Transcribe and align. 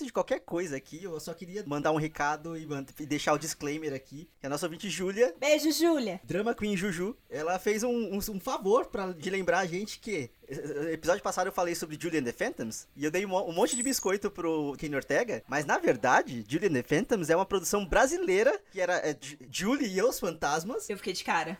antes 0.00 0.06
de 0.06 0.12
qualquer 0.12 0.40
coisa 0.40 0.76
aqui, 0.76 1.04
eu 1.04 1.20
só 1.20 1.34
queria 1.34 1.62
mandar 1.66 1.92
um 1.92 1.96
recado 1.96 2.56
e, 2.56 2.66
e 2.98 3.06
deixar 3.06 3.34
o 3.34 3.38
disclaimer 3.38 3.92
aqui. 3.92 4.28
Que 4.40 4.46
a 4.46 4.48
nossa 4.48 4.66
ouvinte 4.66 4.88
Júlia. 4.88 5.34
Beijo, 5.38 5.70
Júlia. 5.70 6.20
Drama 6.24 6.54
Queen 6.54 6.76
Juju. 6.76 7.16
Ela 7.28 7.58
fez 7.58 7.82
um, 7.82 8.14
um, 8.14 8.16
um 8.16 8.40
favor 8.40 8.86
pra, 8.86 9.12
de 9.12 9.28
lembrar 9.28 9.58
a 9.60 9.66
gente 9.66 9.98
que. 9.98 10.30
Episódio 10.90 11.22
passado 11.22 11.46
eu 11.46 11.52
falei 11.52 11.74
sobre 11.76 11.98
Julian 12.00 12.24
the 12.24 12.32
Phantoms 12.32 12.88
e 12.96 13.04
eu 13.04 13.10
dei 13.10 13.24
um, 13.24 13.36
um 13.36 13.52
monte 13.52 13.76
de 13.76 13.82
biscoito 13.84 14.30
pro 14.30 14.74
Kenny 14.76 14.96
Ortega, 14.96 15.44
mas 15.46 15.64
na 15.64 15.78
verdade, 15.78 16.44
Julian 16.48 16.72
the 16.72 16.82
Phantoms 16.82 17.30
é 17.30 17.36
uma 17.36 17.46
produção 17.46 17.86
brasileira 17.86 18.60
que 18.72 18.80
era 18.80 18.94
é, 18.96 19.16
Julie 19.48 19.96
e 19.96 20.02
os 20.02 20.18
Fantasmas. 20.18 20.90
Eu 20.90 20.96
fiquei 20.96 21.12
de 21.12 21.22
cara 21.22 21.56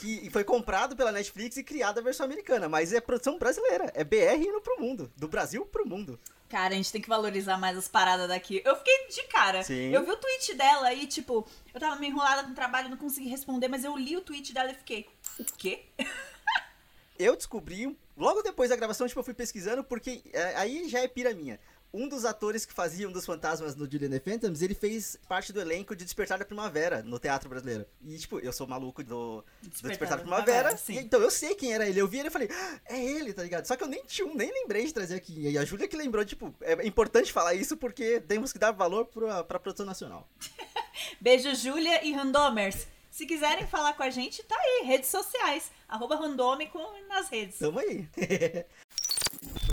que 0.00 0.28
foi 0.30 0.44
comprado 0.44 0.94
pela 0.94 1.10
Netflix 1.10 1.56
e 1.56 1.64
criado 1.64 1.98
a 1.98 2.02
versão 2.02 2.26
americana, 2.26 2.68
mas 2.68 2.92
é 2.92 3.00
produção 3.00 3.38
brasileira, 3.38 3.90
é 3.94 4.04
BR 4.04 4.36
indo 4.38 4.60
pro 4.60 4.78
mundo, 4.78 5.10
do 5.16 5.26
Brasil 5.26 5.64
pro 5.64 5.88
mundo. 5.88 6.18
Cara, 6.48 6.72
a 6.72 6.76
gente 6.76 6.90
tem 6.90 7.00
que 7.00 7.08
valorizar 7.08 7.58
mais 7.58 7.76
as 7.76 7.88
paradas 7.88 8.28
daqui. 8.28 8.62
Eu 8.64 8.76
fiquei 8.76 9.06
de 9.08 9.22
cara. 9.24 9.62
Sim. 9.62 9.90
Eu 9.92 10.04
vi 10.04 10.10
o 10.10 10.16
tweet 10.16 10.54
dela 10.54 10.92
e, 10.94 11.06
tipo, 11.06 11.46
eu 11.74 11.80
tava 11.80 11.96
meio 11.96 12.12
enrolada 12.12 12.48
no 12.48 12.54
trabalho, 12.54 12.88
não 12.88 12.96
consegui 12.96 13.28
responder, 13.28 13.68
mas 13.68 13.84
eu 13.84 13.96
li 13.96 14.16
o 14.16 14.20
tweet 14.22 14.52
dela 14.54 14.70
e 14.70 14.74
fiquei, 14.74 15.06
o 15.38 15.44
quê? 15.58 15.84
eu 17.18 17.36
descobri, 17.36 17.94
logo 18.16 18.42
depois 18.42 18.70
da 18.70 18.76
gravação, 18.76 19.06
tipo, 19.06 19.20
eu 19.20 19.24
fui 19.24 19.34
pesquisando, 19.34 19.84
porque 19.84 20.22
é, 20.32 20.56
aí 20.56 20.88
já 20.88 21.00
é 21.00 21.08
pira 21.08 21.34
minha 21.34 21.60
um 21.92 22.08
dos 22.08 22.24
atores 22.24 22.66
que 22.66 22.72
fazia 22.72 23.08
um 23.08 23.12
dos 23.12 23.24
fantasmas 23.24 23.74
no 23.74 23.90
Julian 23.90 24.10
the 24.10 24.20
Phantoms, 24.20 24.62
ele 24.62 24.74
fez 24.74 25.18
parte 25.28 25.52
do 25.52 25.60
elenco 25.60 25.96
de 25.96 26.04
Despertar 26.04 26.38
da 26.38 26.44
Primavera 26.44 27.02
no 27.02 27.18
teatro 27.18 27.48
brasileiro. 27.48 27.86
E, 28.04 28.18
tipo, 28.18 28.38
eu 28.38 28.52
sou 28.52 28.66
maluco 28.66 29.02
do 29.02 29.44
Despertar, 29.62 29.82
do 29.82 29.88
Despertar 29.88 30.18
da 30.18 30.22
Primavera. 30.22 30.68
Primavera 30.74 31.00
e, 31.00 31.04
então 31.04 31.20
eu 31.20 31.30
sei 31.30 31.54
quem 31.54 31.72
era 31.72 31.88
ele. 31.88 32.00
Eu 32.00 32.08
vi 32.08 32.18
ele 32.18 32.28
e 32.28 32.30
falei, 32.30 32.48
ah, 32.50 32.80
é 32.86 33.02
ele, 33.02 33.32
tá 33.32 33.42
ligado? 33.42 33.66
Só 33.66 33.76
que 33.76 33.82
eu 33.82 33.88
nem 33.88 34.04
tinha, 34.04 34.32
nem 34.34 34.52
lembrei 34.52 34.86
de 34.86 34.92
trazer 34.92 35.14
aqui. 35.14 35.48
E 35.48 35.58
a 35.58 35.64
Júlia 35.64 35.88
que 35.88 35.96
lembrou, 35.96 36.24
tipo, 36.24 36.54
é 36.60 36.86
importante 36.86 37.32
falar 37.32 37.54
isso 37.54 37.76
porque 37.76 38.20
temos 38.20 38.52
que 38.52 38.58
dar 38.58 38.70
valor 38.72 39.06
pra, 39.06 39.42
pra 39.44 39.58
produção 39.58 39.86
nacional. 39.86 40.28
Beijo, 41.20 41.54
Júlia 41.54 42.04
e 42.04 42.12
Randomers. 42.12 42.86
Se 43.10 43.26
quiserem 43.26 43.66
falar 43.66 43.94
com 43.94 44.02
a 44.02 44.10
gente, 44.10 44.42
tá 44.44 44.54
aí, 44.56 44.86
redes 44.86 45.08
sociais. 45.08 45.72
Arroba 45.88 46.16
randômico 46.16 46.78
nas 47.08 47.28
redes. 47.28 47.58
Tamo 47.58 47.78
aí. 47.80 48.08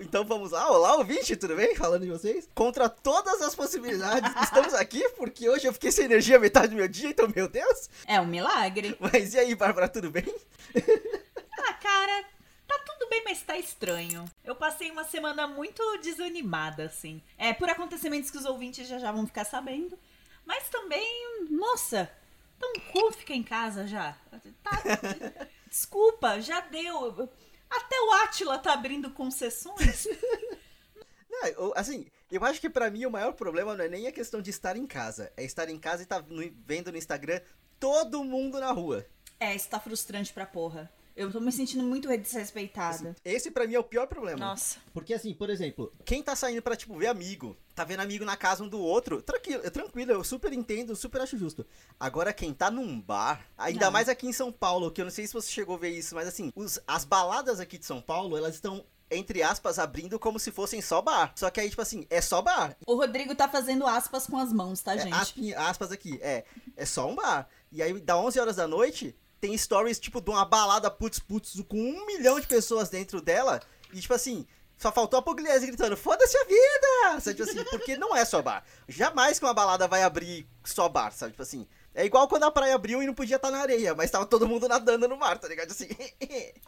Então 0.02 0.26
vamos 0.26 0.52
lá. 0.52 0.70
Olá, 0.72 0.96
ouvinte, 0.96 1.36
tudo 1.36 1.56
bem? 1.56 1.76
Falando 1.76 2.04
de 2.04 2.10
vocês. 2.10 2.50
Contra 2.54 2.90
todas 2.90 3.42
as 3.42 3.56
possibilidades, 3.56 4.32
estamos 4.42 4.74
aqui 4.74 5.08
porque 5.10 5.50
hoje 5.50 5.66
eu 5.66 5.74
fiquei 5.74 5.92
sem 5.92 6.06
energia 6.06 6.40
metade 6.40 6.70
do 6.70 6.76
meu 6.76 6.88
dia, 6.88 7.10
então, 7.10 7.32
meu 7.34 7.48
Deus. 7.48 7.90
É 8.06 8.20
um 8.20 8.26
milagre. 8.26 8.96
Mas 9.00 9.34
e 9.34 9.40
aí, 9.40 9.56
Bárbara, 9.56 9.88
tudo 9.88 10.12
bem? 10.12 10.24
ah, 11.60 11.74
cara, 11.74 12.26
tá 12.68 12.80
tudo 12.86 13.10
bem, 13.10 13.24
mas 13.24 13.42
tá 13.42 13.58
estranho. 13.58 14.26
Eu 14.44 14.56
passei 14.56 14.92
uma 14.92 15.04
semana 15.04 15.48
muito 15.48 15.82
desanimada, 15.98 16.86
assim. 16.86 17.22
É, 17.38 17.54
por 17.54 17.70
acontecimentos 17.70 18.30
que 18.30 18.38
os 18.38 18.46
ouvintes 18.46 18.88
já 18.88 19.00
já 19.00 19.12
vão 19.12 19.26
ficar 19.26 19.46
sabendo. 19.46 19.98
Mas 20.46 20.70
também, 20.70 21.48
nossa, 21.50 22.10
tão 22.60 22.74
cool 22.92 23.12
ficar 23.12 23.34
em 23.34 23.44
casa 23.44 23.88
já. 23.88 24.16
Tá, 24.64 24.82
desculpa, 25.70 26.40
já 26.40 26.60
deu. 26.62 27.30
Até 27.70 28.00
o 28.02 28.12
Atila 28.24 28.58
tá 28.58 28.74
abrindo 28.74 29.12
concessões. 29.12 30.08
Não, 31.30 31.74
assim, 31.76 32.08
eu 32.32 32.44
acho 32.44 32.62
que 32.62 32.70
para 32.70 32.90
mim 32.90 33.06
o 33.06 33.12
maior 33.12 33.34
problema 33.34 33.76
não 33.76 33.84
é 33.84 33.90
nem 33.90 34.08
a 34.08 34.12
questão 34.12 34.42
de 34.42 34.50
estar 34.50 34.78
em 34.78 34.88
casa. 34.88 35.32
É 35.36 35.44
estar 35.44 35.70
em 35.70 35.78
casa 35.78 36.02
e 36.02 36.06
tá 36.06 36.24
vendo 36.66 36.92
no 36.92 36.98
Instagram 36.98 37.42
todo 37.80 38.24
mundo 38.24 38.60
na 38.60 38.72
rua. 38.72 39.06
É, 39.40 39.54
isso 39.54 39.70
tá 39.70 39.80
frustrante 39.80 40.32
pra 40.32 40.46
porra. 40.46 40.92
Eu 41.16 41.32
tô 41.32 41.40
me 41.40 41.52
sentindo 41.52 41.84
muito 41.84 42.10
desrespeitada. 42.18 43.16
Esse 43.24 43.50
para 43.50 43.66
mim 43.66 43.76
é 43.76 43.80
o 43.80 43.84
pior 43.84 44.06
problema. 44.06 44.38
Nossa. 44.38 44.80
Porque 44.94 45.14
assim, 45.14 45.34
por 45.34 45.50
exemplo, 45.50 45.94
quem 46.04 46.22
tá 46.22 46.36
saindo 46.36 46.62
para 46.62 46.76
tipo 46.76 46.98
ver 46.98 47.08
amigo, 47.08 47.56
tá 47.74 47.86
vendo 47.86 48.02
amigo 48.02 48.26
na 48.26 48.36
casa 48.36 48.64
um 48.64 48.68
do 48.68 48.80
outro, 48.80 49.22
tranquilo, 49.22 49.72
tranquilo, 49.72 50.12
eu 50.12 50.24
super 50.26 50.52
entendo, 50.52 50.94
super 50.94 51.22
acho 51.22 51.38
justo. 51.38 51.66
Agora 51.98 52.34
quem 52.34 52.54
tá 52.54 52.70
num 52.70 53.00
bar, 53.00 53.46
ainda 53.58 53.86
não. 53.86 53.92
mais 53.92 54.10
aqui 54.10 54.28
em 54.28 54.34
São 54.34 54.52
Paulo, 54.52 54.92
que 54.92 55.00
eu 55.00 55.06
não 55.06 55.12
sei 55.12 55.26
se 55.26 55.34
você 55.34 55.50
chegou 55.50 55.76
a 55.76 55.80
ver 55.80 55.92
isso, 55.92 56.14
mas 56.16 56.28
assim, 56.28 56.52
os, 56.54 56.80
as 56.86 57.06
baladas 57.06 57.62
aqui 57.62 57.78
de 57.78 57.86
São 57.86 58.02
Paulo, 58.02 58.36
elas 58.36 58.56
estão 58.56 58.86
entre 59.10 59.44
aspas, 59.44 59.78
abrindo 59.78 60.18
como 60.18 60.40
se 60.40 60.52
fossem 60.52 60.82
só 60.82 61.02
bar. 61.02 61.32
Só 61.36 61.50
que 61.50 61.60
aí, 61.60 61.70
tipo 61.70 61.82
assim, 61.82 62.08
é 62.10 62.20
só 62.22 62.42
bar. 62.42 62.76
O 62.88 62.96
Rodrigo 62.96 63.36
tá 63.36 63.48
fazendo 63.48 63.86
aspas 63.86 64.26
com 64.26 64.38
as 64.38 64.52
mãos, 64.52 64.82
tá, 64.82 64.96
é, 64.96 65.00
gente? 65.00 65.54
É, 65.54 65.58
aspas 65.58 65.92
aqui, 65.92 66.20
é. 66.22 66.44
É 66.76 66.86
só 66.86 67.08
um 67.08 67.16
bar. 67.16 67.48
E 67.72 67.84
aí, 67.84 68.00
da 68.00 68.18
11 68.18 68.40
horas 68.40 68.56
da 68.56 68.68
noite, 68.68 69.16
tem 69.40 69.58
stories, 69.58 70.00
tipo, 70.00 70.22
de 70.22 70.30
uma 70.30 70.46
balada 70.46 70.90
putz 70.90 71.20
putz 71.20 71.62
com 71.68 71.78
um 71.78 72.06
milhão 72.06 72.40
de 72.40 72.48
pessoas 72.48 72.90
dentro 72.90 73.22
dela. 73.22 73.62
E, 73.94 74.00
tipo 74.02 74.14
assim, 74.14 74.46
só 74.78 74.92
faltou 74.92 75.20
a 75.20 75.22
Pugliese 75.22 75.68
gritando, 75.68 75.96
foda-se 75.96 76.38
a 76.38 76.44
vida! 76.44 77.22
Sabe, 77.22 77.38
tipo 77.38 77.50
assim, 77.50 77.64
porque 77.70 77.98
não 77.98 78.16
é 78.16 78.26
só 78.26 78.42
bar. 78.42 78.64
Jamais 78.88 79.40
que 79.40 79.46
uma 79.46 79.54
balada 79.54 79.88
vai 79.88 80.04
abrir 80.04 80.48
só 80.64 80.90
bar, 80.90 81.12
sabe? 81.12 81.32
Tipo 81.32 81.44
assim, 81.44 81.68
é 81.94 82.06
igual 82.06 82.28
quando 82.28 82.44
a 82.44 82.52
praia 82.52 82.76
abriu 82.76 83.02
e 83.02 83.08
não 83.08 83.14
podia 83.14 83.38
estar 83.38 83.50
na 83.50 83.60
areia, 83.60 83.96
mas 83.96 84.12
tava 84.12 84.26
todo 84.26 84.48
mundo 84.48 84.68
nadando 84.68 85.08
no 85.08 85.18
mar, 85.18 85.38
tá 85.40 85.48
ligado? 85.48 85.72
Assim. 85.72 85.88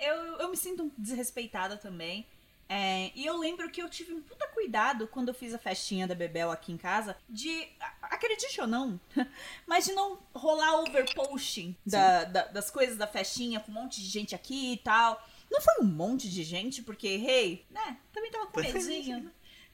eu, 0.00 0.16
eu 0.38 0.48
me 0.48 0.56
sinto 0.56 0.92
desrespeitada 0.96 1.76
também. 1.76 2.26
É, 2.74 3.12
e 3.14 3.26
eu 3.26 3.36
lembro 3.36 3.70
que 3.70 3.82
eu 3.82 3.88
tive 3.90 4.14
um 4.14 4.22
puta 4.22 4.48
cuidado 4.48 5.06
quando 5.06 5.28
eu 5.28 5.34
fiz 5.34 5.52
a 5.52 5.58
festinha 5.58 6.06
da 6.06 6.14
Bebel 6.14 6.50
aqui 6.50 6.72
em 6.72 6.78
casa, 6.78 7.14
de, 7.28 7.68
acredite 8.00 8.58
ou 8.62 8.66
não, 8.66 8.98
mas 9.68 9.84
de 9.84 9.92
não 9.92 10.18
rolar 10.34 10.80
overposting 10.80 11.76
da, 11.84 12.24
da, 12.24 12.44
das 12.46 12.70
coisas 12.70 12.96
da 12.96 13.06
festinha 13.06 13.60
com 13.60 13.70
um 13.70 13.74
monte 13.74 14.00
de 14.00 14.08
gente 14.08 14.34
aqui 14.34 14.72
e 14.72 14.76
tal. 14.78 15.22
Não 15.50 15.60
foi 15.60 15.84
um 15.84 15.86
monte 15.86 16.30
de 16.30 16.42
gente, 16.42 16.80
porque, 16.80 17.08
hey, 17.08 17.66
né, 17.70 17.98
também 18.10 18.30
tava 18.30 18.46
com 18.46 18.58
medinho. 18.58 19.30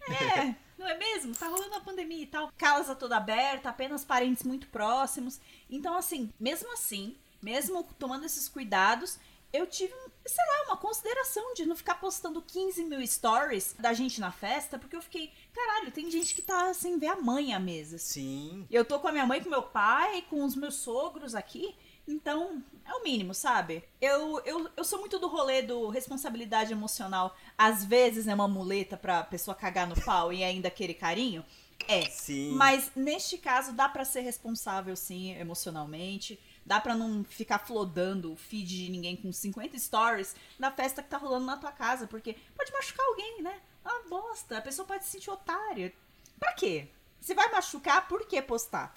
É, 0.09 0.57
não 0.77 0.89
é 0.89 0.99
mesmo? 0.99 1.37
Tá 1.37 1.47
rolando 1.47 1.77
a 1.77 1.81
pandemia 1.81 2.25
e 2.25 2.27
tal. 2.27 2.51
Casa 2.59 2.97
toda 2.97 3.17
aberta, 3.17 3.69
apenas 3.69 4.05
parentes 4.05 4.43
muito 4.43 4.67
próximos. 4.71 5.41
Então, 5.71 5.97
assim, 5.97 6.33
mesmo 6.41 6.73
assim, 6.73 7.17
mesmo 7.41 7.85
tomando 7.97 8.27
esses 8.27 8.49
cuidados, 8.49 9.21
eu 9.53 9.67
tive, 9.67 9.95
sei 10.29 10.45
lá, 10.47 10.65
uma 10.67 10.77
consideração 10.77 11.55
de 11.55 11.65
não 11.65 11.75
ficar 11.75 11.95
postando 11.97 12.43
15 12.43 12.85
mil 12.85 13.07
stories 13.07 13.75
da 13.79 13.93
gente 13.93 14.21
na 14.21 14.31
festa, 14.31 14.79
porque 14.79 14.95
eu 14.95 15.03
fiquei, 15.03 15.33
caralho, 15.53 15.91
tem 15.91 16.11
gente 16.11 16.35
que 16.35 16.43
tá 16.43 16.73
sem 16.75 16.99
ver 16.99 17.09
a 17.09 17.17
mãe 17.17 17.55
à 17.55 17.59
mesa. 17.59 17.99
Sim. 17.99 18.67
Eu 18.71 18.85
tô 18.85 18.99
com 18.99 19.09
a 19.09 19.13
minha 19.13 19.27
mãe, 19.27 19.43
com 19.43 19.49
meu 19.49 19.63
pai, 19.63 20.23
com 20.29 20.45
os 20.45 20.55
meus 20.55 20.77
sogros 20.77 21.35
aqui. 21.35 21.75
Então, 22.07 22.63
é 22.87 22.95
o 22.95 23.03
mínimo, 23.03 23.35
sabe? 23.35 23.85
Eu, 24.01 24.41
eu, 24.45 24.71
eu 24.75 24.85
sou 24.85 24.99
muito 24.99 25.19
do 25.19 25.29
rolê 25.29 25.61
do 25.61 25.89
responsabilidade 25.89 26.73
emocional. 26.73 27.37
Às 27.57 27.85
vezes 27.85 28.27
é 28.27 28.35
uma 28.35 28.49
muleta 28.49 28.97
pra 28.97 29.23
pessoa 29.23 29.55
cagar 29.55 29.87
no 29.87 30.01
pau 30.03 30.33
e 30.33 30.43
ainda 30.43 30.71
querer 30.71 30.95
carinho. 30.95 31.45
É. 31.87 32.03
Sim. 32.07 32.53
Mas 32.53 32.91
neste 32.97 33.37
caso 33.37 33.73
dá 33.73 33.89
para 33.89 34.05
ser 34.05 34.21
responsável, 34.21 34.97
sim, 34.97 35.33
emocionalmente. 35.33 36.39
Dá 36.69 36.79
pra 36.79 36.95
não 36.95 37.25
ficar 37.25 37.61
flodando 37.61 38.31
o 38.31 38.37
feed 38.37 38.85
de 38.85 38.91
ninguém 38.91 39.17
com 39.17 39.33
50 39.33 39.79
stories 39.79 40.37
na 40.59 40.71
festa 40.71 41.03
que 41.03 41.09
tá 41.09 41.17
rolando 41.17 41.47
na 41.47 41.57
tua 41.57 41.73
casa, 41.73 42.07
porque 42.07 42.37
pode 42.55 42.71
machucar 42.71 43.07
alguém, 43.07 43.41
né? 43.41 43.59
É 43.83 43.89
uma 43.89 44.03
bosta. 44.11 44.59
A 44.59 44.61
pessoa 44.61 44.87
pode 44.87 45.03
se 45.07 45.13
sentir 45.13 45.31
otária. 45.31 45.95
Pra 46.39 46.53
quê? 46.53 46.89
Se 47.23 47.33
vai 47.33 47.51
machucar, 47.51 48.07
por 48.07 48.27
que 48.27 48.43
postar? 48.43 48.95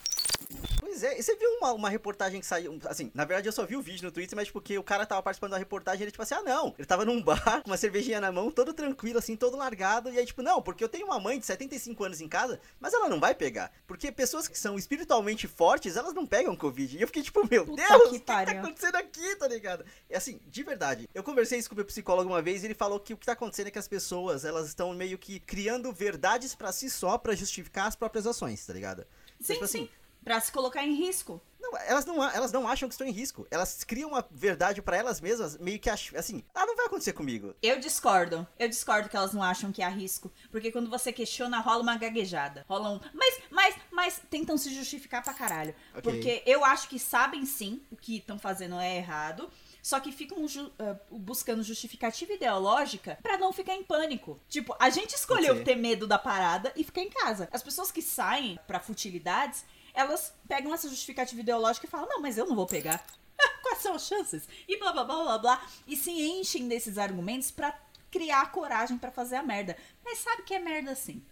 Pois 0.80 1.04
é, 1.04 1.18
e 1.18 1.24
você 1.24 1.36
viu 1.36 1.50
uma, 1.58 1.72
uma 1.74 1.90
reportagem 1.90 2.40
que 2.40 2.46
saiu, 2.46 2.78
assim, 2.86 3.12
na 3.14 3.24
verdade 3.24 3.48
eu 3.48 3.52
só 3.52 3.66
vi 3.66 3.76
o 3.76 3.82
vídeo 3.82 4.04
no 4.04 4.12
Twitter, 4.12 4.36
mas 4.36 4.52
porque 4.52 4.78
o 4.78 4.84
cara 4.84 5.06
tava 5.06 5.22
participando 5.24 5.52
da 5.52 5.58
reportagem, 5.58 6.04
ele 6.04 6.12
tipo 6.12 6.22
assim, 6.22 6.36
ah 6.36 6.42
não, 6.42 6.76
ele 6.78 6.86
tava 6.86 7.06
num 7.06 7.22
bar, 7.24 7.62
com 7.62 7.70
uma 7.70 7.78
cervejinha 7.78 8.20
na 8.20 8.32
mão, 8.32 8.52
todo 8.52 8.74
tranquilo, 8.74 9.20
assim, 9.20 9.36
todo 9.36 9.58
largado, 9.58 10.12
e 10.12 10.18
aí 10.20 10.26
tipo, 10.26 10.42
não, 10.42 10.62
porque 10.62 10.84
eu 10.84 10.90
tenho 10.90 11.06
uma 11.06 11.20
mãe 11.20 11.40
de 11.40 11.46
75 11.46 12.04
anos 12.04 12.22
em 12.22 12.28
casa, 12.28 12.60
mas 12.80 12.94
ela 12.94 13.08
não 13.08 13.20
vai 13.20 13.34
pegar, 13.34 13.72
porque 13.88 14.12
pessoas 14.12 14.48
que 14.48 14.58
são 14.58 14.78
espiritualmente 14.78 15.48
fortes, 15.48 15.96
elas 15.96 16.14
não 16.14 16.26
pegam 16.26 16.56
Covid, 16.56 16.98
e 16.98 17.02
eu 17.02 17.08
fiquei 17.08 17.24
tipo, 17.24 17.48
meu 17.50 17.66
Puta 17.66 17.88
Deus, 17.88 18.02
o 18.08 18.10
que, 18.10 18.20
que 18.20 18.26
tá 18.26 18.42
acontecendo 18.42 18.96
aqui, 18.96 19.36
tá 19.38 19.48
ligado? 19.48 19.86
É 20.10 20.18
assim, 20.18 20.40
de 20.46 20.64
verdade, 20.64 21.10
eu 21.14 21.24
conversei 21.24 21.60
isso 21.60 21.70
com 21.70 21.76
o 21.76 21.78
meu 21.78 21.86
psicólogo 21.86 22.30
uma 22.30 22.42
vez, 22.42 22.64
e 22.64 22.68
ele 22.68 22.76
falou 22.76 23.00
que 23.00 23.14
o 23.14 23.18
que 23.18 23.26
tá 23.26 23.34
acontecendo 23.34 23.68
é 23.68 23.72
que 23.72 23.80
as 23.80 23.88
pessoas, 23.88 24.46
elas 24.46 24.68
estão 24.68 24.94
meio 24.94 25.18
que 25.18 25.40
criando 25.40 25.92
verdades 25.92 26.54
para 26.54 26.72
si 26.72 26.90
só, 26.90 27.18
para 27.18 27.36
justificar 27.36 27.88
as 27.88 27.96
próprias 27.96 28.28
ações, 28.28 28.66
tá 28.66 28.74
ligado? 28.74 29.06
Sim, 29.40 29.54
tipo, 29.54 29.66
assim, 29.66 29.86
sim. 29.86 29.90
Pra 30.24 30.40
se 30.40 30.52
colocar 30.52 30.84
em 30.84 30.94
risco. 30.94 31.42
Não, 31.60 31.78
elas 31.78 32.06
não, 32.06 32.24
elas 32.24 32.52
não 32.52 32.68
acham 32.68 32.90
que 32.90 32.94
estão 32.94 33.08
em 33.08 33.12
risco. 33.12 33.48
Elas 33.52 33.84
criam 33.84 34.10
uma 34.10 34.26
verdade 34.32 34.82
para 34.82 34.98
elas 34.98 35.22
mesmas, 35.22 35.58
meio 35.58 35.80
que 35.80 35.90
assim, 35.90 36.44
ah, 36.54 36.66
não 36.66 36.76
vai 36.76 36.88
acontecer 36.88 37.14
comigo. 37.14 37.56
Eu 37.62 37.80
discordo. 37.80 38.48
Eu 38.58 38.68
discordo 38.68 39.08
que 39.08 39.16
elas 39.16 39.34
não 39.34 39.44
acham 39.44 39.72
que 39.72 39.82
há 39.82 39.90
risco. 39.90 40.32
Porque 40.52 40.72
quando 40.72 40.90
você 40.90 41.14
questiona, 41.14 41.60
rola 41.60 41.84
uma 41.84 41.98
gaguejada. 41.98 42.66
Rola 42.68 42.90
um. 42.90 43.00
Mas, 43.14 43.40
mas, 43.50 43.76
mas 43.92 44.22
tentam 44.30 44.58
se 44.58 44.74
justificar 44.74 45.24
pra 45.24 45.34
caralho. 45.34 45.76
Okay. 45.92 46.02
Porque 46.02 46.44
eu 46.46 46.66
acho 46.66 46.90
que 46.90 46.98
sabem 46.98 47.46
sim 47.46 47.82
o 47.92 47.96
que 47.96 48.18
estão 48.18 48.40
fazendo 48.40 48.80
é 48.80 48.98
errado 48.98 49.50
só 49.82 50.00
que 50.00 50.12
ficam 50.12 50.48
ju 50.48 50.72
uh, 50.80 51.18
buscando 51.18 51.64
justificativa 51.64 52.34
ideológica 52.34 53.18
para 53.22 53.38
não 53.38 53.52
ficar 53.52 53.74
em 53.74 53.84
pânico. 53.84 54.40
Tipo, 54.48 54.76
a 54.80 54.90
gente 54.90 55.16
escolheu 55.16 55.54
okay. 55.54 55.66
ter 55.66 55.76
medo 55.76 56.06
da 56.06 56.20
parada 56.20 56.72
e 56.76 56.84
ficar 56.84 57.02
em 57.02 57.10
casa. 57.10 57.50
As 57.52 57.64
pessoas 57.64 57.92
que 57.92 58.02
saem 58.02 58.60
para 58.68 58.80
futilidades, 58.80 59.66
elas 59.94 60.34
pegam 60.48 60.74
essa 60.74 60.90
justificativa 60.90 61.42
ideológica 61.42 61.86
e 61.86 61.90
falam: 61.90 62.08
não, 62.10 62.22
mas 62.22 62.38
eu 62.38 62.46
não 62.46 62.56
vou 62.56 62.68
pegar. 62.68 63.04
Quais 63.64 63.80
são 63.80 63.96
as 63.96 64.08
chances? 64.08 64.48
E 64.68 64.78
blá 64.78 64.92
blá 64.92 65.04
blá 65.04 65.24
blá 65.24 65.38
blá. 65.38 65.68
E 65.88 65.96
se 65.96 66.12
enchem 66.12 66.68
desses 66.68 66.98
argumentos 66.98 67.52
para 67.52 67.78
criar 68.10 68.52
coragem 68.52 68.98
para 68.98 69.12
fazer 69.12 69.38
a 69.38 69.44
merda. 69.44 69.78
Mas 70.04 70.20
sabe 70.20 70.44
que 70.44 70.54
é 70.54 70.60
merda 70.60 70.92
assim. 70.92 71.24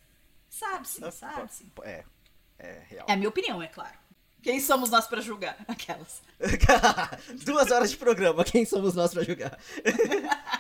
Sabe 0.50 0.88
sim, 0.88 1.12
sabe 1.12 1.54
sim. 1.54 1.72
É, 1.84 2.04
é 2.58 2.84
real. 2.88 3.06
É 3.08 3.14
a 3.14 3.18
minha 3.18 3.30
opinião, 3.30 3.62
é 3.62 3.68
claro. 3.68 3.98
Quem 4.42 4.60
somos 4.62 4.90
nós 4.90 5.06
pra 5.06 5.22
julgar? 5.22 5.58
Aquelas. 5.68 6.22
Duas 7.44 7.70
horas 7.72 7.92
de 7.92 7.98
programa, 7.98 8.44
quem 8.44 8.66
somos 8.66 8.96
nós 8.96 9.14
pra 9.14 9.24
julgar? 9.24 9.60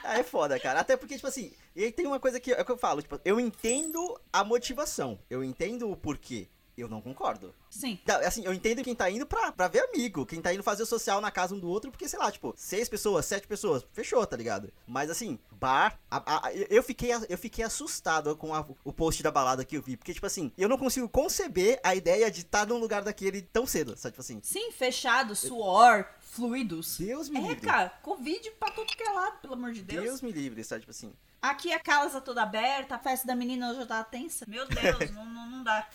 é 0.03 0.21
foda, 0.21 0.59
cara. 0.59 0.81
Até 0.81 0.97
porque, 0.97 1.15
tipo 1.15 1.27
assim, 1.27 1.53
e 1.75 1.85
aí 1.85 1.91
tem 1.91 2.05
uma 2.05 2.19
coisa 2.19 2.39
que, 2.39 2.51
é 2.51 2.63
que 2.63 2.71
eu 2.71 2.77
falo, 2.77 3.01
tipo, 3.01 3.19
eu 3.23 3.39
entendo 3.39 4.19
a 4.33 4.43
motivação, 4.43 5.19
eu 5.29 5.43
entendo 5.43 5.89
o 5.89 5.95
porquê. 5.95 6.49
Eu 6.79 6.87
não 6.89 7.01
concordo. 7.01 7.53
Sim. 7.69 7.99
Tá, 8.05 8.17
Assim, 8.27 8.43
eu 8.45 8.53
entendo 8.53 8.83
quem 8.83 8.95
tá 8.95 9.09
indo 9.09 9.25
pra, 9.25 9.51
pra 9.51 9.67
ver 9.67 9.79
amigo, 9.79 10.25
quem 10.25 10.41
tá 10.41 10.53
indo 10.53 10.63
fazer 10.63 10.83
o 10.83 10.85
social 10.85 11.19
na 11.21 11.29
casa 11.31 11.53
um 11.55 11.59
do 11.59 11.67
outro, 11.69 11.91
porque, 11.91 12.07
sei 12.07 12.17
lá, 12.19 12.31
tipo, 12.31 12.53
seis 12.57 12.87
pessoas, 12.89 13.25
sete 13.25 13.47
pessoas, 13.47 13.85
fechou, 13.93 14.25
tá 14.25 14.35
ligado? 14.37 14.71
Mas 14.87 15.09
assim, 15.09 15.37
bar. 15.51 15.99
a- 16.09 16.47
a- 16.47 16.53
eu, 16.53 16.81
fiquei, 16.81 17.11
eu 17.27 17.37
fiquei 17.37 17.63
assustado 17.65 18.35
com 18.35 18.53
a- 18.55 18.65
o 18.83 18.91
post 18.93 19.21
da 19.21 19.31
balada 19.31 19.63
que 19.65 19.77
eu 19.77 19.81
vi. 19.81 19.97
Porque, 19.97 20.13
tipo 20.13 20.25
assim, 20.25 20.51
eu 20.57 20.67
não 20.69 20.77
consigo 20.77 21.07
conceber 21.09 21.79
a 21.83 21.93
ideia 21.95 22.29
de 22.31 22.41
estar 22.41 22.65
num 22.65 22.77
lugar 22.77 23.03
daquele 23.03 23.41
tão 23.41 23.65
cedo, 23.65 23.95
sabe? 23.97 24.13
Tipo 24.13 24.21
assim, 24.21 24.39
Sim, 24.43 24.71
fechado, 24.71 25.35
suor, 25.35 26.05
fluidos. 26.19 26.97
Deus 26.97 27.29
me 27.29 27.37
É, 27.37 27.41
livre. 27.41 27.61
cara, 27.67 27.89
Covid 28.01 28.51
pra 28.51 28.71
todo 28.71 28.87
que 28.87 29.03
é 29.03 29.11
lado, 29.11 29.39
pelo 29.41 29.53
amor 29.53 29.71
de 29.73 29.81
Deus. 29.81 30.03
Deus 30.03 30.21
me 30.21 30.31
livre, 30.31 30.63
sabe? 30.63 30.81
Tipo 30.81 30.91
assim. 30.91 31.13
Aqui 31.41 31.71
a 31.71 31.79
casa 31.79 32.19
toda 32.19 32.43
aberta, 32.43 32.95
a 32.95 32.99
festa 32.99 33.25
da 33.25 33.33
menina 33.35 33.73
já 33.73 33.85
tá 33.85 34.03
tensa. 34.03 34.43
Meu 34.47 34.67
Deus, 34.67 34.75
não, 35.15 35.25
não, 35.25 35.49
não 35.49 35.63
dá. 35.63 35.87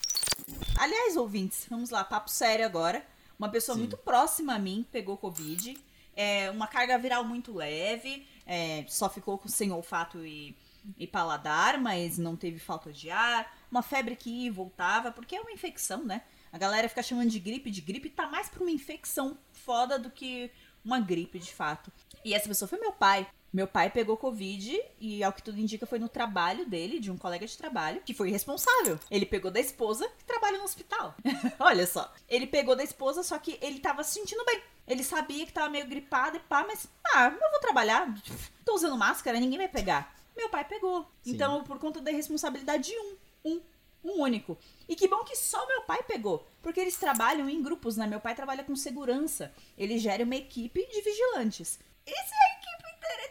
Aliás, 0.76 1.16
ouvintes, 1.16 1.66
vamos 1.68 1.90
lá, 1.90 2.04
papo 2.04 2.30
sério 2.30 2.64
agora. 2.64 3.04
Uma 3.38 3.48
pessoa 3.48 3.74
Sim. 3.74 3.80
muito 3.80 3.96
próxima 3.96 4.54
a 4.54 4.58
mim 4.58 4.86
pegou 4.90 5.16
Covid. 5.16 5.76
É, 6.16 6.50
uma 6.50 6.66
carga 6.66 6.96
viral 6.96 7.24
muito 7.24 7.52
leve, 7.52 8.26
é, 8.46 8.84
só 8.88 9.08
ficou 9.10 9.40
sem 9.46 9.72
olfato 9.72 10.24
e, 10.24 10.56
e 10.96 11.06
paladar, 11.06 11.78
mas 11.78 12.18
não 12.18 12.36
teve 12.36 12.58
falta 12.58 12.92
de 12.92 13.10
ar. 13.10 13.56
Uma 13.70 13.82
febre 13.82 14.14
que 14.14 14.30
ia 14.30 14.46
e 14.46 14.50
voltava, 14.50 15.10
porque 15.10 15.34
é 15.34 15.40
uma 15.40 15.52
infecção, 15.52 16.04
né? 16.04 16.22
A 16.52 16.58
galera 16.58 16.88
fica 16.88 17.02
chamando 17.02 17.30
de 17.30 17.40
gripe, 17.40 17.70
de 17.70 17.80
gripe 17.80 18.08
tá 18.08 18.28
mais 18.28 18.48
pra 18.48 18.62
uma 18.62 18.70
infecção 18.70 19.36
foda 19.52 19.98
do 19.98 20.08
que 20.08 20.50
uma 20.84 21.00
gripe, 21.00 21.38
de 21.38 21.52
fato. 21.52 21.90
E 22.24 22.32
essa 22.32 22.48
pessoa 22.48 22.68
foi 22.68 22.78
meu 22.78 22.92
pai. 22.92 23.26
Meu 23.54 23.68
pai 23.68 23.88
pegou 23.88 24.16
Covid 24.16 24.82
e, 24.98 25.22
ao 25.22 25.32
que 25.32 25.40
tudo 25.40 25.60
indica, 25.60 25.86
foi 25.86 26.00
no 26.00 26.08
trabalho 26.08 26.66
dele, 26.66 26.98
de 26.98 27.08
um 27.08 27.16
colega 27.16 27.46
de 27.46 27.56
trabalho, 27.56 28.02
que 28.04 28.12
foi 28.12 28.28
responsável. 28.28 28.98
Ele 29.08 29.24
pegou 29.24 29.48
da 29.48 29.60
esposa, 29.60 30.08
que 30.18 30.24
trabalha 30.24 30.58
no 30.58 30.64
hospital. 30.64 31.14
Olha 31.60 31.86
só. 31.86 32.12
Ele 32.28 32.48
pegou 32.48 32.74
da 32.74 32.82
esposa, 32.82 33.22
só 33.22 33.38
que 33.38 33.56
ele 33.62 33.78
tava 33.78 34.02
se 34.02 34.14
sentindo 34.14 34.44
bem. 34.44 34.60
Ele 34.88 35.04
sabia 35.04 35.46
que 35.46 35.52
tava 35.52 35.68
meio 35.68 35.86
gripado 35.86 36.36
e 36.36 36.40
pá, 36.40 36.64
mas, 36.66 36.88
ah, 37.14 37.26
eu 37.26 37.50
vou 37.52 37.60
trabalhar. 37.60 38.12
Tô 38.64 38.74
usando 38.74 38.98
máscara, 38.98 39.38
ninguém 39.38 39.58
vai 39.58 39.68
pegar. 39.68 40.12
Meu 40.36 40.48
pai 40.48 40.64
pegou. 40.64 41.02
Sim. 41.22 41.34
Então, 41.34 41.62
por 41.62 41.78
conta 41.78 42.00
da 42.00 42.10
responsabilidade 42.10 42.90
de 42.90 42.98
um. 42.98 43.16
Um. 43.44 43.60
Um 44.02 44.20
único. 44.22 44.58
E 44.88 44.96
que 44.96 45.06
bom 45.06 45.22
que 45.22 45.36
só 45.36 45.64
meu 45.68 45.82
pai 45.82 46.02
pegou. 46.02 46.44
Porque 46.60 46.80
eles 46.80 46.96
trabalham 46.96 47.48
em 47.48 47.62
grupos, 47.62 47.96
né? 47.96 48.04
Meu 48.04 48.20
pai 48.20 48.34
trabalha 48.34 48.64
com 48.64 48.74
segurança. 48.74 49.54
Ele 49.78 49.96
gera 49.96 50.24
uma 50.24 50.34
equipe 50.34 50.84
de 50.88 51.00
vigilantes. 51.00 51.78
E 52.04 52.10
se 52.10 52.34
a 52.34 52.58
equipe 52.58 52.63
inteira 52.63 52.63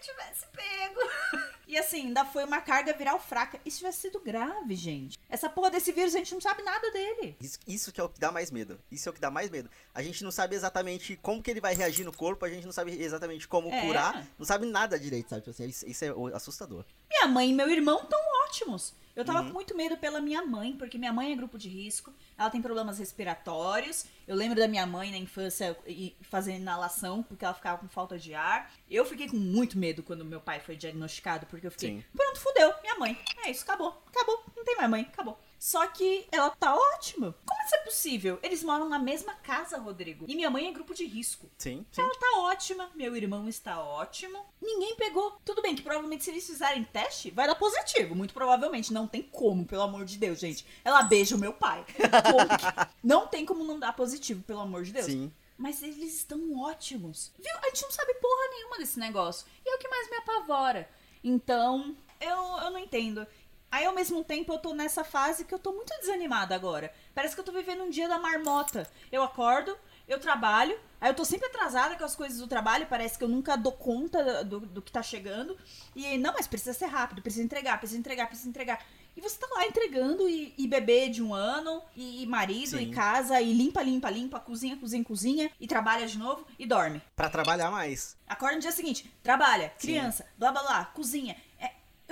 tivesse 0.03 0.45
pego? 0.47 0.99
E 1.65 1.77
assim, 1.77 2.07
ainda 2.07 2.23
foi 2.25 2.43
uma 2.43 2.59
carga 2.61 2.93
viral 2.93 3.17
fraca. 3.19 3.59
Isso 3.65 3.77
tivesse 3.79 4.01
sido 4.01 4.19
grave, 4.19 4.75
gente. 4.75 5.17
Essa 5.29 5.49
porra 5.49 5.71
desse 5.71 5.91
vírus, 5.91 6.13
a 6.13 6.17
gente 6.19 6.33
não 6.33 6.41
sabe 6.41 6.61
nada 6.61 6.91
dele. 6.91 7.35
Isso, 7.41 7.57
isso 7.65 7.91
que 7.91 7.99
é 7.99 8.03
o 8.03 8.09
que 8.09 8.19
dá 8.19 8.31
mais 8.31 8.51
medo. 8.51 8.79
Isso 8.91 9.07
é 9.07 9.11
o 9.11 9.13
que 9.13 9.21
dá 9.21 9.31
mais 9.31 9.49
medo. 9.49 9.71
A 9.95 10.03
gente 10.03 10.23
não 10.23 10.29
sabe 10.29 10.55
exatamente 10.55 11.15
como 11.15 11.41
que 11.41 11.49
ele 11.49 11.61
vai 11.61 11.73
reagir 11.73 12.03
no 12.05 12.15
corpo, 12.15 12.45
a 12.45 12.49
gente 12.49 12.65
não 12.65 12.73
sabe 12.73 13.01
exatamente 13.01 13.47
como 13.47 13.73
É. 13.73 13.81
curar, 13.81 14.27
não 14.37 14.45
sabe 14.45 14.67
nada 14.67 14.99
direito, 14.99 15.29
sabe? 15.29 15.41
Tipo 15.41 15.51
assim, 15.51 15.65
isso, 15.65 15.87
isso 15.89 16.05
é 16.05 16.13
o- 16.13 16.35
assustador. 16.35 16.83
Minha 17.09 17.27
mãe 17.27 17.49
e 17.49 17.53
meu 17.53 17.69
irmão 17.69 18.03
estão 18.03 18.19
ótimos. 18.45 18.93
Eu 19.15 19.23
tava 19.23 19.41
Uhum. 19.41 19.47
com 19.47 19.53
muito 19.53 19.75
medo 19.77 19.95
pela 19.97 20.19
minha 20.19 20.43
mãe, 20.45 20.75
porque 20.75 20.97
minha 20.97 21.13
mãe 21.13 21.31
é 21.31 21.35
grupo 21.35 21.57
de 21.57 21.69
risco, 21.69 22.11
ela 22.37 22.49
tem 22.49 22.61
problemas 22.61 22.97
respiratórios. 22.97 24.05
Eu 24.27 24.35
lembro 24.35 24.59
da 24.59 24.67
minha 24.67 24.85
mãe 24.87 25.11
na 25.11 25.17
infância 25.17 25.77
fazendo 26.21 26.57
inalação, 26.61 27.21
porque 27.21 27.45
ela 27.45 27.53
ficava 27.53 27.77
com 27.77 27.87
falta 27.87 28.17
de 28.17 28.33
ar. 28.33 28.71
Eu 28.89 29.05
fiquei 29.05 29.27
com 29.29 29.37
muito 29.37 29.77
medo 29.77 30.01
quando 30.01 30.25
meu 30.25 30.41
pai 30.41 30.59
foi 30.59 30.75
diagnosticado, 30.75 31.45
porque 31.45 31.67
eu 31.67 31.71
fiquei, 31.71 31.89
Sim. 31.97 32.03
pronto, 32.15 32.39
fudeu, 32.39 32.73
minha 32.81 32.95
mãe. 32.97 33.17
É 33.45 33.51
isso, 33.51 33.63
acabou, 33.63 34.01
acabou, 34.07 34.43
não 34.55 34.63
tem 34.63 34.75
mais 34.77 34.89
mãe, 34.89 35.01
acabou. 35.01 35.39
Só 35.63 35.87
que 35.87 36.27
ela 36.29 36.49
tá 36.49 36.75
ótima. 36.75 37.33
Como 37.45 37.63
isso 37.63 37.75
é 37.75 37.77
possível? 37.77 38.37
Eles 38.43 38.61
moram 38.61 38.89
na 38.89 38.99
mesma 38.99 39.33
casa, 39.35 39.77
Rodrigo. 39.77 40.25
E 40.27 40.35
minha 40.35 40.49
mãe 40.49 40.67
é 40.67 40.73
grupo 40.73 40.93
de 40.93 41.05
risco. 41.05 41.49
Sim, 41.57 41.85
sim. 41.89 42.01
Ela 42.01 42.13
tá 42.15 42.39
ótima, 42.39 42.91
meu 42.93 43.15
irmão 43.15 43.47
está 43.47 43.81
ótimo. 43.81 44.45
Ninguém 44.61 44.93
pegou. 44.97 45.39
Tudo 45.45 45.61
bem 45.61 45.73
que 45.73 45.81
provavelmente 45.81 46.25
se 46.25 46.31
eles 46.31 46.45
fizerem 46.45 46.83
teste, 46.83 47.31
vai 47.31 47.47
dar 47.47 47.55
positivo. 47.55 48.13
Muito 48.13 48.33
provavelmente. 48.33 48.91
Não 48.91 49.07
tem 49.07 49.21
como, 49.21 49.65
pelo 49.65 49.83
amor 49.83 50.03
de 50.03 50.17
Deus, 50.17 50.37
gente. 50.37 50.65
Ela 50.83 51.03
beija 51.03 51.33
o 51.33 51.39
meu 51.39 51.53
pai. 51.53 51.85
Não 53.01 53.25
tem 53.27 53.45
como 53.45 53.63
não 53.63 53.79
dar 53.79 53.93
positivo, 53.93 54.43
pelo 54.43 54.59
amor 54.59 54.83
de 54.83 54.91
Deus. 54.91 55.05
Sim. 55.05 55.31
Mas 55.57 55.81
eles 55.81 56.13
estão 56.13 56.59
ótimos. 56.59 57.31
Viu? 57.39 57.57
A 57.61 57.67
gente 57.67 57.83
não 57.83 57.91
sabe 57.91 58.13
porra 58.15 58.49
nenhuma 58.49 58.77
desse 58.79 58.99
negócio. 58.99 59.47
E 59.65 59.69
é 59.69 59.75
o 59.75 59.79
que 59.79 59.87
mais 59.87 60.09
me 60.09 60.17
apavora. 60.17 60.89
Então, 61.23 61.95
eu, 62.19 62.37
eu 62.63 62.71
não 62.71 62.79
entendo. 62.79 63.25
Aí, 63.73 63.85
ao 63.85 63.95
mesmo 63.95 64.23
tempo, 64.23 64.53
eu 64.53 64.59
tô 64.59 64.71
nessa 64.71 65.03
fase 65.03 65.45
que 65.45 65.51
eu 65.51 65.57
tô 65.57 65.71
muito 65.71 65.91
desanimada 65.99 66.53
agora. 66.53 66.93
Parece 67.15 67.33
que 67.33 67.41
eu 67.41 67.43
tô 67.43 67.51
vivendo 67.51 67.81
um 67.81 67.89
dia 67.89 68.07
da 68.07 68.19
marmota. 68.19 68.87
Eu 69.11 69.23
acordo, 69.23 69.75
eu 70.07 70.19
trabalho, 70.19 70.79
aí 71.01 71.09
eu 71.09 71.15
tô 71.15 71.25
sempre 71.25 71.47
atrasada 71.47 71.95
com 71.95 72.03
as 72.03 72.15
coisas 72.15 72.37
do 72.37 72.45
trabalho, 72.45 72.85
parece 72.87 73.17
que 73.17 73.23
eu 73.23 73.27
nunca 73.27 73.55
dou 73.55 73.71
conta 73.71 74.43
do, 74.43 74.59
do 74.59 74.79
que 74.79 74.91
tá 74.91 75.01
chegando. 75.01 75.57
E, 75.95 76.19
não, 76.19 76.33
mas 76.33 76.45
precisa 76.45 76.71
ser 76.71 76.85
rápido, 76.85 77.23
precisa 77.23 77.43
entregar, 77.43 77.79
precisa 77.79 77.99
entregar, 77.99 78.27
precisa 78.27 78.47
entregar. 78.47 78.79
E 79.17 79.21
você 79.21 79.39
tá 79.39 79.47
lá 79.51 79.65
entregando 79.65 80.29
e, 80.29 80.53
e 80.55 80.67
bebê 80.67 81.09
de 81.09 81.23
um 81.23 81.33
ano, 81.33 81.81
e, 81.95 82.21
e 82.21 82.27
marido, 82.27 82.77
Sim. 82.77 82.83
e 82.83 82.91
casa, 82.91 83.41
e 83.41 83.53
limpa, 83.53 83.81
limpa, 83.81 84.09
limpa, 84.09 84.39
cozinha, 84.39 84.77
cozinha, 84.77 85.03
cozinha, 85.03 85.51
e 85.59 85.67
trabalha 85.67 86.05
de 86.05 86.17
novo 86.19 86.45
e 86.59 86.65
dorme. 86.67 87.01
Pra 87.15 87.27
trabalhar 87.27 87.71
mais. 87.71 88.15
Acorda 88.27 88.55
no 88.55 88.61
dia 88.61 88.71
seguinte, 88.71 89.11
trabalha, 89.23 89.73
Sim. 89.77 89.87
criança, 89.87 90.25
blá 90.37 90.51
blá 90.51 90.61
blá, 90.61 90.85
cozinha. 90.85 91.35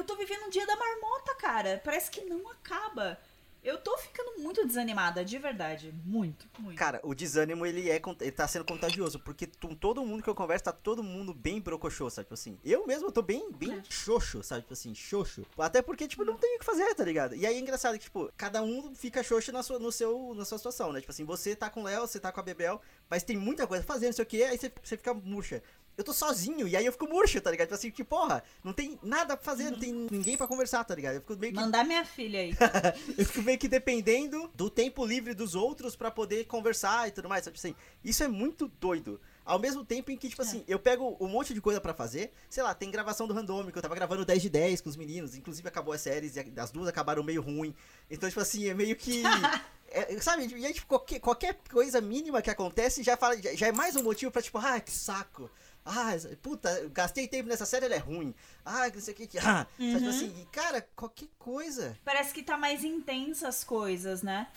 Eu 0.01 0.05
tô 0.05 0.15
vivendo 0.15 0.46
um 0.46 0.50
dia 0.50 0.65
da 0.65 0.75
marmota, 0.75 1.36
cara. 1.36 1.79
Parece 1.84 2.10
que 2.10 2.22
não 2.22 2.50
acaba. 2.50 3.20
Eu 3.63 3.77
tô 3.77 3.96
ficando 4.00 4.39
muito 4.41 4.65
desanimada, 4.65 5.24
de 5.24 5.38
verdade. 5.38 5.93
Muito, 6.03 6.48
muito. 6.58 6.75
Cara, 6.75 7.00
o 7.03 7.13
desânimo, 7.13 7.63
ele 7.63 7.91
é 7.91 8.01
ele 8.20 8.31
tá 8.31 8.48
sendo 8.48 8.65
contagioso, 8.65 9.20
porque 9.20 9.46
com 9.62 9.75
todo 9.75 10.03
mundo 10.03 10.24
que 10.24 10.29
eu 10.29 10.34
converso, 10.34 10.63
tá 10.63 10.72
todo 10.72 11.03
mundo 11.03 11.31
bem 11.31 11.62
brocochô, 11.62 12.10
sabe? 12.10 12.25
Tipo 12.25 12.34
assim, 12.34 12.58
eu 12.65 12.88
mesmo 12.88 13.12
tô 13.12 13.22
bem, 13.22 13.51
bem 13.51 13.74
É. 13.74 13.84
xoxo, 13.88 14.41
sabe? 14.41 14.62
Tipo 14.62 14.74
assim, 14.74 14.96
xoxo. 14.96 15.46
Até 15.60 15.79
porque, 15.84 16.08
tipo, 16.08 16.25
não 16.25 16.38
tem 16.38 16.55
o 16.55 16.60
que 16.60 16.65
fazer, 16.65 16.91
tá 16.96 17.05
ligado? 17.05 17.36
E 17.36 17.46
aí 17.46 17.55
é 17.55 17.60
engraçado 17.60 17.93
que, 18.00 18.05
tipo, 18.05 18.34
cada 18.36 18.63
um 18.63 18.96
fica 18.96 19.22
xoxo 19.22 19.51
na 19.51 19.62
sua, 19.62 19.77
no 19.77 19.91
seu, 19.91 20.34
na 20.34 20.43
sua 20.43 20.58
situação, 20.58 20.91
né? 20.91 21.00
Tipo 21.00 21.12
assim, 21.12 21.24
você 21.24 21.55
tá 21.55 21.70
com 21.70 21.81
o 21.81 21.84
Léo, 21.84 22.08
você 22.08 22.20
tá 22.20 22.31
com 22.31 22.39
a 22.39 22.43
Bebel, 22.43 22.81
mas 23.08 23.22
tem 23.22 23.38
muita 23.38 23.67
coisa 23.67 23.84
fazer, 23.84 24.08
não 24.08 24.13
sei 24.13 24.24
o 24.24 24.27
que, 24.27 24.43
aí 24.43 24.58
você, 24.58 24.74
você 24.84 24.98
fica 24.98 25.13
murcha. 25.13 25.62
Eu 25.98 26.03
tô 26.03 26.13
sozinho, 26.13 26.67
e 26.67 26.75
aí 26.75 26.86
eu 26.86 26.91
fico 26.91 27.07
murcho, 27.07 27.39
tá 27.41 27.51
ligado? 27.51 27.67
Tipo 27.67 27.75
assim, 27.75 27.91
que 27.91 28.03
porra, 28.03 28.43
não 28.63 28.74
tem 28.74 28.98
nada 29.03 29.36
pra 29.36 29.43
fazer, 29.45 29.69
não 29.69 29.77
tem 29.77 29.93
ninguém 30.10 30.38
pra 30.38 30.48
conversar, 30.48 30.83
tá 30.83 30.95
ligado? 30.95 31.15
Eu 31.15 31.21
fico 31.21 31.36
meio 31.38 31.53
que 31.53 31.60
Mandar 31.60 31.83
minha 31.86 32.05
filha 32.05 32.39
aí. 32.39 32.53
eu 33.17 33.25
fico 33.25 33.41
meio 33.43 33.57
que 33.57 33.67
dependendo 33.67 34.50
do 34.55 34.69
tempo 34.69 35.05
livre 35.05 35.33
dos 35.33 35.53
outros 35.53 35.95
pra 35.95 36.10
poder 36.10 36.45
conversar 36.45 37.07
e 37.07 37.12
tudo 37.12 37.27
mais, 37.29 37.43
sabe 37.43 37.57
assim? 37.57 37.75
Isso 38.03 38.24
é 38.24 38.27
muito 38.27 38.67
doido. 38.79 39.19
Ao 39.43 39.60
mesmo 39.60 39.83
tempo 39.83 40.12
em 40.12 40.17
que, 40.17 40.29
tipo 40.29 40.41
É. 40.41 40.45
assim, 40.45 40.63
eu 40.67 40.79
pego 40.79 41.17
um 41.19 41.27
monte 41.27 41.53
de 41.53 41.60
coisa 41.60 41.81
pra 41.81 41.93
fazer, 41.93 42.31
sei 42.50 42.63
lá, 42.63 42.74
tem 42.74 42.89
gravação 42.89 43.27
do 43.27 43.33
Randômico, 43.33 43.77
eu 43.77 43.81
tava 43.81 43.95
gravando 43.95 44.24
10 44.24 44.41
de 44.41 44.50
10 44.50 44.81
com 44.81 44.89
os 44.89 44.95
meninos, 44.95 45.36
inclusive 45.36 45.67
acabou 45.67 45.93
as 45.93 46.01
séries 46.01 46.36
e 46.36 46.53
as 46.57 46.71
duas 46.71 46.88
acabaram 46.88 47.21
meio 47.24 47.41
ruim. 47.41 47.75
Então, 48.10 48.29
tipo 48.29 48.39
assim, 48.41 48.69
é 48.69 48.74
meio 48.74 48.95
que. 48.95 49.24
é, 49.89 50.19
sabe? 50.21 50.48
E 50.55 50.65
aí, 50.65 50.74
tipo, 50.74 50.88
qualquer, 50.88 51.19
qualquer 51.19 51.57
coisa 51.69 52.00
mínima 52.00 52.41
que 52.41 52.50
acontece 52.50 53.03
já, 53.03 53.17
fala, 53.17 53.36
já, 53.41 53.53
já 53.53 53.67
é 53.67 53.71
mais 53.71 53.95
um 53.95 54.03
motivo 54.03 54.31
pra, 54.31 54.41
tipo, 54.41 54.57
ah, 54.57 54.79
que 54.79 54.91
saco. 54.91 55.50
Ah, 55.85 56.11
puta, 56.41 56.89
gastei 56.93 57.27
tempo 57.27 57.50
nessa 57.50 57.65
série, 57.65 57.85
ela 57.85 57.95
é 57.95 58.00
ruim. 58.00 58.33
Ah, 58.63 58.88
não 58.93 59.01
sei 59.01 59.13
o 59.13 59.17
que. 59.17 59.38
Ah, 59.39 59.65
sabe, 59.65 59.93
tipo 59.93 60.03
Uhum. 60.03 60.09
assim, 60.09 60.41
e, 60.41 60.45
cara, 60.45 60.81
qualquer 60.95 61.27
coisa. 61.39 61.97
Parece 62.05 62.33
que 62.33 62.43
tá 62.43 62.55
mais 62.57 62.83
intensa 62.83 63.47
as 63.47 63.63
coisas, 63.63 64.21
né? 64.21 64.47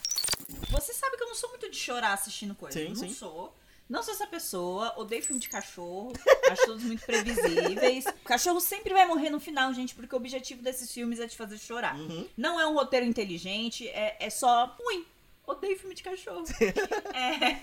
Você 0.71 0.93
sabe 0.93 1.17
que 1.17 1.23
eu 1.23 1.29
não 1.29 1.35
sou 1.35 1.49
muito 1.51 1.71
de 1.71 1.77
chorar 1.77 2.13
assistindo 2.13 2.55
coisas. 2.55 2.81
Sim, 2.83 2.89
não 2.89 2.97
sim. 2.97 3.11
sou. 3.15 3.57
Não 3.89 4.03
sou 4.03 4.15
essa 4.15 4.27
pessoa, 4.27 4.95
odeio 4.99 5.23
filme 5.23 5.39
de 5.41 5.49
cachorro, 5.51 6.13
acho 6.51 6.65
todos 6.65 6.83
muito 6.85 7.05
previsíveis. 7.05 8.07
O 8.07 8.25
cachorro 8.25 8.59
sempre 8.61 8.95
vai 8.95 9.07
morrer 9.07 9.29
no 9.29 9.39
final, 9.39 9.73
gente, 9.75 9.95
porque 9.95 10.15
o 10.15 10.19
objetivo 10.19 10.63
desses 10.63 10.91
filmes 10.91 11.21
é 11.21 11.29
te 11.29 11.37
fazer 11.37 11.59
chorar. 11.59 11.95
Uhum. 11.99 12.27
Não 12.37 12.59
é 12.59 12.67
um 12.67 12.73
roteiro 12.75 13.05
inteligente, 13.05 13.87
é, 13.89 14.17
é 14.19 14.31
só 14.31 14.75
ruim. 14.81 15.07
Odeio 15.47 15.79
filme 15.79 15.95
de 15.95 16.03
cachorro. 16.03 16.45
é. 17.15 17.61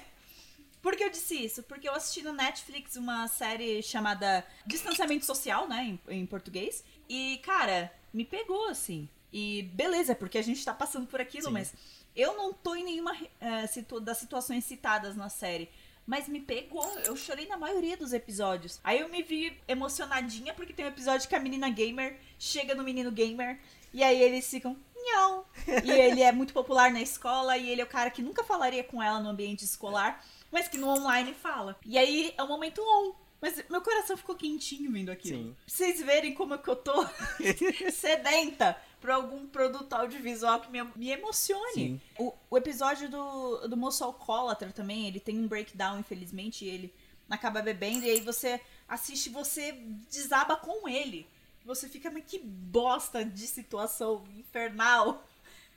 Por 0.81 0.95
que 0.95 1.03
eu 1.03 1.09
disse 1.09 1.35
isso? 1.35 1.61
Porque 1.63 1.87
eu 1.87 1.93
assisti 1.93 2.21
no 2.23 2.33
Netflix 2.33 2.95
uma 2.95 3.27
série 3.27 3.81
chamada 3.83 4.45
Distanciamento 4.65 5.25
Social, 5.25 5.67
né, 5.67 5.97
em, 6.09 6.21
em 6.21 6.25
português. 6.25 6.83
E, 7.07 7.39
cara, 7.43 7.91
me 8.13 8.25
pegou, 8.25 8.67
assim. 8.69 9.07
E 9.31 9.63
beleza, 9.73 10.15
porque 10.15 10.37
a 10.37 10.41
gente 10.41 10.63
tá 10.65 10.73
passando 10.73 11.07
por 11.07 11.21
aquilo, 11.21 11.45
Sim. 11.47 11.53
mas 11.53 11.73
eu 12.15 12.35
não 12.35 12.51
tô 12.51 12.75
em 12.75 12.83
nenhuma 12.83 13.15
eh, 13.39 13.67
situ- 13.67 13.99
das 14.01 14.17
situações 14.17 14.65
citadas 14.65 15.15
na 15.15 15.29
série. 15.29 15.69
Mas 16.05 16.27
me 16.27 16.41
pegou, 16.41 16.83
eu 17.05 17.15
chorei 17.15 17.45
na 17.47 17.55
maioria 17.57 17.95
dos 17.95 18.11
episódios. 18.11 18.79
Aí 18.83 18.99
eu 18.99 19.07
me 19.07 19.21
vi 19.21 19.55
emocionadinha 19.67 20.53
porque 20.53 20.73
tem 20.73 20.83
um 20.83 20.89
episódio 20.89 21.29
que 21.29 21.35
a 21.35 21.39
menina 21.39 21.69
gamer 21.69 22.17
chega 22.39 22.73
no 22.73 22.83
menino 22.83 23.11
gamer 23.11 23.59
e 23.93 24.03
aí 24.03 24.19
eles 24.21 24.49
ficam, 24.49 24.75
não. 24.95 25.45
E 25.85 25.91
ele 25.91 26.21
é 26.23 26.31
muito 26.31 26.53
popular 26.53 26.91
na 26.91 27.01
escola 27.01 27.55
e 27.55 27.69
ele 27.69 27.81
é 27.81 27.83
o 27.83 27.87
cara 27.87 28.09
que 28.09 28.21
nunca 28.21 28.43
falaria 28.43 28.83
com 28.83 29.01
ela 29.01 29.19
no 29.19 29.29
ambiente 29.29 29.63
escolar, 29.63 30.25
mas 30.51 30.67
que 30.67 30.77
no 30.77 30.87
online 30.89 31.33
fala. 31.33 31.77
E 31.85 31.97
aí 31.97 32.33
é 32.37 32.43
um 32.43 32.47
momento 32.47 32.81
on. 32.81 33.13
Mas 33.41 33.63
meu 33.69 33.81
coração 33.81 34.15
ficou 34.15 34.35
quentinho 34.35 34.91
vendo 34.91 35.09
aquilo. 35.09 35.37
Sim. 35.37 35.55
Pra 35.65 35.73
vocês 35.75 36.01
verem 36.01 36.33
como 36.35 36.53
é 36.53 36.57
que 36.59 36.67
eu 36.67 36.75
tô 36.75 36.93
sedenta 37.91 38.77
pra 38.99 39.15
algum 39.15 39.47
produto 39.47 39.91
audiovisual 39.93 40.61
que 40.61 40.69
me, 40.71 40.83
me 40.95 41.09
emocione. 41.09 41.99
O, 42.19 42.33
o 42.51 42.57
episódio 42.57 43.09
do, 43.09 43.67
do 43.67 43.75
moço 43.77 44.03
alcoólatra 44.03 44.71
também, 44.71 45.07
ele 45.07 45.19
tem 45.19 45.39
um 45.39 45.47
breakdown, 45.47 45.99
infelizmente, 45.99 46.65
e 46.65 46.69
ele 46.69 46.93
acaba 47.29 47.61
bebendo, 47.61 48.05
e 48.05 48.09
aí 48.11 48.19
você 48.21 48.59
assiste, 48.87 49.29
você 49.29 49.71
desaba 50.11 50.55
com 50.55 50.87
ele. 50.87 51.27
Você 51.65 51.87
fica, 51.87 52.11
mas 52.11 52.23
que 52.25 52.37
bosta 52.39 53.23
de 53.25 53.47
situação 53.47 54.23
infernal. 54.37 55.25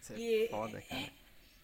Isso 0.02 0.12
é 0.12 0.18
E- 0.18 0.48
foda, 0.50 0.82
cara. 0.82 1.00
É 1.00 1.10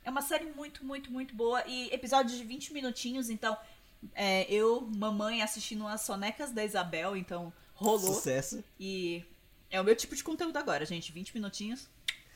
uma 0.09 0.23
série 0.23 0.47
muito, 0.47 0.85
muito, 0.85 1.13
muito 1.13 1.35
boa. 1.35 1.63
E 1.67 1.93
episódios 1.93 2.39
de 2.39 2.45
20 2.45 2.73
minutinhos, 2.73 3.29
então. 3.29 3.57
é, 4.15 4.51
eu, 4.51 4.81
mamãe, 4.97 5.43
assistindo 5.43 5.87
as 5.87 6.01
sonecas 6.01 6.53
da 6.53 6.65
Isabel, 6.65 7.17
então 7.17 7.53
rolou. 7.75 8.15
Sucesso. 8.15 8.65
E 8.79 9.25
é 9.71 9.81
o 9.81 9.85
meu 9.85 9.95
tipo 9.95 10.17
de 10.17 10.25
conteúdo 10.25 10.57
agora, 10.57 10.87
gente. 10.87 11.13
20 11.13 11.35
minutinhos, 11.35 11.89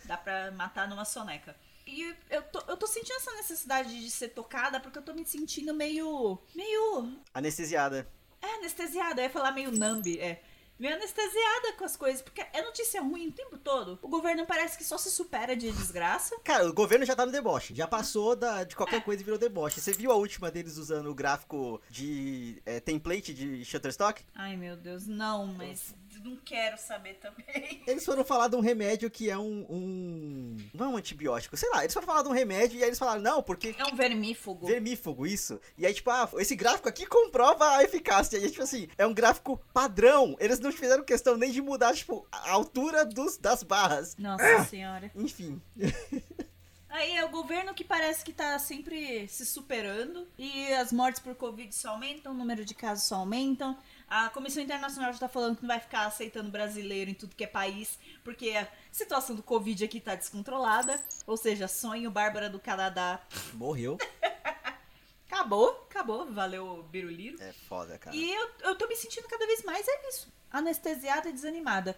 dá 0.04 0.16
pra 0.16 0.50
matar 0.52 0.88
numa 0.88 1.04
soneca. 1.04 1.56
E 1.86 2.14
eu 2.30 2.42
tô, 2.44 2.60
eu 2.68 2.76
tô 2.76 2.86
sentindo 2.86 3.16
essa 3.16 3.32
necessidade 3.32 4.00
de 4.00 4.10
ser 4.10 4.28
tocada 4.28 4.80
porque 4.80 4.98
eu 4.98 5.02
tô 5.02 5.12
me 5.12 5.24
sentindo 5.24 5.74
meio. 5.74 6.38
meio. 6.54 7.18
Anestesiada. 7.32 8.08
É, 8.40 8.54
anestesiada. 8.56 9.20
Eu 9.20 9.24
ia 9.24 9.30
falar 9.30 9.52
meio 9.52 9.70
nambi, 9.70 10.18
é. 10.18 10.42
Meio 10.78 10.94
anestesiada 10.94 11.72
com 11.78 11.84
as 11.84 11.96
coisas, 11.96 12.20
porque 12.20 12.44
é 12.52 12.62
notícia 12.62 13.00
ruim 13.00 13.28
o 13.28 13.32
tempo 13.32 13.56
todo. 13.56 13.98
O 14.02 14.08
governo 14.08 14.44
parece 14.44 14.76
que 14.76 14.84
só 14.84 14.98
se 14.98 15.10
supera 15.10 15.56
de 15.56 15.70
desgraça. 15.70 16.36
Cara, 16.42 16.68
o 16.68 16.74
governo 16.74 17.04
já 17.04 17.14
tá 17.14 17.24
no 17.24 17.32
deboche. 17.32 17.74
Já 17.74 17.86
passou 17.86 18.34
da, 18.34 18.64
de 18.64 18.74
qualquer 18.74 19.02
coisa 19.04 19.22
e 19.22 19.24
virou 19.24 19.38
deboche. 19.38 19.80
Você 19.80 19.92
viu 19.92 20.10
a 20.10 20.16
última 20.16 20.50
deles 20.50 20.76
usando 20.76 21.10
o 21.10 21.14
gráfico 21.14 21.80
de 21.88 22.60
é, 22.66 22.80
template 22.80 23.32
de 23.32 23.64
Shutterstock? 23.64 24.24
Ai, 24.34 24.56
meu 24.56 24.76
Deus, 24.76 25.06
não, 25.06 25.46
mas 25.46 25.94
não 26.22 26.36
quero 26.36 26.76
saber 26.78 27.14
também. 27.14 27.82
Eles 27.86 28.04
foram 28.04 28.24
falar 28.24 28.48
de 28.48 28.56
um 28.56 28.60
remédio 28.60 29.10
que 29.10 29.30
é 29.30 29.38
um, 29.38 29.66
um. 29.68 30.56
Não 30.72 30.86
é 30.86 30.88
um 30.90 30.96
antibiótico, 30.96 31.56
sei 31.56 31.68
lá. 31.70 31.82
Eles 31.82 31.94
foram 31.94 32.06
falar 32.06 32.22
de 32.22 32.28
um 32.28 32.32
remédio 32.32 32.78
e 32.78 32.82
aí 32.82 32.88
eles 32.88 32.98
falaram, 32.98 33.20
não, 33.20 33.42
porque. 33.42 33.74
É 33.78 33.84
um 33.84 33.96
vermífugo. 33.96 34.66
Vermífugo, 34.66 35.26
isso. 35.26 35.60
E 35.78 35.86
aí, 35.86 35.94
tipo, 35.94 36.10
ah, 36.10 36.28
esse 36.38 36.54
gráfico 36.54 36.88
aqui 36.88 37.06
comprova 37.06 37.76
a 37.76 37.82
eficácia. 37.82 38.38
E 38.38 38.44
aí, 38.44 38.50
tipo 38.50 38.62
assim, 38.62 38.88
é 38.96 39.06
um 39.06 39.14
gráfico 39.14 39.60
padrão. 39.72 40.36
Eles 40.38 40.60
não 40.60 40.72
fizeram 40.72 41.04
questão 41.04 41.36
nem 41.36 41.50
de 41.50 41.62
mudar, 41.62 41.94
tipo, 41.94 42.26
a 42.30 42.50
altura 42.50 43.04
dos, 43.04 43.36
das 43.36 43.62
barras. 43.62 44.16
Nossa 44.16 44.64
senhora. 44.64 45.10
Enfim. 45.14 45.60
Aí 46.94 47.16
é 47.16 47.24
o 47.24 47.28
governo 47.28 47.74
que 47.74 47.82
parece 47.82 48.24
que 48.24 48.32
tá 48.32 48.56
sempre 48.56 49.26
se 49.26 49.44
superando 49.44 50.28
e 50.38 50.72
as 50.74 50.92
mortes 50.92 51.20
por 51.20 51.34
Covid 51.34 51.74
só 51.74 51.88
aumentam, 51.88 52.30
o 52.30 52.36
número 52.36 52.64
de 52.64 52.72
casos 52.72 53.02
só 53.02 53.16
aumentam. 53.16 53.76
A 54.08 54.28
Comissão 54.28 54.62
Internacional 54.62 55.12
já 55.12 55.18
tá 55.18 55.28
falando 55.28 55.56
que 55.56 55.62
não 55.62 55.68
vai 55.70 55.80
ficar 55.80 56.06
aceitando 56.06 56.52
brasileiro 56.52 57.10
em 57.10 57.14
tudo 57.14 57.34
que 57.34 57.42
é 57.42 57.48
país, 57.48 57.98
porque 58.22 58.50
a 58.50 58.68
situação 58.92 59.34
do 59.34 59.42
Covid 59.42 59.84
aqui 59.84 59.98
tá 59.98 60.14
descontrolada. 60.14 61.02
Ou 61.26 61.36
seja, 61.36 61.66
sonho 61.66 62.12
Bárbara 62.12 62.48
do 62.48 62.60
Canadá. 62.60 63.20
Morreu. 63.54 63.98
Acabou, 65.28 65.88
acabou, 65.90 66.30
valeu 66.30 66.84
Biruliro. 66.92 67.42
É 67.42 67.52
foda, 67.52 67.98
cara. 67.98 68.14
E 68.14 68.32
eu, 68.32 68.50
eu 68.60 68.76
tô 68.76 68.86
me 68.86 68.94
sentindo 68.94 69.26
cada 69.26 69.44
vez 69.44 69.64
mais 69.64 69.84
é 69.88 70.08
isso. 70.08 70.32
Anestesiada 70.48 71.28
e 71.28 71.32
desanimada. 71.32 71.96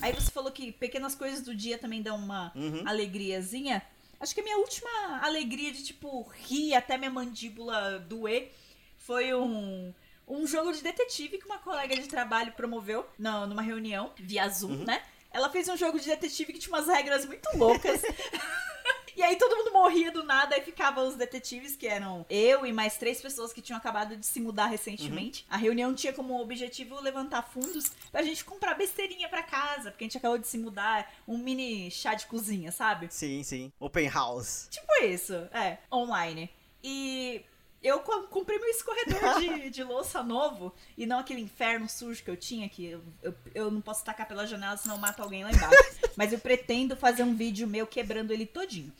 Aí 0.00 0.12
você 0.12 0.30
falou 0.30 0.52
que 0.52 0.70
pequenas 0.72 1.14
coisas 1.14 1.42
do 1.42 1.54
dia 1.54 1.76
também 1.78 2.00
dão 2.02 2.16
uma 2.16 2.52
Uhum. 2.54 2.82
alegriazinha. 2.86 3.82
Acho 4.20 4.34
que 4.34 4.40
a 4.40 4.44
minha 4.44 4.58
última 4.58 5.20
alegria 5.22 5.72
de, 5.72 5.82
tipo, 5.84 6.22
rir 6.46 6.74
até 6.74 6.96
minha 6.96 7.10
mandíbula 7.10 7.98
doer 8.00 8.52
foi 8.96 9.32
um, 9.34 9.92
um 10.26 10.46
jogo 10.46 10.72
de 10.72 10.82
detetive 10.82 11.38
que 11.38 11.46
uma 11.46 11.58
colega 11.58 11.94
de 11.96 12.06
trabalho 12.08 12.52
promoveu 12.52 13.06
na- 13.18 13.46
numa 13.46 13.62
reunião 13.62 14.12
via 14.16 14.48
Zoom, 14.48 14.84
né? 14.84 15.02
Ela 15.30 15.50
fez 15.50 15.68
um 15.68 15.76
jogo 15.76 15.98
de 16.00 16.06
detetive 16.06 16.52
que 16.52 16.58
tinha 16.58 16.74
umas 16.74 16.86
regras 16.88 17.24
muito 17.26 17.48
loucas. 17.56 18.00
E 19.18 19.22
aí 19.24 19.34
todo 19.34 19.56
mundo 19.56 19.72
morria 19.72 20.12
do 20.12 20.22
nada 20.22 20.56
e 20.56 20.62
ficavam 20.62 21.08
os 21.08 21.16
detetives, 21.16 21.74
que 21.74 21.88
eram 21.88 22.24
eu 22.30 22.64
e 22.64 22.72
mais 22.72 22.96
três 22.96 23.20
pessoas 23.20 23.52
que 23.52 23.60
tinham 23.60 23.76
acabado 23.76 24.16
de 24.16 24.24
se 24.24 24.38
mudar 24.38 24.66
recentemente. 24.66 25.44
A 25.50 25.56
reunião 25.56 25.92
tinha 25.92 26.12
como 26.12 26.40
objetivo 26.40 27.00
levantar 27.00 27.42
fundos 27.42 27.90
pra 28.12 28.22
gente 28.22 28.44
comprar 28.44 28.74
besteirinha 28.74 29.28
pra 29.28 29.42
casa, 29.42 29.90
porque 29.90 30.04
a 30.04 30.06
gente 30.06 30.18
acabou 30.18 30.38
de 30.38 30.46
se 30.46 30.56
mudar, 30.56 31.12
um 31.26 31.36
mini 31.36 31.90
chá 31.90 32.14
de 32.14 32.26
cozinha, 32.26 32.70
sabe? 32.70 33.08
Sim, 33.10 33.42
sim. 33.42 33.72
Open 33.80 34.08
house. 34.08 34.68
Tipo 34.70 35.02
isso, 35.02 35.34
é, 35.52 35.78
online. 35.92 36.48
E 36.80 37.44
eu 37.82 38.00
co- 38.00 38.22
comprei 38.24 38.58
meu 38.58 38.68
escorredor 38.68 39.40
de, 39.40 39.70
de 39.70 39.84
louça 39.84 40.22
novo 40.22 40.74
e 40.96 41.06
não 41.06 41.18
aquele 41.18 41.40
inferno 41.40 41.88
sujo 41.88 42.22
que 42.22 42.30
eu 42.30 42.36
tinha, 42.36 42.68
que 42.68 42.86
eu, 42.86 43.02
eu, 43.22 43.34
eu 43.54 43.70
não 43.70 43.80
posso 43.80 44.04
tacar 44.04 44.26
pela 44.26 44.46
janela, 44.46 44.76
senão 44.76 44.96
eu 44.96 45.00
mato 45.00 45.22
alguém 45.22 45.44
lá 45.44 45.50
embaixo. 45.52 45.76
Mas 46.16 46.32
eu 46.32 46.38
pretendo 46.38 46.96
fazer 46.96 47.22
um 47.22 47.34
vídeo 47.34 47.66
meu 47.68 47.86
quebrando 47.86 48.32
ele 48.32 48.46
todinho. 48.46 48.92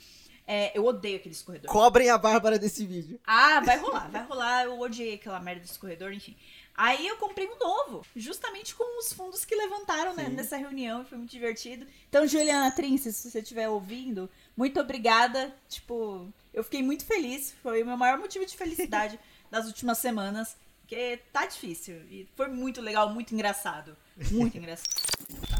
É, 0.46 0.72
eu 0.76 0.86
odeio 0.86 1.16
aquele 1.16 1.34
escorredor. 1.34 1.70
Cobrem 1.70 2.08
a 2.08 2.16
Bárbara 2.16 2.58
desse 2.58 2.86
vídeo. 2.86 3.20
Ah, 3.26 3.60
vai 3.60 3.76
rolar, 3.76 4.08
vai 4.08 4.22
rolar. 4.24 4.64
Eu 4.64 4.80
odiei 4.80 5.14
aquela 5.14 5.38
merda 5.40 5.60
desse 5.60 5.78
corredor, 5.78 6.10
enfim. 6.10 6.34
Aí 6.74 7.06
eu 7.06 7.16
comprei 7.16 7.46
um 7.46 7.58
novo, 7.58 8.06
justamente 8.16 8.74
com 8.74 8.98
os 9.00 9.12
fundos 9.12 9.44
que 9.44 9.54
levantaram 9.54 10.14
né, 10.14 10.28
nessa 10.28 10.56
reunião, 10.56 11.02
e 11.02 11.04
foi 11.04 11.18
muito 11.18 11.30
divertido. 11.30 11.84
Então, 12.08 12.26
Juliana 12.26 12.70
Trince, 12.70 13.12
se 13.12 13.30
você 13.30 13.40
estiver 13.40 13.68
ouvindo, 13.68 14.30
muito 14.56 14.78
obrigada. 14.80 15.52
Tipo, 15.68 16.32
eu 16.58 16.64
fiquei 16.64 16.82
muito 16.82 17.04
feliz. 17.04 17.54
Foi 17.62 17.82
o 17.82 17.86
meu 17.86 17.96
maior 17.96 18.18
motivo 18.18 18.44
de 18.44 18.56
felicidade 18.56 19.18
das 19.48 19.66
últimas 19.66 19.98
semanas. 19.98 20.56
Porque 20.80 21.18
tá 21.32 21.46
difícil. 21.46 21.96
E 22.10 22.28
foi 22.34 22.48
muito 22.48 22.80
legal, 22.80 23.08
muito 23.10 23.32
engraçado. 23.32 23.96
Muito 24.32 24.56
engraçado. 24.58 24.88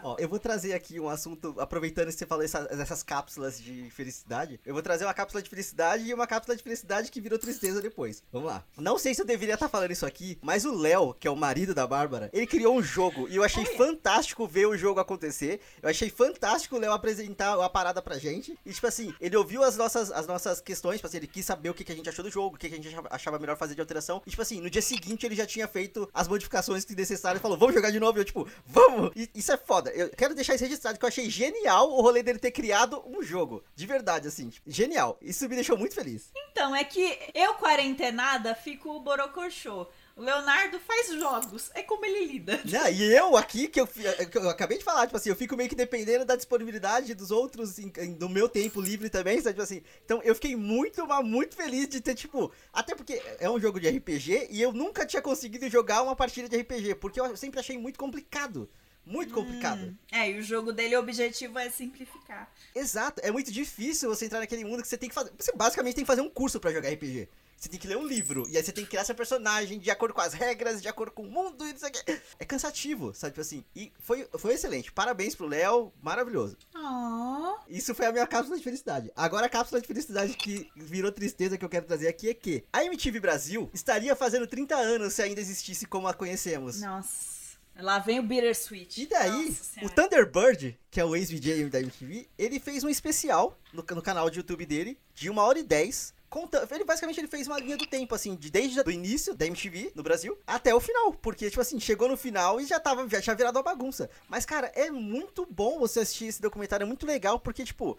Ó, 0.03 0.17
eu 0.19 0.29
vou 0.29 0.39
trazer 0.39 0.73
aqui 0.75 1.01
um 1.01 1.09
assunto, 1.09 1.55
aproveitando 1.59 2.07
que 2.07 2.13
você 2.13 2.27
falou 2.27 2.45
essa- 2.45 2.65
dessas 2.69 3.03
cápsulas 3.03 3.61
de 3.61 3.91
felicidade. 3.91 4.61
Eu 4.65 4.73
vou 4.73 4.83
trazer 4.83 5.05
uma 5.05 5.15
cápsula 5.15 5.43
de 5.43 5.51
felicidade 5.51 6.05
e 6.05 6.15
uma 6.15 6.27
cápsula 6.27 6.57
de 6.57 6.63
felicidade 6.63 7.11
que 7.11 7.21
virou 7.21 7.39
tristeza 7.39 7.81
depois. 7.83 8.23
Vamos 8.33 8.49
lá. 8.49 8.65
Não 8.77 8.99
sei 8.99 9.15
se 9.15 9.21
eu 9.21 9.27
deveria 9.27 9.55
estar 9.55 9.69
falando 9.69 9.91
isso 9.91 10.07
aqui, 10.07 10.39
mas 10.43 10.65
o 10.65 10.73
Léo, 10.75 11.15
que 11.15 11.27
é 11.27 11.31
o 11.31 11.37
marido 11.37 11.75
da 11.75 11.87
Bárbara, 11.87 12.31
ele 12.33 12.47
criou 12.47 12.77
um 12.77 12.83
jogo 12.83 13.29
e 13.29 13.37
eu 13.37 13.43
achei 13.43 13.65
Olha. 13.67 13.77
fantástico 13.77 14.47
ver 14.47 14.67
o 14.67 14.77
jogo 14.77 15.01
acontecer. 15.01 15.61
Eu 15.83 15.89
achei 15.89 16.11
fantástico 16.11 16.77
o 16.77 16.79
Léo 16.79 16.93
apresentar 16.93 17.55
a 17.63 17.69
parada 17.69 18.01
pra 18.01 18.19
gente. 18.19 18.59
E, 18.65 18.73
tipo 18.73 18.87
assim, 18.87 19.13
ele 19.21 19.37
ouviu 19.37 19.63
as 19.63 19.77
nossas, 19.77 20.11
as 20.13 20.27
nossas 20.27 20.61
questões, 20.61 20.97
tipo 20.97 21.07
assim, 21.07 21.17
ele 21.19 21.27
quis 21.27 21.45
saber 21.45 21.71
o 21.71 21.75
que, 21.75 21.85
que 21.85 21.93
a 21.93 21.95
gente 21.95 22.09
achou 22.09 22.25
do 22.25 22.31
jogo, 22.31 22.57
o 22.57 22.59
que, 22.59 22.69
que 22.69 22.75
a 22.75 22.77
gente 22.77 22.89
achava- 22.89 23.09
achava 23.11 23.39
melhor 23.39 23.57
fazer 23.57 23.75
de 23.75 23.81
alteração. 23.81 24.23
E, 24.27 24.31
tipo 24.31 24.43
assim, 24.43 24.61
no 24.61 24.71
dia 24.71 24.83
seguinte 24.83 25.27
ele 25.27 25.35
já 25.35 25.47
tinha 25.47 25.67
feito 25.67 26.09
as 26.15 26.29
modificações 26.29 26.85
que 26.85 26.95
necessárias 26.95 27.41
e 27.41 27.43
falou, 27.43 27.59
vamos 27.59 27.75
jogar 27.75 27.91
de 27.91 27.99
novo. 28.01 28.19
E 28.19 28.21
eu, 28.21 28.25
tipo, 28.25 28.49
vamos! 28.67 29.11
E 29.17 29.29
isso 29.35 29.53
é 29.53 29.57
foda. 29.57 29.88
Eu 29.95 30.11
quero 30.11 30.35
deixar 30.35 30.55
isso 30.55 30.65
registrado, 30.65 30.99
que 30.99 31.05
eu 31.05 31.09
achei 31.09 31.29
genial 31.31 31.91
o 31.91 32.01
rolê 32.01 32.23
dele 32.23 32.39
ter 32.39 32.51
criado 32.51 33.03
um 33.07 33.23
jogo. 33.23 33.63
De 33.75 33.87
verdade, 33.87 34.29
assim. 34.29 34.49
tipo, 34.49 34.71
genial. 34.71 35.19
Isso 35.23 35.49
me 35.49 35.55
deixou 35.55 35.77
muito 35.79 35.95
feliz. 35.95 36.31
Então, 36.51 36.75
é 36.75 36.85
que 36.85 37.19
eu, 37.35 37.55
quarentenada, 37.55 38.55
fico 38.55 38.91
o 38.91 39.01
borocochô. 39.01 39.87
O 40.17 40.21
Leonardo 40.23 40.81
faz 40.81 41.13
jogos. 41.13 41.71
É 41.75 41.83
como 41.85 42.05
ele 42.05 42.25
lida. 42.27 42.61
Né? 42.69 42.93
E 42.93 43.15
eu 43.15 43.37
aqui, 43.37 43.69
que 43.69 43.81
eu, 43.81 43.87
fi- 43.87 44.27
que 44.27 44.37
eu 44.37 44.49
acabei 44.51 44.77
de 44.79 44.83
falar, 44.83 45.07
tipo 45.07 45.17
assim, 45.17 45.29
eu 45.31 45.37
fico 45.37 45.57
meio 45.57 45.69
que 45.69 45.77
dependendo 45.77 46.25
da 46.25 46.35
disponibilidade 46.35 47.15
dos 47.15 47.31
outros 47.31 47.79
em- 47.79 47.93
em- 47.99 48.17
no 48.19 48.29
meu 48.29 48.49
tempo 48.49 48.81
livre 48.81 49.09
também, 49.09 49.37
sabe? 49.41 49.51
Tipo 49.55 49.63
assim, 49.63 49.83
então 50.05 50.21
eu 50.25 50.35
fiquei 50.35 50.57
muito, 50.57 51.07
mas 51.07 51.25
muito 51.25 51.55
feliz 51.55 51.89
de 51.89 52.01
ter, 52.01 52.17
tipo, 52.17 52.51
até 52.73 52.97
porque 52.97 53.23
é 53.39 53.49
um 53.49 53.61
jogo 53.61 53.79
de 53.79 53.87
RPG 53.89 54.49
e 54.51 54.61
eu 54.61 54.73
nunca 54.73 55.07
tinha 55.07 55.23
conseguido 55.23 55.69
jogar 55.71 56.03
uma 56.03 56.17
partida 56.17 56.49
de 56.49 56.57
RPG, 56.57 56.97
porque 56.97 57.21
eu 57.21 57.37
sempre 57.37 57.61
achei 57.61 57.79
muito 57.79 57.97
complicado. 57.99 58.69
Muito 59.09 59.33
complicado. 59.33 59.81
Hum, 59.81 59.95
é, 60.13 60.31
e 60.31 60.39
o 60.39 60.43
jogo 60.43 60.71
dele, 60.71 60.95
o 60.95 61.01
objetivo 61.01 61.59
é 61.59 61.71
simplificar. 61.71 62.53
Exato, 62.75 63.23
é 63.25 63.31
muito 63.31 63.51
difícil 63.51 64.11
você 64.11 64.27
entrar 64.27 64.41
naquele 64.41 64.65
mundo 64.65 64.83
que 64.83 64.89
você 64.89 64.99
tem 64.99 65.09
que 65.09 65.15
fazer. 65.15 65.33
Você 65.39 65.51
basicamente 65.53 65.95
tem 65.95 66.05
que 66.05 66.09
fazer 66.09 66.21
um 66.21 66.29
curso 66.29 66.61
pra 66.61 66.71
jogar 66.71 66.91
RPG. 66.91 67.27
Você 67.57 67.69
tem 67.69 67.81
que 67.81 67.89
ler 67.89 67.97
um 67.97 68.07
livro, 68.07 68.47
e 68.49 68.57
aí 68.57 68.63
você 68.63 68.71
tem 68.71 68.85
que 68.85 68.91
criar 68.91 69.05
seu 69.05 69.17
personagem 69.17 69.81
de 69.81 69.91
acordo 69.91 70.15
com 70.15 70.21
as 70.21 70.33
regras, 70.33 70.81
de 70.81 70.87
acordo 70.87 71.11
com 71.11 71.23
o 71.23 71.31
mundo 71.31 71.67
e 71.67 71.73
não 71.73 71.79
sei 71.79 71.89
o 71.89 71.93
quê. 71.93 72.21
É 72.39 72.45
cansativo, 72.45 73.13
sabe? 73.15 73.33
Tipo 73.33 73.41
assim. 73.41 73.65
E 73.75 73.91
foi, 73.99 74.29
foi 74.39 74.55
excelente. 74.55 74.93
Parabéns 74.93 75.35
pro 75.35 75.49
Léo, 75.49 75.93
maravilhoso. 76.01 76.57
Oh. 76.77 77.57
Isso 77.67 77.95
foi 77.95 78.07
a 78.07 78.13
minha 78.13 78.27
cápsula 78.29 78.57
de 78.57 78.63
felicidade. 78.63 79.11
Agora 79.17 79.47
a 79.47 79.49
cápsula 79.49 79.81
de 79.81 79.89
felicidade 79.89 80.35
que 80.35 80.71
virou 80.77 81.11
tristeza 81.11 81.59
que 81.59 81.65
eu 81.65 81.69
quero 81.69 81.87
trazer 81.87 82.07
aqui 82.09 82.29
é 82.29 82.35
que 82.35 82.63
a 82.73 82.85
MTV 82.85 83.19
Brasil 83.19 83.69
estaria 83.73 84.15
fazendo 84.15 84.47
30 84.47 84.77
anos 84.77 85.15
se 85.15 85.23
ainda 85.23 85.41
existisse 85.41 85.87
como 85.87 86.07
a 86.07 86.15
conhecemos. 86.15 86.81
Nossa. 86.81 87.38
Lá 87.79 88.01
vem 88.01 88.19
o 88.19 88.23
Bittersweet. 88.25 89.03
E 89.03 89.07
daí, 89.07 89.47
Nossa 89.47 89.85
o. 89.85 89.89
Thunderbird, 89.89 90.79
que 90.91 91.01
é 91.01 91.05
o 91.05 91.15
ex-VJ 91.15 91.71
da 91.71 91.81
MTV, 91.81 92.29
ele 92.37 92.59
fez 92.59 92.83
um 92.83 92.89
especial 92.89 93.57
no, 93.73 93.85
no 93.95 94.03
canal 94.03 94.29
de 94.29 94.39
YouTube 94.39 94.67
dele, 94.67 94.99
de 95.15 95.31
uma 95.31 95.45
hora 95.45 95.61
e 95.61 95.63
10, 95.63 96.13
conta, 96.29 96.67
ele 96.73 96.85
basicamente 96.85 97.21
ele 97.21 97.29
fez 97.29 97.47
uma 97.47 97.59
linha 97.59 97.77
do 97.77 97.87
tempo, 97.87 98.15
assim, 98.15 98.35
de 98.35 98.51
desde 98.51 98.81
o 98.81 98.91
início 98.91 99.33
da 99.33 99.47
MTV 99.47 99.93
no 99.95 100.03
Brasil 100.03 100.37
até 100.45 100.75
o 100.75 100.81
final. 100.81 101.13
Porque, 101.15 101.49
tipo 101.49 101.61
assim, 101.61 101.79
chegou 101.79 102.09
no 102.09 102.17
final 102.17 102.61
e 102.61 102.67
já 102.67 102.81
tava, 102.81 103.09
já 103.09 103.21
tinha 103.21 103.37
virado 103.37 103.57
uma 103.57 103.63
bagunça. 103.63 104.11
Mas, 104.29 104.45
cara, 104.45 104.73
é 104.75 104.91
muito 104.91 105.47
bom 105.47 105.79
você 105.79 106.01
assistir 106.01 106.27
esse 106.27 106.43
documentário, 106.43 106.83
é 106.83 106.87
muito 106.87 107.07
legal, 107.07 107.39
porque, 107.39 107.65
tipo, 107.65 107.97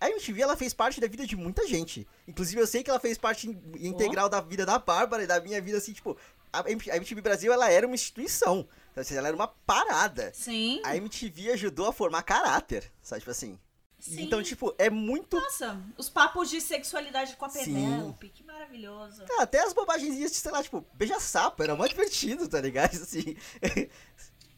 a 0.00 0.10
MTV 0.10 0.42
ela 0.42 0.56
fez 0.56 0.74
parte 0.74 1.00
da 1.00 1.06
vida 1.06 1.24
de 1.24 1.36
muita 1.36 1.68
gente. 1.68 2.04
Inclusive, 2.26 2.60
eu 2.60 2.66
sei 2.66 2.82
que 2.82 2.90
ela 2.90 2.98
fez 2.98 3.16
parte 3.16 3.48
integral 3.78 4.26
oh. 4.26 4.28
da 4.28 4.40
vida 4.40 4.66
da 4.66 4.78
Bárbara 4.78 5.22
e 5.22 5.26
da 5.26 5.40
minha 5.40 5.60
vida, 5.60 5.78
assim, 5.78 5.92
tipo, 5.92 6.16
a 6.52 6.68
MTV 6.68 7.20
Brasil 7.20 7.52
ela 7.52 7.70
era 7.70 7.86
uma 7.86 7.94
instituição. 7.94 8.66
Então, 8.90 9.02
assim, 9.02 9.16
ela 9.16 9.28
era 9.28 9.36
uma 9.36 9.48
parada. 9.48 10.32
Sim. 10.34 10.80
A 10.84 10.96
MTV 10.96 11.52
ajudou 11.52 11.86
a 11.86 11.92
formar 11.92 12.22
caráter, 12.22 12.90
sabe? 13.02 13.20
Tipo 13.20 13.30
assim. 13.30 13.58
Sim. 13.98 14.22
Então, 14.22 14.42
tipo, 14.42 14.74
é 14.78 14.88
muito. 14.88 15.36
Nossa, 15.36 15.78
os 15.98 16.08
papos 16.08 16.48
de 16.48 16.60
sexualidade 16.60 17.36
com 17.36 17.44
a 17.44 17.50
Penélope, 17.50 18.30
que 18.30 18.42
maravilhoso. 18.42 19.24
É, 19.28 19.42
até 19.42 19.60
as 19.60 19.74
bobagens 19.74 20.16
de, 20.16 20.28
sei 20.30 20.50
lá, 20.50 20.62
tipo, 20.62 20.84
beija-sapo, 20.94 21.62
era 21.62 21.76
muito 21.76 21.90
divertido, 21.90 22.48
tá 22.48 22.60
ligado? 22.60 22.94
Assim. 23.02 23.36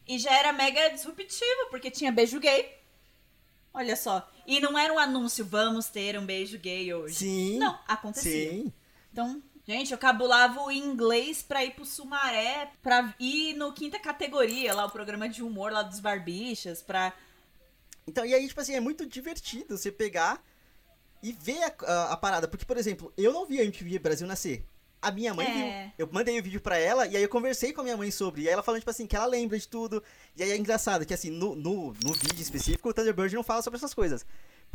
e 0.07 0.19
já 0.19 0.33
era 0.33 0.53
mega 0.53 0.91
disruptivo, 0.91 1.71
porque 1.71 1.91
tinha 1.91 2.13
beijo 2.13 2.39
gay. 2.39 2.79
Olha 3.75 3.97
só. 3.97 4.31
E 4.47 4.61
não 4.61 4.79
era 4.79 4.93
um 4.93 4.99
anúncio, 4.99 5.45
vamos 5.45 5.87
ter 5.87 6.17
um 6.19 6.25
beijo 6.25 6.59
gay 6.59 6.93
hoje. 6.95 7.17
Sim. 7.17 7.59
Não, 7.59 7.77
acontecia. 7.89 8.51
Sim. 8.51 8.73
Então, 9.11 9.43
gente, 9.67 9.93
eu 9.93 9.99
cabulava 9.99 10.61
o 10.63 10.71
inglês 10.71 11.43
pra 11.43 11.65
ir 11.65 11.73
pro 11.73 11.85
Sumaré, 11.85 12.71
pra 12.83 13.15
ir 13.19 13.55
no 13.55 13.73
quinta 13.73 13.99
categoria, 13.99 14.75
lá 14.75 14.87
o 14.87 14.91
programa 14.91 15.29
de 15.29 15.43
humor 15.43 15.73
lá 15.73 15.83
dos 15.83 16.01
barbichas, 16.01 16.83
pra. 16.83 17.13
Então, 18.07 18.25
e 18.25 18.35
aí, 18.35 18.49
tipo 18.49 18.61
assim, 18.61 18.75
é 18.75 18.81
muito 18.81 19.07
divertido 19.07 19.77
você 19.77 19.93
pegar 19.93 20.43
e 21.23 21.33
ver 21.33 21.63
a, 21.63 21.73
a, 21.87 22.13
a 22.13 22.17
parada. 22.17 22.49
Porque, 22.49 22.65
por 22.65 22.77
exemplo, 22.77 23.13
eu 23.17 23.33
não 23.33 23.47
vi 23.47 23.61
a 23.61 23.65
MTV 23.65 23.99
Brasil 23.99 24.27
nascer. 24.27 24.65
A 25.01 25.11
minha 25.11 25.35
mãe 25.35 25.47
é. 25.47 25.83
viu. 25.85 25.93
Eu 25.99 26.09
mandei 26.13 26.39
o 26.39 26.43
vídeo 26.43 26.61
pra 26.61 26.79
ela 26.79 27.07
e 27.07 27.17
aí 27.17 27.23
eu 27.23 27.29
conversei 27.29 27.73
com 27.73 27.81
a 27.81 27.85
minha 27.85 27.97
mãe 27.97 28.11
sobre. 28.11 28.43
E 28.43 28.49
aí 28.49 28.53
ela 28.53 28.63
falando, 28.63 28.81
tipo 28.81 28.91
assim, 28.91 29.07
que 29.07 29.17
ela 29.17 29.27
lembra 29.27 29.59
de 29.59 29.67
tudo. 29.67 30.03
E 30.37 30.43
aí 30.43 30.51
é 30.51 30.57
engraçado 30.57 31.05
que, 31.07 31.15
assim, 31.15 31.31
no, 31.31 31.55
no, 31.55 31.93
no 31.93 32.13
vídeo 32.13 32.41
específico, 32.41 32.89
o 32.89 32.95
Thunderbird 32.95 33.35
não 33.35 33.43
fala 33.43 33.63
sobre 33.63 33.79
essas 33.79 33.95
coisas. 33.95 34.25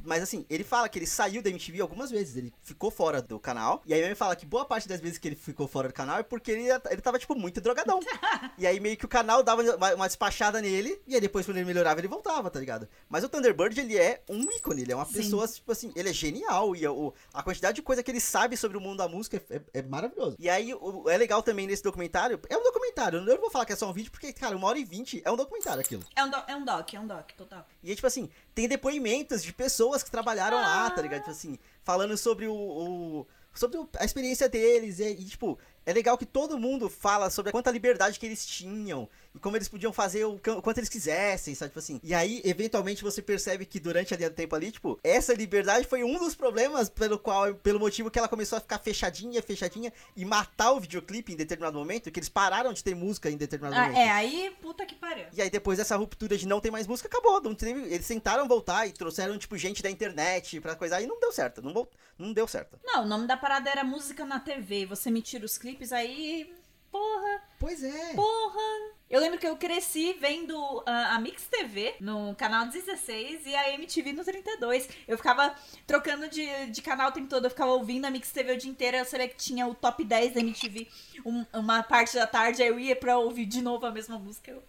Mas 0.04 0.24
assim, 0.24 0.46
ele 0.50 0.64
fala 0.64 0.88
que 0.88 0.98
ele 0.98 1.06
saiu 1.06 1.42
da 1.42 1.50
MTV 1.50 1.82
algumas 1.82 2.10
vezes, 2.10 2.36
ele 2.36 2.54
ficou 2.64 2.90
fora 2.90 3.22
do 3.22 3.40
canal. 3.40 3.82
E 3.86 3.94
aí 3.94 4.02
ele 4.02 4.16
fala 4.16 4.36
que 4.36 4.46
boa 4.46 4.66
parte 4.66 4.88
das 4.88 5.00
vezes 5.00 5.18
que 5.18 5.28
ele 5.28 5.36
ficou 5.36 5.68
fora 5.68 5.88
do 5.88 5.94
canal 5.94 6.20
é 6.20 6.24
porque 6.24 6.52
ele, 6.52 6.68
ele 6.90 7.02
tava, 7.02 7.20
tipo, 7.20 7.36
muito 7.36 7.60
drogadão. 7.60 8.00
e 8.58 8.66
aí 8.66 8.80
meio 8.80 8.98
que 8.98 9.06
o 9.06 9.08
canal 9.08 9.44
dava 9.44 9.62
uma, 9.62 9.96
uma, 9.96 10.08
despachada 10.08 10.62
nele, 10.62 11.00
e 11.08 11.16
aí 11.16 11.22
depois 11.22 11.46
quando 11.46 11.58
ele 11.58 11.66
melhorava, 11.66 12.00
ele 12.00 12.08
voltava, 12.08 12.50
tá 12.50 12.60
ligado? 12.60 12.88
Mas 13.10 13.24
o 13.24 13.30
Thunderbird, 13.30 13.80
ele 13.80 13.98
é 13.98 14.22
um 14.30 14.42
ícone, 14.52 14.82
ele 14.82 14.92
é 14.92 14.96
uma 14.96 15.06
Sim. 15.06 15.14
pessoa, 15.14 15.48
tipo 15.48 15.72
assim, 15.72 15.92
ele 15.96 16.10
é 16.10 16.14
genial. 16.14 16.76
E 16.76 16.86
a, 16.86 16.92
o, 16.92 17.14
a 17.34 17.44
quantidade 17.44 17.76
de 17.76 17.82
coisa 17.82 18.02
que 18.02 18.12
ele 18.12 18.22
sabe 18.22 18.56
sobre 18.56 18.78
o 18.78 18.82
mundo 18.82 18.98
da 18.98 19.08
música 19.08 19.42
é, 19.50 19.56
é, 19.56 19.62
é 19.74 19.82
maravilhoso. 19.82 20.38
E 20.40 20.50
aí, 20.50 20.74
o, 20.74 21.10
é 21.10 21.18
legal 21.18 21.44
também 21.44 21.68
nesse 21.68 21.84
documentário, 21.84 22.40
é 22.50 22.58
um 22.58 22.64
documentário, 22.64 23.20
eu 23.20 23.26
não 23.26 23.38
vou 23.38 23.50
falar 23.50 23.66
que 23.66 23.74
é 23.74 23.76
só 23.76 23.90
um 23.90 23.94
vídeo, 23.94 24.12
porque, 24.12 24.32
cara, 24.34 24.56
uma 24.56 24.68
hora 24.68 24.78
e 24.78 24.86
vinte 24.86 25.22
é 25.26 25.32
um 25.32 25.36
documentário 25.36 25.82
aquilo. 25.82 26.04
É 26.16 26.24
um, 26.24 26.30
do, 26.30 26.38
é 26.48 26.56
um 26.56 26.66
doc, 26.66 26.94
é 26.94 27.00
um 27.00 27.08
doc, 27.08 27.32
total. 27.32 27.66
E 27.84 27.90
aí, 27.90 27.96
tipo 27.96 28.08
assim, 28.08 28.30
tem 28.54 28.68
depoimentos 28.68 29.44
de 29.44 29.54
pessoas 29.54 29.87
que 30.04 30.12
trabalharam 30.12 30.58
ah. 30.58 30.62
lá, 30.62 30.90
tá 30.90 31.02
ligado? 31.02 31.20
Tipo 31.20 31.32
assim, 31.32 31.58
falando 31.84 32.18
sobre 32.18 32.48
o, 32.48 32.54
o 32.54 33.28
sobre 33.54 33.80
a 33.98 34.06
experiência 34.06 34.48
deles. 34.48 35.00
E, 35.00 35.12
e, 35.12 35.26
tipo, 35.26 35.58
é 35.86 35.94
legal 35.94 36.18
que 36.18 36.26
todo 36.26 36.60
mundo 36.60 36.90
fala 36.90 37.30
sobre 37.30 37.50
a 37.50 37.52
quanta 37.52 37.72
liberdade 37.72 38.20
que 38.20 38.26
eles 38.26 38.46
tinham 38.46 39.10
como 39.42 39.58
eles 39.58 39.68
podiam 39.68 39.94
fazer 39.94 40.26
o, 40.26 40.40
quanto 40.40 40.78
eles 40.78 40.90
quisessem, 40.90 41.56
sabe? 41.56 41.70
Tipo 41.70 41.80
assim. 41.80 42.00
E 42.04 42.14
aí, 42.14 42.42
eventualmente, 42.44 43.04
você 43.04 43.22
percebe 43.22 43.66
que 43.66 43.80
durante 43.80 44.14
a 44.14 44.18
linha 44.18 44.30
do 44.30 44.36
tempo 44.36 44.56
ali, 44.56 44.72
tipo, 44.72 45.00
essa 45.04 45.34
liberdade 45.34 45.88
foi 45.88 46.04
um 46.04 46.18
dos 46.18 46.36
problemas 46.36 46.90
pelo 46.90 47.18
qual, 47.18 47.54
pelo 47.56 47.80
motivo 47.80 48.12
que 48.12 48.20
ela 48.20 48.28
começou 48.28 48.58
a 48.58 48.62
ficar 48.62 48.80
fechadinha, 48.80 49.42
fechadinha 49.42 49.92
e 50.16 50.26
matar 50.26 50.72
o 50.72 50.80
videoclipe 50.80 51.34
em 51.34 51.36
determinado 51.36 51.78
momento, 51.78 52.12
que 52.12 52.20
eles 52.20 52.30
pararam 52.30 52.74
de 52.74 52.84
ter 52.84 52.96
música 52.96 53.30
em 53.30 53.38
determinado 53.38 53.76
ah, 53.76 53.88
momento. 53.88 53.98
É, 53.98 54.10
aí, 54.10 54.56
puta 54.62 54.86
que 54.86 54.96
pariu. 54.96 55.26
E 55.34 55.42
aí, 55.42 55.50
depois 55.50 55.78
dessa 55.78 55.96
ruptura 55.96 56.38
de 56.38 56.48
não 56.48 56.60
ter 56.60 56.72
mais 56.72 56.88
música, 56.88 57.08
acabou. 57.08 57.42
Não 57.42 57.56
teve, 57.56 57.82
eles 57.94 58.08
tentaram 58.08 58.48
voltar 58.48 58.88
e 58.88 58.92
trouxeram, 58.92 59.38
tipo, 59.38 59.58
gente 59.58 59.82
da 59.84 59.90
internet 59.90 60.60
pra 60.62 60.76
coisa, 60.76 60.98
aí 60.98 61.08
não 61.08 61.20
deu 61.20 61.32
certo. 61.32 61.62
Não, 61.62 61.88
não 62.18 62.34
deu 62.34 62.48
certo. 62.48 62.80
Não, 62.84 63.04
o 63.04 63.08
nome 63.08 63.28
da 63.28 63.38
parada 63.38 63.70
era 63.70 63.84
música 63.84 64.26
na 64.26 64.40
TV. 64.40 64.86
Você 64.86 65.12
me 65.12 65.22
tira 65.22 65.46
os 65.46 65.58
clipes 65.58 65.92
aí 65.92 66.54
Porra! 66.92 67.42
Pois 67.60 67.84
é! 67.84 68.14
Porra! 68.14 68.98
Eu 69.10 69.22
lembro 69.22 69.40
que 69.40 69.48
eu 69.48 69.56
cresci 69.56 70.14
vendo 70.20 70.54
uh, 70.54 70.84
a 70.86 71.20
Mix 71.20 71.48
TV 71.48 71.96
no 72.02 72.36
canal 72.36 72.68
16 72.68 73.46
e 73.46 73.56
a 73.56 73.74
MTV 73.74 74.12
no 74.12 74.24
32. 74.24 74.90
Eu 75.08 75.16
ficava 75.16 75.56
trocando 75.86 76.28
de, 76.28 76.46
de 76.68 76.82
canal 76.82 77.10
o 77.10 77.12
tempo 77.14 77.28
todo, 77.28 77.46
eu 77.46 77.50
ficava 77.50 77.72
ouvindo 77.72 78.06
a 78.06 78.12
Mix 78.12 78.32
TV 78.32 78.54
o 78.54 78.58
dia 78.58 78.70
inteiro. 78.70 78.98
Eu 78.98 79.06
sabia 79.06 79.30
que 79.30 79.38
tinha 79.38 79.66
o 79.66 79.74
top 79.74 80.04
10 80.04 80.34
da 80.34 80.42
MTV 80.42 80.88
um, 81.26 81.46
uma 81.54 81.82
parte 81.84 82.16
da 82.16 82.28
tarde, 82.28 82.62
aí 82.62 82.68
eu 82.68 82.78
ia 82.78 82.96
pra 82.96 83.18
ouvir 83.18 83.46
de 83.46 83.62
novo 83.62 83.86
a 83.86 83.92
mesma 83.92 84.20
música. 84.20 84.52
Eu... 84.52 84.62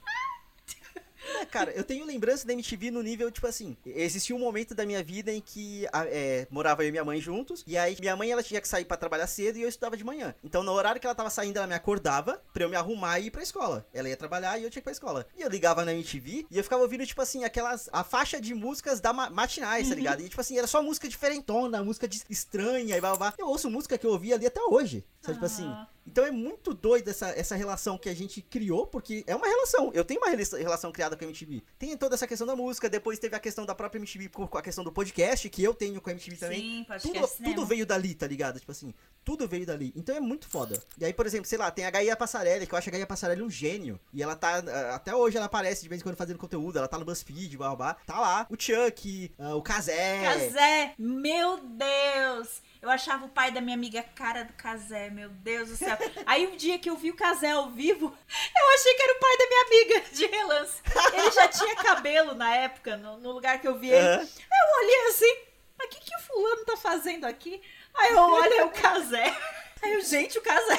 É, 1.37 1.45
cara, 1.45 1.71
eu 1.73 1.85
tenho 1.85 2.07
lembrança 2.07 2.47
da 2.47 2.53
MTV 2.53 2.91
no 2.91 3.03
nível, 3.03 3.31
tipo 3.31 3.47
assim, 3.47 3.77
existia 3.85 4.35
um 4.35 4.39
momento 4.39 4.75
da 4.75 4.87
minha 4.87 5.03
vida 5.03 5.33
em 5.33 5.41
que 5.41 5.87
é, 5.93 6.47
morava 6.51 6.85
eu 6.85 6.89
e 6.89 6.91
minha 6.91 7.05
mãe 7.05 7.21
juntos, 7.21 7.63
e 7.67 7.77
aí 7.77 7.97
minha 8.01 8.17
mãe 8.17 8.31
ela 8.31 8.43
tinha 8.43 8.61
que 8.61 8.69
sair 8.69 8.85
para 8.85 8.97
trabalhar 8.97 9.27
cedo 9.27 9.59
e 9.59 9.63
eu 9.63 9.69
estudava 9.69 9.97
de 9.97 10.05
manhã. 10.05 10.35
Então 10.43 10.63
no 10.63 10.73
horário 10.73 11.01
que 11.01 11.07
ela 11.07 11.15
tava 11.15 11.31
saindo, 11.31 11.57
ela 11.57 11.67
me 11.67 11.75
acordava 11.75 12.43
pra 12.53 12.65
eu 12.65 12.69
me 12.69 12.77
arrumar 12.77 13.19
e 13.21 13.27
ir 13.27 13.31
pra 13.31 13.43
escola. 13.43 13.87
Ela 13.93 14.09
ia 14.09 14.17
trabalhar 14.17 14.59
e 14.59 14.65
eu 14.65 14.71
tinha 14.71 14.81
que 14.81 14.85
ir 14.85 14.91
pra 14.91 14.93
escola. 14.93 15.27
E 15.37 15.43
eu 15.43 15.49
ligava 15.49 15.85
na 15.85 15.93
MTV 15.93 16.47
e 16.51 16.57
eu 16.57 16.65
ficava 16.65 16.83
ouvindo, 16.83 17.07
tipo 17.07 17.21
assim, 17.21 17.45
aquelas. 17.45 17.89
a 17.93 18.03
faixa 18.03 18.41
de 18.41 18.55
músicas 18.55 19.01
da 19.01 19.13
ma 19.13 19.31
matinais, 19.31 19.83
tá 19.83 19.85
uhum. 19.85 19.91
tá 19.91 19.97
ligado? 19.97 20.23
E 20.23 20.29
tipo 20.29 20.41
assim, 20.41 20.59
era 20.59 20.67
só 20.67 20.83
música 20.83 21.09
diferentona, 21.09 21.83
música 21.83 22.09
de 22.09 22.23
estranha 22.29 22.97
e 22.97 23.01
blá 23.01 23.17
blá. 23.17 23.35
Eu 23.39 23.49
ouço 23.49 23.71
música 23.71 23.99
que 23.99 24.07
eu 24.07 24.13
ouvia 24.13 24.35
ali 24.35 24.47
até 24.47 24.61
hoje. 24.63 25.05
Sabe, 25.21 25.35
tipo 25.35 25.47
assim. 25.47 25.71
Então 26.09 26.25
é 26.25 26.31
muito 26.31 26.73
doido 26.73 27.09
essa, 27.09 27.29
essa 27.31 27.55
relação 27.55 27.99
que 27.99 28.09
a 28.09 28.15
gente 28.15 28.41
criou, 28.41 28.87
porque 28.87 29.23
é 29.27 29.37
uma 29.37 29.47
relação. 29.47 29.91
Eu 29.93 30.05
tenho 30.05 30.21
uma 30.21 30.31
relação 30.31 30.91
criada 30.91 31.17
com 31.17 31.25
a 31.25 31.29
MTV. 31.29 31.63
Tem 31.79 31.97
toda 31.97 32.15
essa 32.15 32.27
questão 32.27 32.47
da 32.47 32.57
música, 32.57 32.89
depois 32.89 33.19
teve 33.19 33.37
a 33.37 33.39
questão 33.39 33.67
da 33.67 33.75
própria 33.75 33.99
MTV 33.99 34.29
com 34.31 34.59
a 34.59 34.63
questão 34.63 34.83
do 34.83 34.91
podcast, 34.91 35.49
que 35.51 35.63
eu 35.63 35.75
tenho 35.75 36.01
com 36.01 36.09
a 36.09 36.13
MTV 36.13 36.37
também. 36.37 36.87
Sim, 36.99 37.13
tudo, 37.13 37.29
tudo 37.45 37.67
veio 37.67 37.85
dali, 37.85 38.15
tá 38.15 38.27
ligado? 38.27 38.59
Tipo 38.59 38.73
assim, 38.73 38.95
tudo 39.23 39.47
veio 39.47 39.67
dali. 39.67 39.93
Então 39.95 40.17
é 40.17 40.21
muito 40.21 40.49
foda. 40.49 40.83
E 40.99 41.05
aí, 41.05 41.13
por 41.13 41.27
exemplo, 41.27 41.47
sei 41.47 41.59
lá, 41.59 41.71
tem 41.71 41.85
a 41.85 41.91
Gaia 41.91 42.17
Passarelli, 42.17 42.67
que 42.67 42.75
eu 42.75 42.79
acho 42.79 42.89
a 42.89 42.93
Gaia 42.93 43.07
Passarelli 43.07 43.43
um 43.43 43.51
gênio. 43.51 44.01
E 44.13 44.23
ela 44.23 44.35
tá. 44.35 44.63
Ah, 44.67 44.95
até 44.95 45.15
hoje 45.15 45.37
ela 45.37 45.47
aparece 45.47 45.83
de 45.83 45.89
vez 45.89 46.01
em 46.01 46.03
quando 46.03 46.17
fazendo 46.17 46.39
conteúdo. 46.39 46.79
Ela 46.79 46.89
tá 46.89 46.99
no 46.99 47.05
BuzzFeed, 47.05 47.59
blá 47.59 47.77
blá. 47.77 47.95
Tá 48.07 48.19
lá. 48.19 48.47
O 48.49 48.57
Chuck, 48.59 49.31
uh, 49.39 49.57
o 49.57 49.63
Kazé. 49.63 50.23
Kazé, 50.23 50.95
meu 50.99 51.59
Deus! 51.59 52.63
Eu 52.81 52.89
achava 52.91 53.25
o 53.25 53.29
pai 53.29 53.51
da 53.51 53.61
minha 53.61 53.77
amiga 53.77 54.03
cara 54.15 54.45
do 54.45 54.53
Casé, 54.53 55.11
meu 55.11 55.29
Deus 55.29 55.69
do 55.69 55.77
céu. 55.77 55.99
Aí 56.25 56.47
o 56.47 56.53
um 56.53 56.57
dia 56.57 56.79
que 56.79 56.89
eu 56.89 56.97
vi 56.97 57.11
o 57.11 57.17
Casé 57.17 57.51
ao 57.51 57.71
vivo, 57.71 58.07
eu 58.07 58.75
achei 58.75 58.95
que 58.95 59.03
era 59.03 59.13
o 59.17 59.21
pai 59.21 59.37
da 59.37 59.47
minha 59.49 59.63
amiga 59.63 60.11
de 60.13 60.27
relance. 60.27 60.83
Ele 61.13 61.31
já 61.33 61.49
tinha 61.49 61.75
cabelo 61.77 62.35
na 62.35 62.55
época, 62.55 62.97
no, 62.97 63.19
no 63.19 63.33
lugar 63.33 63.61
que 63.61 63.67
eu 63.67 63.79
vi 63.79 63.91
ele. 63.91 64.07
Uhum. 64.07 64.23
Eu 64.23 64.85
olhei 64.85 65.09
assim, 65.09 65.37
mas 65.77 65.87
o 65.89 65.91
que, 65.91 66.01
que 66.01 66.17
o 66.17 66.21
fulano 66.21 66.65
tá 66.65 66.77
fazendo 66.77 67.25
aqui? 67.25 67.61
Aí 67.95 68.13
eu 68.13 68.19
olho, 68.19 68.55
é 68.55 68.65
o 68.65 68.71
Casé. 68.71 69.37
Aí 69.83 69.95
eu, 69.95 70.01
gente, 70.03 70.39
o 70.39 70.43
Casé. 70.43 70.79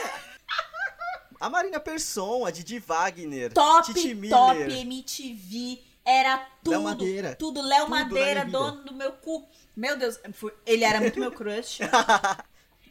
A 1.39 1.49
Marina 1.49 1.79
Persson, 1.79 2.45
a 2.45 2.51
Didi 2.51 2.79
Wagner, 2.79 3.53
top. 3.53 3.93
Top 4.29 4.59
MTV. 4.59 5.81
Era 6.05 6.37
tudo. 6.63 6.71
Léo 6.71 6.81
Madeira. 6.81 7.35
Tudo. 7.35 7.61
Léo 7.61 7.89
Madeira, 7.89 8.45
dono 8.45 8.83
do 8.83 8.93
meu 8.93 9.13
cu. 9.13 9.47
Meu 9.79 9.95
Deus, 9.95 10.19
ele 10.65 10.83
era 10.83 10.99
muito 10.99 11.17
meu 11.17 11.31
crush. 11.31 11.79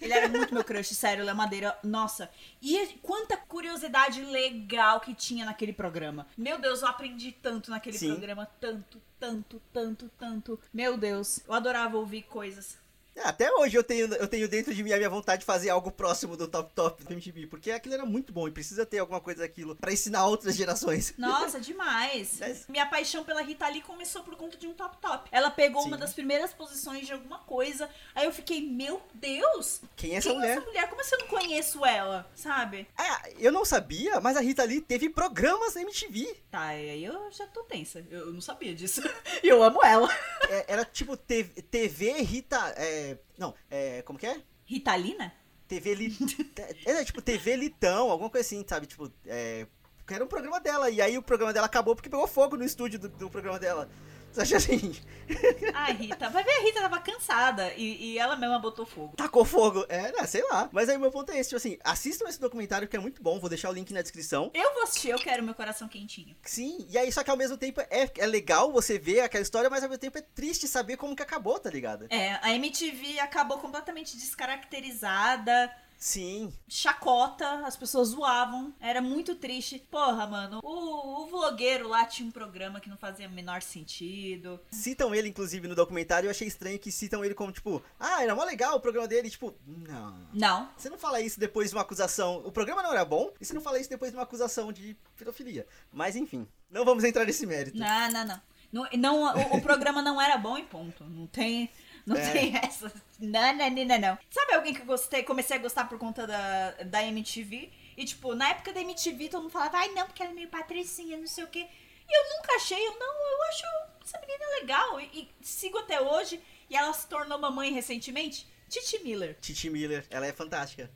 Ele 0.01 0.13
era 0.13 0.29
muito 0.29 0.55
meu 0.55 0.63
crush, 0.63 0.95
sério, 0.95 1.25
Léo 1.25 1.35
Madeira. 1.35 1.77
Nossa. 1.83 2.31
E 2.63 2.87
quanta 3.03 3.37
curiosidade 3.37 4.23
legal 4.23 5.01
que 5.01 5.13
tinha 5.13 5.45
naquele 5.45 5.73
programa. 5.73 6.25
Meu 6.37 6.57
Deus, 6.57 6.83
eu 6.83 6.87
aprendi 6.87 7.33
tanto 7.33 7.69
naquele 7.69 7.99
Sim. 7.99 8.13
programa. 8.13 8.47
Tanto, 8.61 9.03
tanto, 9.19 9.61
tanto, 9.73 10.09
tanto. 10.17 10.61
Meu 10.73 10.97
Deus, 10.97 11.41
eu 11.49 11.53
adorava 11.53 11.97
ouvir 11.97 12.23
coisas. 12.23 12.79
É, 13.19 13.29
até 13.29 13.53
hoje 13.53 13.77
eu 13.77 13.83
tenho, 13.83 14.07
eu 14.15 14.29
tenho 14.29 14.49
dentro 14.49 14.73
de 14.73 14.83
mim 14.83 14.93
a 14.93 14.97
minha 14.97 15.11
vontade 15.11 15.41
de 15.41 15.47
fazer 15.47 15.71
algo 15.71 15.91
próximo 15.91 16.37
do 16.37 16.47
Top 16.47 16.73
Top 16.73 17.03
do 17.03 17.13
MTV, 17.13 17.49
porque 17.49 17.73
aquilo 17.73 17.95
era 17.95 18.07
muito 18.07 18.33
bom 18.33 18.47
e 18.47 18.51
precisa 18.53 18.87
ter 18.87 18.99
alguma 18.99 19.21
coisa 19.21 19.41
daquilo 19.41 19.75
para 19.75 19.93
ensinar 19.93 20.25
outras 20.27 20.55
gerações. 20.55 21.15
Nossa, 21.19 21.59
demais. 21.59 22.37
Mas... 22.39 22.67
Minha 22.69 22.87
paixão 22.87 23.25
pela 23.25 23.43
Rita 23.43 23.67
Lee 23.69 23.83
começou 23.83 24.23
por 24.23 24.37
conta 24.37 24.57
de 24.57 24.69
um 24.69 24.73
Top 24.73 24.97
Top. 24.99 25.29
Ela 25.33 25.51
pegou 25.51 25.83
Sim. 25.83 25.89
uma 25.89 25.97
das 25.97 26.13
primeiras 26.13 26.53
posições 26.53 27.07
de 27.07 27.13
alguma 27.13 27.41
coisa, 27.41 27.91
aí 28.15 28.25
eu 28.25 28.33
fiquei, 28.33 28.61
meu 28.61 29.03
Deus! 29.15 29.81
Quem 29.97 30.15
é 30.15 30.19
essa 30.19 30.29
quem 30.29 30.39
mulher? 30.39 30.51
É 30.51 30.53
essa 30.53 30.67
mulher? 30.67 30.89
Como 30.89 31.01
assim 31.01 31.15
eu 31.17 31.19
não 31.19 31.27
conheço 31.27 31.85
ela, 31.85 32.31
sabe? 32.37 32.87
É, 32.97 33.33
eu 33.41 33.51
não 33.51 33.65
sabia, 33.65 34.21
mas 34.21 34.37
a 34.37 34.41
Rita 34.41 34.63
Lee 34.63 34.81
teve 34.81 35.11
programas 35.11 35.75
na 35.75 35.83
MTV. 35.83 36.37
Tá, 36.51 36.67
aí 36.67 37.05
eu 37.05 37.31
já 37.33 37.47
tô 37.49 37.65
tensa. 37.65 38.05
Eu 38.11 38.33
não 38.33 38.41
sabia 38.41 38.75
disso. 38.75 39.03
E 39.41 39.49
eu 39.49 39.63
amo 39.63 39.85
ela. 39.85 40.09
É, 40.49 40.73
era 40.73 40.85
tipo 40.85 41.17
TV, 41.17 41.63
TV 41.63 42.13
Rita. 42.23 42.59
É, 42.77 43.08
não, 43.39 43.55
é. 43.71 44.03
Como 44.03 44.19
que 44.19 44.27
é? 44.27 44.43
Ritalina? 44.65 45.33
TV 45.67 45.95
Litão. 45.95 46.47
é, 46.87 47.05
tipo, 47.05 47.23
TV 47.23 47.57
Litão, 47.57 48.11
alguma 48.11 48.31
coisa 48.31 48.47
assim, 48.47 48.65
sabe? 48.67 48.87
Tipo, 48.87 49.13
é. 49.27 49.67
Era 50.11 50.25
um 50.25 50.29
programa 50.29 50.59
dela. 50.59 50.91
E 50.91 51.01
aí 51.03 51.19
o 51.19 51.23
programa 51.23 51.53
dela 51.53 51.67
acabou 51.67 51.95
porque 51.95 52.09
pegou 52.09 52.27
fogo 52.27 52.57
no 52.57 52.65
estúdio 52.65 52.99
do, 52.99 53.09
do 53.09 53.31
programa 53.31 53.59
dela. 53.59 53.89
Você 54.33 54.43
acha 54.43 54.57
assim? 54.57 54.95
Ai, 55.75 55.93
Rita, 55.95 56.29
vai 56.31 56.45
ver, 56.45 56.51
a 56.51 56.63
Rita 56.63 56.81
tava 56.81 57.01
cansada 57.01 57.73
e, 57.77 58.13
e 58.13 58.19
ela 58.19 58.37
mesma 58.37 58.59
botou 58.59 58.87
fogo. 58.87 59.17
Tacou 59.17 59.45
fogo. 59.45 59.85
É, 59.89 60.13
né, 60.13 60.27
sei 60.27 60.43
lá. 60.49 60.69
Mas 60.73 60.89
aí 60.89 60.97
meu 60.99 61.11
ponto 61.11 61.31
é 61.33 61.39
esse, 61.39 61.51
tipo 61.51 61.57
assim, 61.57 61.79
assistam 61.85 62.29
esse 62.29 62.41
documentário 62.41 62.89
que 62.89 62.97
é 62.97 63.01
muito 63.01 63.23
bom, 63.23 63.39
vou 63.39 63.49
deixar 63.49 63.71
o 63.71 63.73
link 63.73 63.93
na 63.93 64.03
descrição. 64.03 64.51
Eu 64.55 64.75
vou 64.75 64.85
assistir, 64.85 65.11
eu 65.11 65.19
quero 65.19 65.43
meu 65.43 65.55
coração 65.55 65.89
quentinho. 65.89 66.37
Sim, 66.43 66.87
e 66.89 66.97
aí 66.97 67.11
só 67.13 67.23
que 67.23 67.31
ao 67.31 67.37
mesmo 67.37 67.57
tempo 67.57 67.81
é, 67.81 68.11
é 68.17 68.27
legal 68.27 68.73
você 68.73 68.99
ver 68.99 69.21
aquela 69.21 69.43
história, 69.43 69.71
mas 69.71 69.83
ao 69.83 69.89
mesmo 69.89 70.01
tempo 70.01 70.19
é 70.19 70.23
triste 70.23 70.69
saber 70.69 70.97
como 70.97 71.17
que 71.17 71.23
acabou, 71.23 71.59
tá 71.59 71.71
ligado? 71.71 72.07
É, 72.11 72.39
a 72.43 72.53
MTV 72.53 73.21
acabou 73.21 73.59
completamente 73.59 74.17
descaracterizada. 74.17 75.71
Sim. 75.99 76.53
Chacota, 76.69 77.67
as 77.67 77.77
pessoas 77.77 78.09
zoavam, 78.09 78.73
era 78.81 79.03
muito 79.03 79.35
triste. 79.35 79.81
Porra, 79.91 80.27
mano, 80.27 80.61
o, 80.63 81.23
o 81.23 81.27
vlogueiro 81.27 81.89
lá 81.89 82.05
tinha 82.07 82.29
um 82.29 82.31
programa 82.31 82.81
que 82.81 82.89
não 82.89 82.97
fazia 82.97 83.27
o 83.27 83.31
menor 83.31 83.61
sentido. 83.63 84.61
Citam 84.71 85.13
ele, 85.13 85.29
inclusive, 85.29 85.67
no 85.67 85.75
documentário, 85.75 86.29
eu 86.29 86.31
achei 86.31 86.47
estranho 86.47 86.79
que 86.79 86.93
citam 86.93 87.25
ele 87.25 87.35
como, 87.35 87.51
tipo, 87.51 87.83
ah, 87.99 88.23
era 88.23 88.35
mó 88.35 88.45
legal 88.45 88.77
o 88.77 88.81
programa 88.81 89.09
dele, 89.09 89.29
tipo, 89.29 89.53
não. 89.67 90.29
Não. 90.33 90.71
Você 90.77 90.89
não 90.89 90.99
fala 90.99 91.21
isso 91.21 91.41
depois 91.41 91.71
de 91.71 91.77
uma 91.77 91.83
acusação. 91.83 92.43
O 92.45 92.53
programa 92.53 92.83
não 92.83 92.93
era 92.93 93.05
bom, 93.05 93.33
e 93.41 93.45
você 93.45 93.53
não 93.53 93.61
fala 93.61 93.81
isso 93.81 93.91
depois 93.91 94.13
de 94.13 94.17
uma 94.17 94.23
acusação 94.23 94.73
de 94.73 94.97
pedofilia. 95.17 95.67
Mas 95.93 96.15
enfim, 96.15 96.47
não 96.71 96.85
vamos 96.85 97.03
entrar 97.03 97.25
nesse 97.25 97.45
mérito. 97.45 97.77
Não, 97.77 98.11
não, 98.11 98.25
não. 98.25 98.41
não, 98.73 98.89
não 98.97 99.23
o, 99.25 99.57
o 99.57 99.63
programa 99.63 100.01
não 100.01 100.21
era 100.21 100.39
bom 100.39 100.57
e 100.57 100.63
ponto. 100.63 101.03
Não 101.05 101.27
tem. 101.27 101.69
Não 102.09 102.17
É. 102.17 102.33
tem 102.33 102.57
essa. 102.57 102.93
Não, 103.19 103.55
não, 103.55 103.71
não, 103.71 103.99
não. 103.99 104.19
Sabe 104.31 104.55
alguém 104.55 104.73
que 104.75 104.81
eu 104.81 104.87
gostei, 104.87 105.23
comecei 105.23 105.57
a 105.57 105.61
gostar 105.61 105.89
por 105.89 105.99
conta 105.99 106.27
da, 106.27 106.71
da 106.85 107.03
MTV? 107.05 107.71
E, 107.97 108.05
tipo, 108.05 108.35
na 108.35 108.51
época 108.51 108.73
da 108.73 108.81
MTV, 108.81 109.29
todo 109.29 109.43
mundo 109.43 109.51
falava, 109.53 109.77
ai, 109.79 109.89
não, 109.89 110.07
porque 110.07 110.23
ela 110.23 110.33
é 110.33 110.35
meio 110.35 110.49
patricinha, 110.49 111.17
não 111.19 111.27
sei 111.27 111.45
o 111.45 111.49
quê. 111.49 111.67
E 112.09 112.17
eu 112.19 112.37
nunca 112.37 112.55
achei, 112.55 112.79
eu 112.87 112.99
não, 112.99 113.07
eu 113.31 113.43
acho 113.51 113.63
essa 114.05 114.19
menina 114.21 114.45
legal. 114.61 115.01
E, 115.01 115.05
e 115.13 115.29
sigo 115.45 115.79
até 115.79 116.01
hoje. 116.01 116.41
E 116.71 116.77
ela 116.77 116.93
se 116.93 117.07
tornou 117.09 117.39
mamãe 117.39 117.73
recentemente. 117.73 118.47
Titi 118.69 119.03
Miller. 119.03 119.37
Titi 119.41 119.69
Miller, 119.71 120.07
ela 120.11 120.27
é 120.27 120.33
fantástica. 120.33 120.91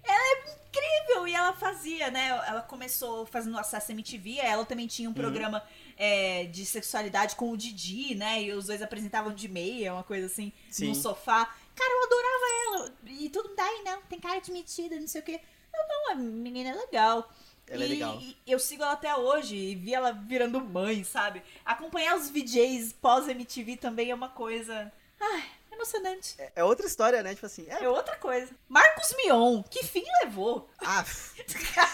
incrível! 0.68 1.26
E 1.26 1.34
ela 1.34 1.52
fazia, 1.54 2.10
né? 2.10 2.28
Ela 2.28 2.62
começou 2.62 3.26
fazendo 3.26 3.58
acesso 3.58 3.90
à 3.90 3.94
MTV, 3.94 4.38
ela 4.38 4.64
também 4.64 4.86
tinha 4.86 5.08
um 5.08 5.14
programa 5.14 5.62
é, 5.96 6.44
de 6.44 6.64
sexualidade 6.66 7.36
com 7.36 7.50
o 7.50 7.56
Didi, 7.56 8.14
né? 8.14 8.42
E 8.42 8.52
os 8.52 8.66
dois 8.66 8.82
apresentavam 8.82 9.32
de 9.34 9.48
meia, 9.48 9.92
uma 9.94 10.04
coisa 10.04 10.26
assim, 10.26 10.52
Sim. 10.70 10.88
no 10.88 10.94
sofá. 10.94 11.46
Cara, 11.74 11.90
eu 11.90 12.04
adorava 12.04 12.44
ela. 12.66 12.94
E 13.20 13.28
todo 13.30 13.48
mundo, 13.48 13.58
ai, 13.60 13.82
não, 13.84 14.02
tem 14.02 14.20
cara 14.20 14.40
de 14.40 14.52
metida, 14.52 14.98
não 15.00 15.08
sei 15.08 15.20
o 15.20 15.24
quê. 15.24 15.40
Eu 15.74 15.88
não, 15.88 16.12
a 16.12 16.14
menina 16.16 16.70
é 16.70 16.74
legal. 16.74 17.30
Ela 17.68 17.84
é 17.84 17.86
E- 17.86 17.90
legal. 17.90 18.18
e 18.20 18.36
eu 18.46 18.58
sigo 18.58 18.82
ela 18.82 18.92
até 18.92 19.14
hoje 19.16 19.56
e 19.56 19.74
vi 19.74 19.94
ela 19.94 20.12
virando 20.12 20.60
mãe, 20.60 21.02
sabe? 21.04 21.42
Acompanhar 21.64 22.16
os 22.16 22.28
VJs 22.28 22.92
pós-MTV 22.94 23.76
também 23.78 24.10
é 24.10 24.14
uma 24.14 24.28
coisa. 24.28 24.92
Ai, 25.18 25.44
emocionante. 25.70 26.34
É, 26.38 26.52
é 26.56 26.64
outra 26.64 26.86
história, 26.86 27.22
né? 27.22 27.34
Tipo 27.34 27.46
assim, 27.46 27.64
é. 27.68 27.84
É 27.84 27.88
outra 27.88 28.16
coisa. 28.16 28.50
Marcos 28.68 29.14
Mion, 29.16 29.62
que 29.62 29.84
fim 29.84 30.04
levou? 30.24 30.68
Ah, 30.80 31.04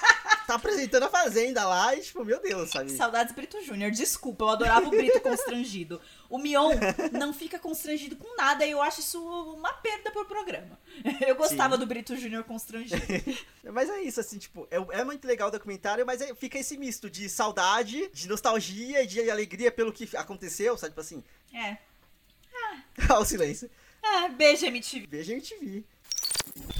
tá 0.49 0.55
apresentando 0.55 1.03
a 1.03 1.11
Fazenda 1.11 1.63
lá 1.69 1.95
e, 1.95 2.01
tipo, 2.01 2.25
meu 2.25 2.41
Deus, 2.41 2.71
sabe? 2.71 2.91
Saudades 2.91 3.35
Brito 3.35 3.63
Júnior. 3.63 3.91
Desculpa, 3.91 4.45
eu 4.45 4.49
adorava 4.49 4.87
o 4.87 4.91
Brito 4.91 5.21
constrangido. 5.21 6.01
O 6.31 6.39
Mion 6.39 6.71
não 7.13 7.35
fica 7.35 7.59
constrangido 7.59 8.17
com 8.17 8.35
nada 8.35 8.65
e 8.65 8.71
eu 8.71 8.81
acho 8.81 9.01
isso 9.01 9.23
uma 9.53 9.75
perda 9.75 10.11
pro 10.11 10.25
programa. 10.25 10.79
Eu 11.27 11.37
gostava 11.37 11.75
Sim. 11.75 11.81
do 11.81 11.87
Brito 11.87 12.17
Júnior 12.17 12.45
constrangido. 12.45 12.97
Mas 13.71 13.91
é 13.91 14.01
isso, 14.01 14.21
assim, 14.21 14.39
tipo, 14.39 14.67
é, 14.71 14.77
é 15.01 15.05
muito 15.05 15.27
legal 15.29 15.49
o 15.49 15.53
documentário, 15.53 16.07
mas 16.07 16.23
é- 16.23 16.35
fica 16.35 16.59
esse 16.59 16.79
misto 16.79 17.11
de 17.11 17.29
saudade, 17.29 18.09
de 18.15 18.27
nostalgia 18.27 19.03
e 19.03 19.07
de 19.07 19.31
alegria 19.31 19.71
pelo 19.71 19.93
que 19.93 20.09
aconteceu, 20.17 20.79
sabe? 20.79 20.93
Tipo 20.93 21.03
assim, 21.03 21.23
É. 21.53 21.77
ao 23.13 23.25
silêncio. 23.27 23.71
Ah, 24.03 24.29
beijo, 24.29 24.65
MTV. 24.65 25.07
A 25.13 25.21
MTV. 25.23 25.85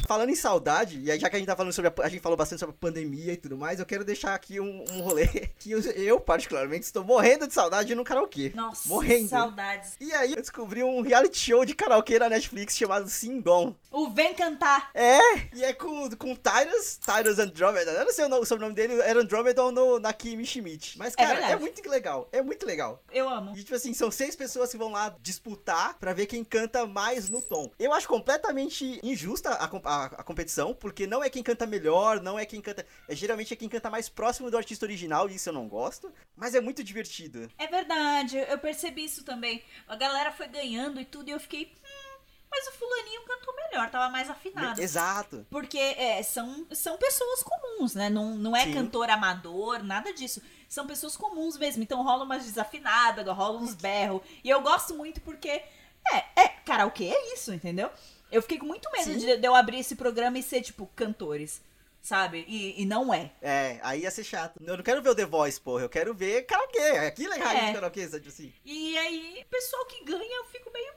Falando 0.07 0.31
em 0.31 0.35
saudade, 0.35 0.99
e 1.01 1.11
aí 1.11 1.19
já 1.19 1.29
que 1.29 1.37
a 1.37 1.39
gente 1.39 1.49
tá 1.49 1.57
falando 1.57 1.73
sobre 1.73 1.91
a, 1.91 2.07
a 2.07 2.09
gente 2.09 2.21
falou 2.23 2.37
bastante 2.37 2.61
sobre 2.61 2.75
a 2.75 2.79
pandemia 2.79 3.33
e 3.35 3.37
tudo 3.37 3.57
mais, 3.59 3.79
eu 3.79 3.85
quero 3.87 4.05
deixar 4.05 4.35
aqui 4.35 4.59
um, 4.59 4.85
um 4.93 5.01
rolê 5.03 5.27
que 5.59 5.71
eu, 5.71 5.81
eu, 5.81 6.19
particularmente, 6.19 6.87
estou 6.87 7.05
morrendo 7.05 7.47
de 7.47 7.53
saudade 7.53 7.95
no 7.95 8.05
karaokê. 8.05 8.53
Nossa, 8.55 8.89
Morrendo. 8.89 9.29
saudades. 9.29 9.97
E 10.01 10.13
aí 10.15 10.33
eu 10.33 10.41
descobri 10.41 10.83
um 10.83 11.03
reality 11.03 11.39
show 11.39 11.65
de 11.65 11.75
karaokê 11.75 12.19
na 12.19 12.29
Netflix 12.29 12.77
chamado 12.77 13.09
Singon. 13.09 13.75
O 13.91 14.11
Vem 14.11 14.35
Cantar. 14.35 14.91
É, 14.95 15.19
e 15.55 15.65
é 15.65 15.73
com, 15.73 16.09
com 16.17 16.35
Tyrus, 16.35 16.99
Tyrus 17.05 17.39
Andromeda. 17.39 17.91
Eu 17.93 18.05
não 18.05 18.13
sei 18.13 18.25
o, 18.25 18.29
nome, 18.29 18.43
o 18.43 18.47
sobrenome 18.47 18.75
dele, 18.75 18.95
era 19.03 19.21
Andromeda 19.21 19.63
ou 19.63 19.73
no, 19.73 19.99
na 19.99 20.13
Kimi 20.13 20.45
Schmidt. 20.47 20.99
Mas, 20.99 21.15
É 21.17 21.23
cara, 21.23 21.33
é, 21.33 21.41
verdade. 21.41 21.61
muito 21.61 21.89
legal. 21.89 22.29
É 22.33 22.43
muito 22.43 22.67
legal. 22.67 23.03
Eu 23.13 23.29
amo. 23.29 23.53
E, 23.57 23.63
tipo 23.63 23.75
assim, 23.75 23.93
são 23.93 24.11
seis 24.11 24.35
pessoas 24.37 24.71
que 24.71 24.79
vão 24.79 24.93
lá 24.93 25.15
disputar 25.21 25.99
pra 25.99 26.13
ver 26.13 26.27
quem 26.27 26.45
canta 26.45 26.87
mais 26.87 27.29
no 27.29 27.41
tom. 27.43 27.71
Eu 27.79 27.93
acho 27.93 28.09
completamente 28.09 29.01
injusta 29.03 29.58
a, 29.59 29.71
a- 29.85 30.05
a 30.07 30.23
competição, 30.23 30.75
porque 30.75 31.07
não 31.07 31.23
é 31.23 31.29
quem 31.31 31.43
canta 31.43 31.67
melhor, 31.67 32.21
não 32.21 32.39
é 32.39 32.45
quem 32.47 32.61
canta. 32.61 32.87
É, 33.09 33.15
geralmente 33.15 33.53
é 33.53 33.57
quem 33.57 33.69
canta 33.69 33.91
mais 33.91 34.09
próximo 34.09 34.51
do 34.51 34.57
artista 34.57 34.87
original, 34.87 35.29
e 35.29 35.35
isso 35.35 35.49
eu 35.49 35.53
não 35.53 35.69
gosto. 35.69 36.13
Mas 36.37 36.55
é 36.55 36.61
muito 36.61 36.83
divertido. 36.85 37.51
É 37.59 37.67
verdade, 37.67 38.37
eu 38.39 38.59
percebi 38.59 39.05
isso 39.05 39.25
também. 39.25 39.63
A 39.87 39.97
galera 39.97 40.33
foi 40.33 40.49
ganhando 40.49 41.01
e 41.01 41.05
tudo 41.05 41.29
e 41.29 41.33
eu 41.33 41.41
fiquei. 41.41 41.73
Hum, 41.85 42.19
mas 42.51 42.67
o 42.69 42.73
fulaninho 42.73 43.23
cantou 43.27 43.55
melhor, 43.55 43.91
tava 43.91 44.09
mais 44.11 44.31
afinado. 44.31 44.81
Exato. 44.81 45.47
Porque 45.51 45.79
é, 45.79 46.23
são, 46.23 46.67
são 46.73 46.97
pessoas 46.97 47.43
comuns, 47.43 47.95
né? 47.95 48.09
Não, 48.09 48.35
não 48.37 48.57
é 48.57 48.65
Sim. 48.65 48.73
cantor 48.73 49.11
amador, 49.11 49.83
nada 49.83 50.13
disso. 50.15 50.41
São 50.67 50.87
pessoas 50.87 51.15
comuns 51.17 51.59
mesmo. 51.59 51.83
Então 51.83 52.03
rola 52.03 52.25
umas 52.25 52.45
desafinadas, 52.45 53.27
rola 53.27 53.59
uns 53.61 53.75
berros. 53.75 54.23
E 54.43 54.49
eu 54.49 54.61
gosto 54.63 54.95
muito 54.95 55.21
porque. 55.21 55.63
É, 56.11 56.41
é, 56.43 56.49
karaokê 56.65 57.05
é 57.05 57.35
isso, 57.35 57.53
entendeu? 57.53 57.91
Eu 58.31 58.43
fiquei 58.43 58.59
com 58.59 58.67
muito 58.67 58.91
medo 58.93 59.17
de, 59.19 59.37
de 59.37 59.47
eu 59.47 59.55
abrir 59.55 59.79
esse 59.79 59.97
programa 59.97 60.39
e 60.39 60.43
ser, 60.43 60.61
tipo, 60.63 60.87
cantores. 60.95 61.61
Sabe? 62.01 62.45
E, 62.49 62.81
e 62.81 62.87
não 62.87 63.13
é. 63.13 63.33
É, 63.43 63.81
aí 63.83 64.03
ia 64.03 64.11
ser 64.11 64.23
chato. 64.25 64.59
Eu 64.65 64.77
não 64.77 64.85
quero 64.85 65.03
ver 65.03 65.11
o 65.11 65.15
The 65.15 65.27
Voice, 65.27 65.61
porra. 65.61 65.83
Eu 65.83 65.89
quero 65.89 66.15
ver 66.15 66.43
karaokê. 66.47 66.79
Aquilo 66.79 67.33
é 67.35 67.39
raiz 67.39 67.63
É. 67.63 67.67
de 67.67 67.73
karaokê, 67.75 68.03
sabe? 68.07 68.19
Tipo 68.21 68.29
assim. 68.29 68.53
E 68.65 68.97
aí, 68.97 69.45
pessoal 69.51 69.85
que 69.87 70.05
ganha, 70.05 70.37
eu 70.37 70.45
fico 70.45 70.71
meio. 70.73 70.93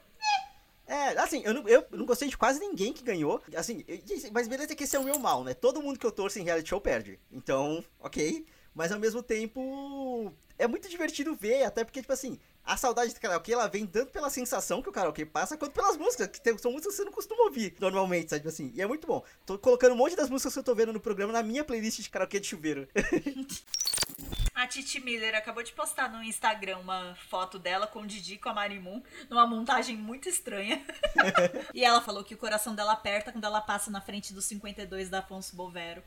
É, 0.87 1.17
assim, 1.19 1.41
eu 1.45 1.53
não, 1.53 1.67
eu 1.67 1.85
não 1.91 2.05
gostei 2.05 2.27
de 2.27 2.37
quase 2.37 2.59
ninguém 2.59 2.91
que 2.93 3.03
ganhou. 3.03 3.41
Assim, 3.55 3.83
mas 4.31 4.47
beleza 4.47 4.75
que 4.75 4.83
esse 4.83 4.95
é 4.95 4.99
o 4.99 5.03
meu 5.03 5.17
mal, 5.19 5.43
né? 5.43 5.53
Todo 5.53 5.81
mundo 5.81 5.97
que 5.97 6.05
eu 6.05 6.11
torço 6.11 6.37
em 6.37 6.43
reality 6.43 6.69
show 6.69 6.81
perde. 6.81 7.17
Então, 7.31 7.83
ok. 7.99 8.45
Mas 8.75 8.91
ao 8.91 8.99
mesmo 8.99 9.23
tempo, 9.23 10.31
é 10.57 10.67
muito 10.67 10.87
divertido 10.87 11.35
ver, 11.35 11.63
até 11.63 11.83
porque, 11.83 12.01
tipo 12.01 12.13
assim, 12.13 12.39
a 12.63 12.77
saudade 12.77 13.13
do 13.13 13.19
karaokê, 13.19 13.53
ela 13.53 13.67
vem 13.67 13.85
tanto 13.85 14.11
pela 14.11 14.29
sensação 14.29 14.81
que 14.81 14.89
o 14.89 14.91
karaokê 14.91 15.25
passa, 15.25 15.57
quanto 15.57 15.73
pelas 15.73 15.97
músicas, 15.97 16.27
que 16.27 16.39
tem- 16.41 16.57
são 16.57 16.71
músicas 16.71 16.93
que 16.93 16.97
você 16.97 17.05
não 17.05 17.11
costuma 17.11 17.43
ouvir 17.43 17.75
normalmente, 17.79 18.29
sabe? 18.29 18.47
Assim, 18.47 18.71
e 18.75 18.81
é 18.81 18.87
muito 18.87 19.07
bom. 19.07 19.23
Tô 19.45 19.57
colocando 19.57 19.93
um 19.93 19.97
monte 19.97 20.15
das 20.15 20.29
músicas 20.29 20.53
que 20.53 20.59
eu 20.59 20.63
tô 20.63 20.75
vendo 20.75 20.93
no 20.93 20.99
programa 20.99 21.33
na 21.33 21.43
minha 21.43 21.63
playlist 21.63 22.01
de 22.01 22.09
karaokê 22.09 22.39
de 22.39 22.47
chuveiro. 22.47 22.87
A 24.53 24.67
Titi 24.67 24.99
Miller 24.99 25.33
acabou 25.33 25.63
de 25.63 25.71
postar 25.73 26.11
no 26.11 26.21
Instagram 26.21 26.77
uma 26.77 27.15
foto 27.29 27.57
dela 27.57 27.87
com 27.87 28.01
o 28.01 28.05
Didi 28.07 28.37
com 28.37 28.49
a 28.49 28.53
Marimun, 28.53 29.01
numa 29.27 29.47
montagem 29.47 29.97
muito 29.97 30.29
estranha. 30.29 30.85
e 31.73 31.83
ela 31.83 31.99
falou 32.01 32.23
que 32.23 32.35
o 32.35 32.37
coração 32.37 32.75
dela 32.75 32.91
aperta 32.91 33.31
quando 33.31 33.43
ela 33.45 33.59
passa 33.61 33.89
na 33.89 34.01
frente 34.01 34.33
dos 34.33 34.45
52 34.45 35.09
da 35.09 35.19
Afonso 35.19 35.55
Bovero. 35.55 36.03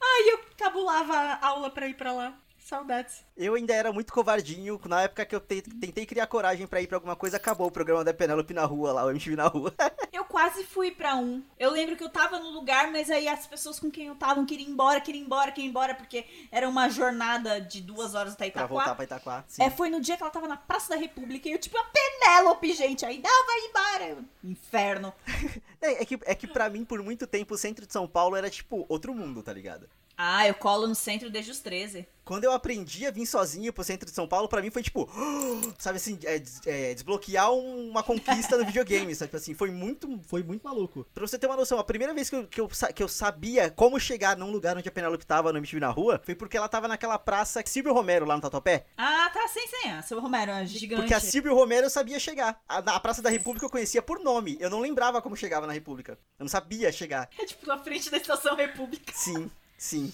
Ai, 0.00 0.30
eu 0.32 0.40
cabulava 0.56 1.14
a 1.14 1.46
aula 1.46 1.70
pra 1.70 1.86
ir 1.86 1.94
pra 1.94 2.12
lá. 2.12 2.36
Saudades. 2.68 3.24
Eu 3.36 3.54
ainda 3.54 3.72
era 3.72 3.92
muito 3.92 4.12
covardinho, 4.12 4.78
na 4.86 5.02
época 5.02 5.24
que 5.24 5.34
eu 5.34 5.40
te- 5.40 5.62
tentei 5.62 6.04
criar 6.04 6.26
coragem 6.26 6.66
pra 6.66 6.80
ir 6.82 6.86
pra 6.86 6.96
alguma 6.98 7.16
coisa, 7.16 7.36
acabou 7.38 7.66
o 7.68 7.70
programa 7.70 8.04
da 8.04 8.12
Penélope 8.12 8.52
na 8.52 8.64
rua 8.64 8.92
lá, 8.92 9.04
o 9.06 9.10
MTV 9.10 9.36
na 9.36 9.46
rua. 9.46 9.72
Eu 10.12 10.24
quase 10.24 10.64
fui 10.64 10.90
pra 10.90 11.14
um. 11.16 11.42
Eu 11.58 11.70
lembro 11.70 11.96
que 11.96 12.02
eu 12.02 12.08
tava 12.08 12.38
no 12.40 12.50
lugar, 12.50 12.90
mas 12.90 13.08
aí 13.10 13.28
as 13.28 13.46
pessoas 13.46 13.78
com 13.78 13.90
quem 13.90 14.06
eu 14.08 14.14
tava 14.16 14.44
queriam 14.44 14.68
ir 14.68 14.72
embora, 14.72 15.00
queriam 15.00 15.22
ir 15.22 15.24
embora, 15.24 15.52
queriam 15.52 15.68
ir 15.68 15.70
embora, 15.70 15.94
porque 15.94 16.24
era 16.50 16.68
uma 16.68 16.88
jornada 16.88 17.60
de 17.60 17.80
duas 17.80 18.14
horas 18.14 18.32
até 18.34 18.50
pra 18.50 18.62
Itaquá. 18.62 18.74
voltar 18.74 18.94
pra 18.94 19.04
Itaquá. 19.04 19.44
Sim. 19.46 19.62
É, 19.62 19.70
foi 19.70 19.88
no 19.88 20.00
dia 20.00 20.16
que 20.16 20.22
ela 20.22 20.32
tava 20.32 20.48
na 20.48 20.56
Praça 20.56 20.90
da 20.90 20.96
República 20.96 21.48
e 21.48 21.52
eu, 21.52 21.58
tipo, 21.58 21.78
a 21.78 21.84
Penélope, 21.84 22.72
gente. 22.72 23.06
Aí, 23.06 23.22
vai 23.22 23.58
embora. 23.60 24.24
Inferno. 24.44 25.12
É, 25.80 26.02
é 26.02 26.04
que, 26.04 26.18
é 26.24 26.34
que 26.34 26.48
pra 26.48 26.68
mim, 26.68 26.84
por 26.84 27.00
muito 27.04 27.24
tempo, 27.24 27.54
o 27.54 27.56
centro 27.58 27.86
de 27.86 27.92
São 27.92 28.08
Paulo 28.08 28.34
era 28.34 28.50
tipo 28.50 28.84
outro 28.88 29.14
mundo, 29.14 29.44
tá 29.44 29.52
ligado? 29.52 29.88
Ah, 30.20 30.48
eu 30.48 30.54
colo 30.54 30.88
no 30.88 30.96
centro 30.96 31.30
desde 31.30 31.52
os 31.52 31.60
13. 31.60 32.04
Quando 32.24 32.42
eu 32.44 32.52
aprendi 32.52 33.06
a 33.06 33.10
vir 33.10 33.24
sozinho 33.24 33.72
pro 33.72 33.82
centro 33.84 34.04
de 34.06 34.14
São 34.14 34.26
Paulo, 34.28 34.48
pra 34.48 34.60
mim 34.60 34.68
foi 34.70 34.82
tipo, 34.82 35.08
sabe 35.78 35.96
assim, 35.96 36.18
é, 36.24 36.42
é, 36.66 36.92
desbloquear 36.92 37.50
um- 37.52 37.88
uma 37.88 38.02
conquista 38.02 38.58
no 38.58 38.66
videogame, 38.66 39.14
sabe? 39.16 39.28
Tipo 39.28 39.36
assim, 39.36 39.54
foi 39.54 39.70
muito, 39.70 40.20
foi 40.26 40.42
muito 40.42 40.62
maluco. 40.62 41.06
Pra 41.14 41.26
você 41.26 41.38
ter 41.38 41.46
uma 41.46 41.56
noção, 41.56 41.78
a 41.78 41.84
primeira 41.84 42.12
vez 42.12 42.28
que 42.28 42.36
eu, 42.36 42.46
que 42.48 42.60
eu, 42.60 42.68
que 42.94 43.02
eu 43.02 43.08
sabia 43.08 43.70
como 43.70 43.98
chegar 44.00 44.36
num 44.36 44.50
lugar 44.50 44.76
onde 44.76 44.88
a 44.88 44.92
Penélope 44.92 45.24
tava 45.24 45.52
no 45.52 45.58
MTV 45.58 45.78
na 45.80 45.88
rua, 45.88 46.20
foi 46.22 46.34
porque 46.34 46.56
ela 46.56 46.68
tava 46.68 46.88
naquela 46.88 47.16
praça 47.18 47.62
Silvio 47.64 47.94
Romero 47.94 48.26
lá 48.26 48.34
no 48.34 48.42
Tatuapé. 48.42 48.86
Ah, 48.98 49.30
tá, 49.32 49.46
sem 49.48 49.66
senha. 49.68 50.02
Seu 50.02 50.20
Romero, 50.20 50.50
é 50.50 50.66
gigante. 50.66 51.00
Porque 51.02 51.14
a 51.14 51.20
Silvio 51.20 51.54
Romero 51.54 51.86
eu 51.86 51.90
sabia 51.90 52.18
chegar. 52.18 52.60
A, 52.68 52.78
a 52.78 53.00
Praça 53.00 53.22
da 53.22 53.30
República 53.30 53.64
eu 53.64 53.70
conhecia 53.70 54.02
por 54.02 54.18
nome. 54.18 54.56
Eu 54.60 54.68
não 54.68 54.80
lembrava 54.80 55.22
como 55.22 55.36
chegava 55.36 55.66
na 55.66 55.72
República. 55.72 56.18
Eu 56.38 56.44
não 56.44 56.48
sabia 56.48 56.90
chegar. 56.92 57.30
É 57.38 57.46
tipo 57.46 57.64
na 57.66 57.78
frente 57.78 58.10
da 58.10 58.16
Estação 58.16 58.56
República. 58.56 59.12
Sim, 59.14 59.48
sim. 59.78 60.12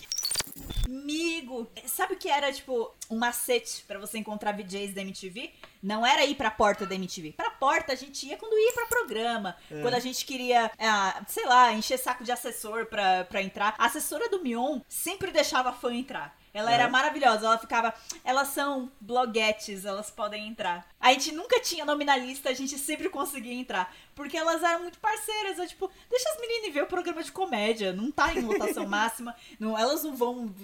Amigo, 0.87 1.69
sabe 1.87 2.15
o 2.15 2.17
que 2.17 2.29
era, 2.29 2.53
tipo, 2.53 2.95
um 3.11 3.17
macete 3.17 3.85
pra 3.89 3.99
você 3.99 4.19
encontrar 4.19 4.53
VJs 4.53 4.95
da 4.95 5.03
MTV? 5.03 5.53
Não 5.83 6.07
era 6.07 6.25
ir 6.25 6.37
pra 6.37 6.51
porta 6.51 6.87
da 6.87 6.95
MTV. 6.95 7.33
Pra 7.33 7.51
porta 7.51 7.93
a 7.93 7.97
gente 7.97 8.27
ia 8.27 8.37
quando 8.37 8.57
ia 8.57 8.73
pra 8.73 8.87
programa. 8.87 9.57
Quando 9.83 9.95
a 9.95 10.01
gente 10.01 10.25
queria, 10.25 10.71
ah, 10.79 11.25
sei 11.27 11.45
lá, 11.47 11.73
encher 11.73 11.99
saco 11.99 12.23
de 12.23 12.31
assessor 12.31 12.87
pra, 12.87 13.25
pra 13.25 13.43
entrar. 13.43 13.75
A 13.79 13.87
assessora 13.87 14.29
do 14.29 14.43
Mion 14.43 14.81
sempre 14.89 15.33
deixava 15.33 15.73
fã 15.73 15.93
entrar. 15.93 16.39
Ela 16.55 16.73
era 16.73 16.85
É. 16.85 16.89
maravilhosa, 16.89 17.45
ela 17.47 17.59
ficava. 17.59 17.93
Elas 18.25 18.49
são 18.49 18.91
bloguetes, 19.01 19.85
elas 19.85 20.09
podem 20.11 20.47
entrar. 20.47 20.89
A 21.01 21.13
gente 21.13 21.33
nunca 21.33 21.61
tinha 21.61 21.85
nome 21.85 22.05
na 22.05 22.17
lista, 22.17 22.49
a 22.49 22.55
gente 22.55 22.79
sempre 22.79 23.09
conseguia 23.11 23.53
entrar. 23.53 23.93
Porque 24.15 24.37
elas 24.37 24.63
eram 24.63 24.83
muito 24.83 25.01
parceiras. 25.01 25.59
É 25.59 25.67
tipo, 25.67 25.91
deixa 26.09 26.29
as 26.31 26.41
meninas 26.41 26.73
ver 26.73 26.85
o 26.85 26.87
programa 26.87 27.23
de 27.25 27.33
comédia. 27.33 27.93
Não 27.93 28.11
tá 28.13 28.33
em 28.33 28.41
lotação 28.43 28.87
máxima. 28.89 29.35
Não, 29.59 29.77
elas 29.77 30.05
não 30.05 30.15
vão. 30.15 30.55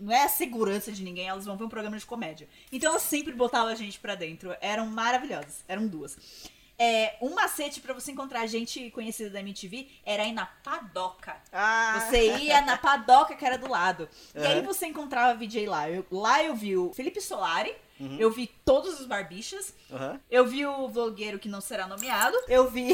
Não 0.00 0.12
é 0.12 0.24
a 0.24 0.28
segurança 0.28 0.90
de 0.90 1.04
ninguém, 1.04 1.28
elas 1.28 1.44
vão 1.46 1.56
ver 1.56 1.64
um 1.64 1.68
programa 1.68 1.96
de 1.96 2.04
comédia. 2.04 2.48
Então 2.72 2.90
elas 2.90 3.02
sempre 3.02 3.32
botavam 3.32 3.68
a 3.68 3.74
gente 3.76 4.00
pra 4.00 4.16
dentro. 4.16 4.52
Eram 4.60 4.86
maravilhosas. 4.86 5.64
Eram 5.68 5.86
duas. 5.86 6.18
É, 6.82 7.18
um 7.20 7.34
macete 7.34 7.78
pra 7.78 7.92
você 7.92 8.10
encontrar 8.10 8.46
gente 8.46 8.90
conhecida 8.92 9.28
da 9.28 9.40
MTV 9.40 9.86
era 10.02 10.24
ir 10.24 10.32
na 10.32 10.46
padoca. 10.46 11.36
Ah, 11.52 12.06
Você 12.08 12.38
ia 12.38 12.62
na 12.62 12.78
padoca 12.78 13.34
que 13.36 13.44
era 13.44 13.58
do 13.58 13.68
lado. 13.68 14.08
E 14.34 14.38
aí 14.38 14.62
você 14.62 14.86
encontrava 14.86 15.38
VJ 15.38 15.66
lá. 15.66 15.90
Eu- 15.90 16.06
lá 16.10 16.42
eu 16.42 16.54
vi 16.56 16.78
o 16.78 16.90
Felipe 16.94 17.20
Solari, 17.20 17.74
Uhum. 18.00 18.16
eu 18.18 18.30
vi 18.30 18.46
todos 18.64 18.98
os 18.98 19.04
barbichas, 19.04 19.74
Aham. 19.92 20.18
eu 20.30 20.46
vi 20.46 20.64
o 20.64 20.88
vlogueiro 20.88 21.38
que 21.38 21.50
não 21.50 21.60
será 21.60 21.86
nomeado, 21.86 22.34
eu 22.48 22.70
vi. 22.70 22.88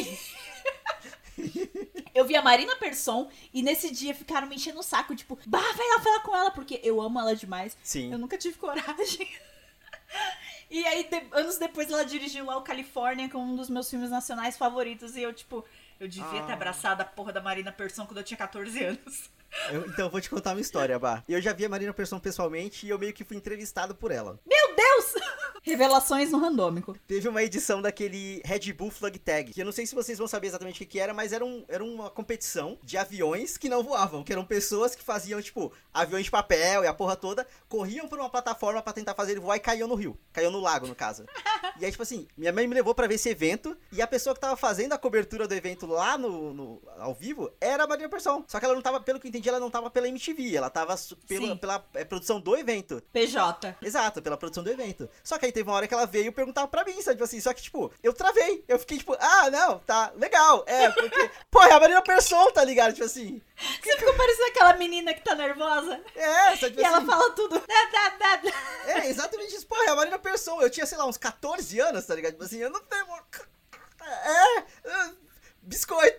eu 2.12 2.24
vi 2.24 2.34
a 2.34 2.42
Marina 2.42 2.74
Persson 2.76 3.30
e 3.54 3.62
nesse 3.62 3.92
dia 3.92 4.12
ficaram 4.16 4.48
me 4.48 4.56
enchendo 4.56 4.80
o 4.80 4.82
saco, 4.82 5.14
tipo, 5.14 5.38
bah, 5.46 5.60
vai 5.76 5.88
lá 5.90 6.00
falar 6.00 6.20
com 6.24 6.34
ela, 6.36 6.50
porque 6.50 6.80
eu 6.82 7.00
amo 7.00 7.20
ela 7.20 7.36
demais. 7.36 7.76
Sim. 7.84 8.10
Eu 8.12 8.18
nunca 8.18 8.36
tive 8.36 8.58
coragem. 8.58 9.28
E 10.70 10.84
aí, 10.86 11.04
de- 11.04 11.26
anos 11.32 11.58
depois, 11.58 11.90
ela 11.90 12.04
dirigiu 12.04 12.44
lá 12.46 12.56
o 12.56 12.62
Califórnia, 12.62 13.28
que 13.28 13.36
é 13.36 13.38
um 13.38 13.54
dos 13.54 13.70
meus 13.70 13.88
filmes 13.88 14.10
nacionais 14.10 14.56
favoritos. 14.58 15.16
E 15.16 15.22
eu, 15.22 15.32
tipo, 15.32 15.64
eu 16.00 16.08
devia 16.08 16.42
ter 16.42 16.50
Ah. 16.50 16.54
abraçado 16.54 17.00
a 17.00 17.04
porra 17.04 17.32
da 17.32 17.40
Marina 17.40 17.70
Persson 17.72 18.04
quando 18.06 18.18
eu 18.18 18.24
tinha 18.24 18.36
14 18.38 18.82
anos. 18.84 19.30
Eu- 19.70 19.86
então, 19.86 20.06
eu 20.06 20.10
vou 20.10 20.20
te 20.20 20.28
contar 20.28 20.52
uma 20.52 20.60
história, 20.60 20.98
Bah. 20.98 21.22
Eu 21.28 21.40
já 21.40 21.52
vi 21.52 21.64
a 21.64 21.68
Marina 21.68 21.94
Persson 21.94 22.18
pessoalmente 22.18 22.84
e 22.84 22.90
eu 22.90 22.98
meio 22.98 23.12
que 23.12 23.24
fui 23.24 23.36
entrevistado 23.36 23.94
por 23.94 24.10
ela. 24.10 24.38
Meu 24.44 24.74
Deus! 24.74 25.14
Revelações 25.66 26.30
no 26.30 26.38
randômico. 26.38 26.96
Teve 27.06 27.28
uma 27.28 27.42
edição 27.42 27.82
daquele 27.82 28.40
Red 28.44 28.72
Bull 28.72 28.90
Flag 28.90 29.18
Tag, 29.18 29.52
que 29.52 29.60
eu 29.60 29.64
não 29.64 29.72
sei 29.72 29.84
se 29.86 29.94
vocês 29.94 30.16
vão 30.16 30.28
saber 30.28 30.46
exatamente 30.46 30.76
o 30.76 30.78
que, 30.78 30.86
que 30.86 30.98
era, 31.00 31.12
mas 31.12 31.32
era, 31.32 31.44
um, 31.44 31.64
era 31.68 31.82
uma 31.84 32.08
competição 32.08 32.78
de 32.82 32.96
aviões 32.96 33.56
que 33.56 33.68
não 33.68 33.82
voavam, 33.82 34.22
que 34.22 34.32
eram 34.32 34.44
pessoas 34.44 34.94
que 34.94 35.02
faziam, 35.02 35.42
tipo, 35.42 35.72
aviões 35.92 36.24
de 36.26 36.30
papel 36.30 36.84
e 36.84 36.86
a 36.86 36.94
porra 36.94 37.16
toda, 37.16 37.46
corriam 37.68 38.06
por 38.08 38.18
uma 38.18 38.30
plataforma 38.30 38.80
pra 38.80 38.92
tentar 38.92 39.14
fazer 39.14 39.32
ele 39.32 39.40
voar 39.40 39.56
e 39.56 39.60
caíam 39.60 39.88
no 39.88 39.94
rio. 39.94 40.16
Caíam 40.32 40.50
no 40.52 40.60
lago, 40.60 40.86
no 40.86 40.94
caso. 40.94 41.24
E 41.80 41.84
aí, 41.84 41.90
tipo 41.90 42.02
assim, 42.02 42.26
minha 42.36 42.52
mãe 42.52 42.66
me 42.66 42.74
levou 42.74 42.94
pra 42.94 43.06
ver 43.06 43.16
esse 43.16 43.28
evento, 43.28 43.76
e 43.92 44.00
a 44.00 44.06
pessoa 44.06 44.34
que 44.34 44.40
tava 44.40 44.56
fazendo 44.56 44.92
a 44.92 44.98
cobertura 44.98 45.48
do 45.48 45.54
evento 45.54 45.86
lá 45.86 46.16
no, 46.16 46.54
no- 46.54 46.82
ao 46.98 47.14
vivo 47.14 47.50
era 47.60 47.84
a 47.84 47.86
Marina 47.86 48.08
Persson. 48.08 48.44
Só 48.46 48.58
que 48.58 48.64
ela 48.64 48.74
não 48.74 48.82
tava, 48.82 49.00
pelo 49.00 49.18
que 49.18 49.26
eu 49.26 49.28
entendi, 49.30 49.48
ela 49.48 49.60
não 49.60 49.70
tava 49.70 49.90
pela 49.90 50.08
MTV, 50.08 50.54
ela 50.56 50.70
tava 50.70 50.96
Sim. 50.96 51.56
pela 51.56 51.84
é, 51.94 52.04
produção 52.04 52.40
do 52.40 52.56
evento. 52.56 53.02
PJ. 53.12 53.76
Exato, 53.82 54.22
pela 54.22 54.36
produção 54.36 54.62
do 54.62 54.70
evento. 54.70 55.08
Só 55.24 55.38
que 55.38 55.46
aí 55.46 55.52
teve 55.56 55.70
uma 55.70 55.76
hora 55.76 55.88
que 55.88 55.94
ela 55.94 56.04
veio 56.04 56.30
perguntar 56.34 56.66
pra 56.66 56.84
mim, 56.84 57.00
sabe? 57.00 57.16
Tipo 57.16 57.24
assim, 57.24 57.40
só 57.40 57.54
que, 57.54 57.62
tipo, 57.62 57.90
eu 58.02 58.12
travei. 58.12 58.62
Eu 58.68 58.78
fiquei, 58.78 58.98
tipo, 58.98 59.16
ah, 59.18 59.50
não, 59.50 59.78
tá, 59.78 60.12
legal. 60.14 60.62
É, 60.66 60.90
porque, 60.90 61.30
pô, 61.50 61.62
é 61.62 61.72
a 61.72 61.80
Marina 61.80 62.02
Persson, 62.02 62.50
tá 62.50 62.62
ligado? 62.62 62.92
Tipo 62.92 63.06
assim, 63.06 63.40
Você 63.82 63.96
ficou 63.96 64.12
parecendo 64.12 64.48
aquela 64.48 64.74
menina 64.74 65.14
que 65.14 65.22
tá 65.22 65.34
nervosa. 65.34 65.98
é, 66.14 66.56
sabe? 66.56 66.72
Tipo 66.72 66.80
E 66.82 66.84
ela 66.84 66.98
assim, 66.98 67.06
fala 67.06 67.30
tudo. 67.30 67.62
É, 68.86 69.08
exatamente 69.08 69.56
isso. 69.56 69.66
Pô, 69.66 69.82
é 69.82 69.88
a 69.88 69.96
Marina 69.96 70.18
Persson. 70.18 70.60
Eu 70.60 70.68
tinha, 70.68 70.84
sei 70.84 70.98
lá, 70.98 71.06
uns 71.06 71.16
14 71.16 71.80
anos, 71.80 72.04
tá 72.04 72.14
ligado? 72.14 72.32
Tipo 72.32 72.44
assim, 72.44 72.58
eu 72.58 72.68
não 72.68 72.80
tenho... 72.80 73.06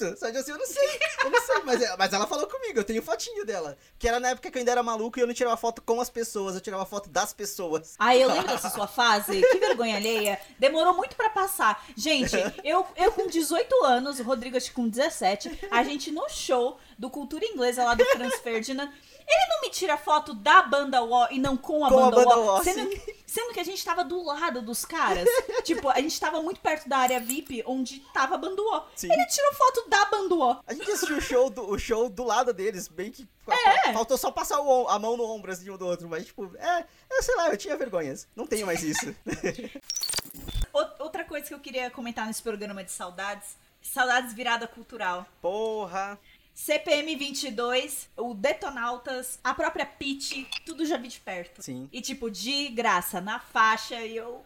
É, 0.01 0.07
é, 0.07 0.11
biscoito, 0.11 0.19
sabe? 0.19 0.37
Assim, 0.37 0.51
eu 0.51 0.57
não 0.57 0.65
sei, 0.65 0.99
eu 1.23 1.29
não 1.29 1.41
sei. 1.41 1.61
Mas, 1.63 1.81
é- 1.81 1.97
mas 1.97 2.13
ela 2.13 2.27
falou 2.27 2.47
comigo, 2.47 2.79
eu 2.79 2.83
tenho 2.83 3.01
fotinho 3.01 3.45
dela. 3.45 3.77
Que 3.97 4.07
era 4.07 4.19
na 4.19 4.29
época 4.29 4.49
que 4.51 4.57
eu 4.57 4.59
ainda 4.59 4.71
era 4.71 4.83
maluco 4.83 5.19
e 5.19 5.21
eu 5.21 5.27
não 5.27 5.33
tirava 5.33 5.57
foto 5.57 5.81
com 5.81 5.99
as 5.99 6.09
pessoas, 6.09 6.55
eu 6.55 6.61
tirava 6.61 6.85
foto 6.85 7.09
das 7.09 7.33
pessoas. 7.33 7.95
Ai, 7.99 8.23
eu 8.23 8.27
lembro 8.27 8.47
dessa 8.47 8.69
sua 8.69 8.87
fase. 8.87 9.41
Que 9.41 9.57
vergonha 9.59 9.95
alheia. 9.97 10.39
Demorou 10.59 10.93
muito 10.93 11.15
pra 11.15 11.29
passar. 11.29 11.85
Gente, 11.95 12.35
eu, 12.63 12.85
eu 12.95 13.11
com 13.11 13.27
18 13.27 13.83
anos, 13.83 14.19
o 14.19 14.23
Rodrigo 14.23 14.57
acho 14.57 14.69
que 14.69 14.75
com 14.75 14.87
17, 14.87 15.67
a 15.71 15.83
gente 15.83 16.11
no 16.11 16.27
show 16.29 16.79
do 16.97 17.09
Cultura 17.09 17.45
Inglesa 17.45 17.83
lá 17.83 17.93
do 17.95 18.05
Franz 18.05 18.35
Ferdinand. 18.39 18.91
Ele 19.27 19.47
não 19.49 19.61
me 19.61 19.69
tira 19.69 19.97
foto 19.97 20.33
da 20.33 20.61
banda 20.61 21.03
War 21.03 21.27
e 21.31 21.37
não 21.37 21.57
com 21.57 21.83
a 21.83 21.89
Com 21.89 21.99
a 21.99 22.09
banda, 22.09 22.23
banda 22.23 22.37
War, 22.37 22.63
sendo, 22.63 23.01
sendo 23.25 23.53
que 23.53 23.59
a 23.59 23.63
gente 23.63 23.83
tava 23.83 24.05
do 24.05 24.23
lado 24.23 24.61
dos 24.61 24.85
caras. 24.85 25.27
tipo, 25.65 25.89
a 25.89 25.99
gente 25.99 26.17
tava 26.17 26.41
muito 26.41 26.61
perto 26.61 26.87
da 26.87 26.97
área 26.97 27.19
VIP, 27.19 27.61
onde 27.65 27.99
tava 28.13 28.35
a 28.35 28.37
banda 28.37 28.61
War. 28.61 28.87
Sim. 28.95 29.11
Ele 29.11 29.25
tirou 29.25 29.53
foto 29.53 29.89
da 29.89 30.05
banda 30.05 30.35
War. 30.35 30.61
A 30.65 30.73
gente 30.73 30.89
assistiu 30.89 31.17
o 31.17 31.21
show 31.21 31.49
do, 31.49 31.69
o 31.69 31.77
show 31.77 32.09
do 32.09 32.23
lado 32.23 32.53
deles, 32.53 32.87
bem 32.87 33.11
que. 33.11 33.27
É. 33.49 33.93
Faltou 33.93 34.17
só 34.17 34.31
passar 34.31 34.59
o 34.61 34.87
a 34.87 34.99
mão 34.99 35.15
no 35.17 35.23
ombro 35.23 35.51
assim, 35.51 35.69
um 35.69 35.77
do 35.77 35.85
outro, 35.85 36.07
mas 36.07 36.25
tipo, 36.25 36.51
é, 36.57 36.85
eu 37.09 37.23
sei 37.23 37.35
lá, 37.35 37.49
eu 37.49 37.57
tinha 37.57 37.77
vergonhas. 37.77 38.27
Não 38.35 38.47
tenho 38.47 38.65
mais 38.65 38.83
isso. 38.83 39.15
Outra 40.99 41.23
coisa 41.23 41.47
que 41.47 41.53
eu 41.53 41.59
queria 41.59 41.89
comentar 41.89 42.25
nesse 42.27 42.41
programa 42.41 42.83
de 42.83 42.91
saudades, 42.91 43.57
saudades 43.81 44.33
virada 44.33 44.67
cultural. 44.67 45.25
Porra. 45.41 46.19
CPM 46.67 47.15
22, 47.15 48.09
o 48.17 48.33
Detonautas, 48.33 49.37
a 49.43 49.53
própria 49.53 49.85
Pitty, 49.85 50.47
tudo 50.65 50.87
já 50.87 50.97
vi 50.97 51.07
de 51.07 51.19
perto. 51.19 51.61
Sim. 51.61 51.87
E 51.93 52.01
tipo, 52.01 52.31
de 52.31 52.69
graça, 52.69 53.21
na 53.21 53.39
faixa, 53.39 54.01
e 54.01 54.17
eu. 54.17 54.43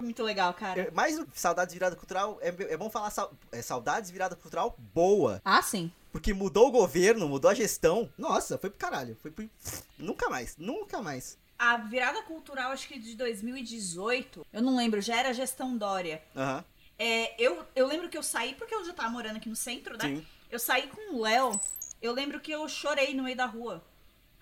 Muito 0.00 0.22
legal, 0.22 0.54
cara. 0.54 0.80
É, 0.80 0.90
Mais 0.90 1.22
saudades 1.34 1.74
virada 1.74 1.94
cultural, 1.94 2.38
é, 2.40 2.48
é 2.48 2.76
bom 2.78 2.88
falar 2.88 3.10
sau- 3.10 3.30
é, 3.52 3.60
saudades 3.60 4.10
virada 4.10 4.34
cultural 4.34 4.74
boa. 4.94 5.42
Ah, 5.44 5.60
sim. 5.60 5.92
Porque 6.10 6.32
mudou 6.32 6.68
o 6.68 6.72
governo, 6.72 7.28
mudou 7.28 7.50
a 7.50 7.54
gestão. 7.54 8.10
Nossa, 8.16 8.56
foi 8.56 8.70
pro 8.70 8.78
caralho. 8.78 9.14
Foi 9.20 9.30
pro... 9.30 9.48
Nunca 9.98 10.30
mais, 10.30 10.56
nunca 10.56 11.02
mais. 11.02 11.36
A 11.58 11.76
virada 11.76 12.22
cultural, 12.22 12.72
acho 12.72 12.88
que 12.88 12.98
de 12.98 13.14
2018, 13.14 14.46
eu 14.50 14.62
não 14.62 14.74
lembro, 14.76 15.02
já 15.02 15.18
era 15.18 15.34
gestão 15.34 15.76
Dória. 15.76 16.22
Aham, 16.34 16.64
É, 16.98 17.34
eu, 17.38 17.62
eu 17.76 17.86
lembro 17.86 18.08
que 18.08 18.16
eu 18.16 18.22
saí, 18.22 18.54
porque 18.54 18.74
eu 18.74 18.82
já 18.86 18.94
tava 18.94 19.10
morando 19.10 19.36
aqui 19.36 19.48
no 19.50 19.54
centro, 19.56 19.98
né? 19.98 20.04
sim. 20.08 20.26
Eu 20.50 20.58
saí 20.58 20.88
com 20.88 21.14
o 21.14 21.22
Léo, 21.22 21.58
eu 22.02 22.12
lembro 22.12 22.40
que 22.40 22.50
eu 22.50 22.68
chorei 22.68 23.14
no 23.14 23.22
meio 23.22 23.36
da 23.36 23.46
rua. 23.46 23.84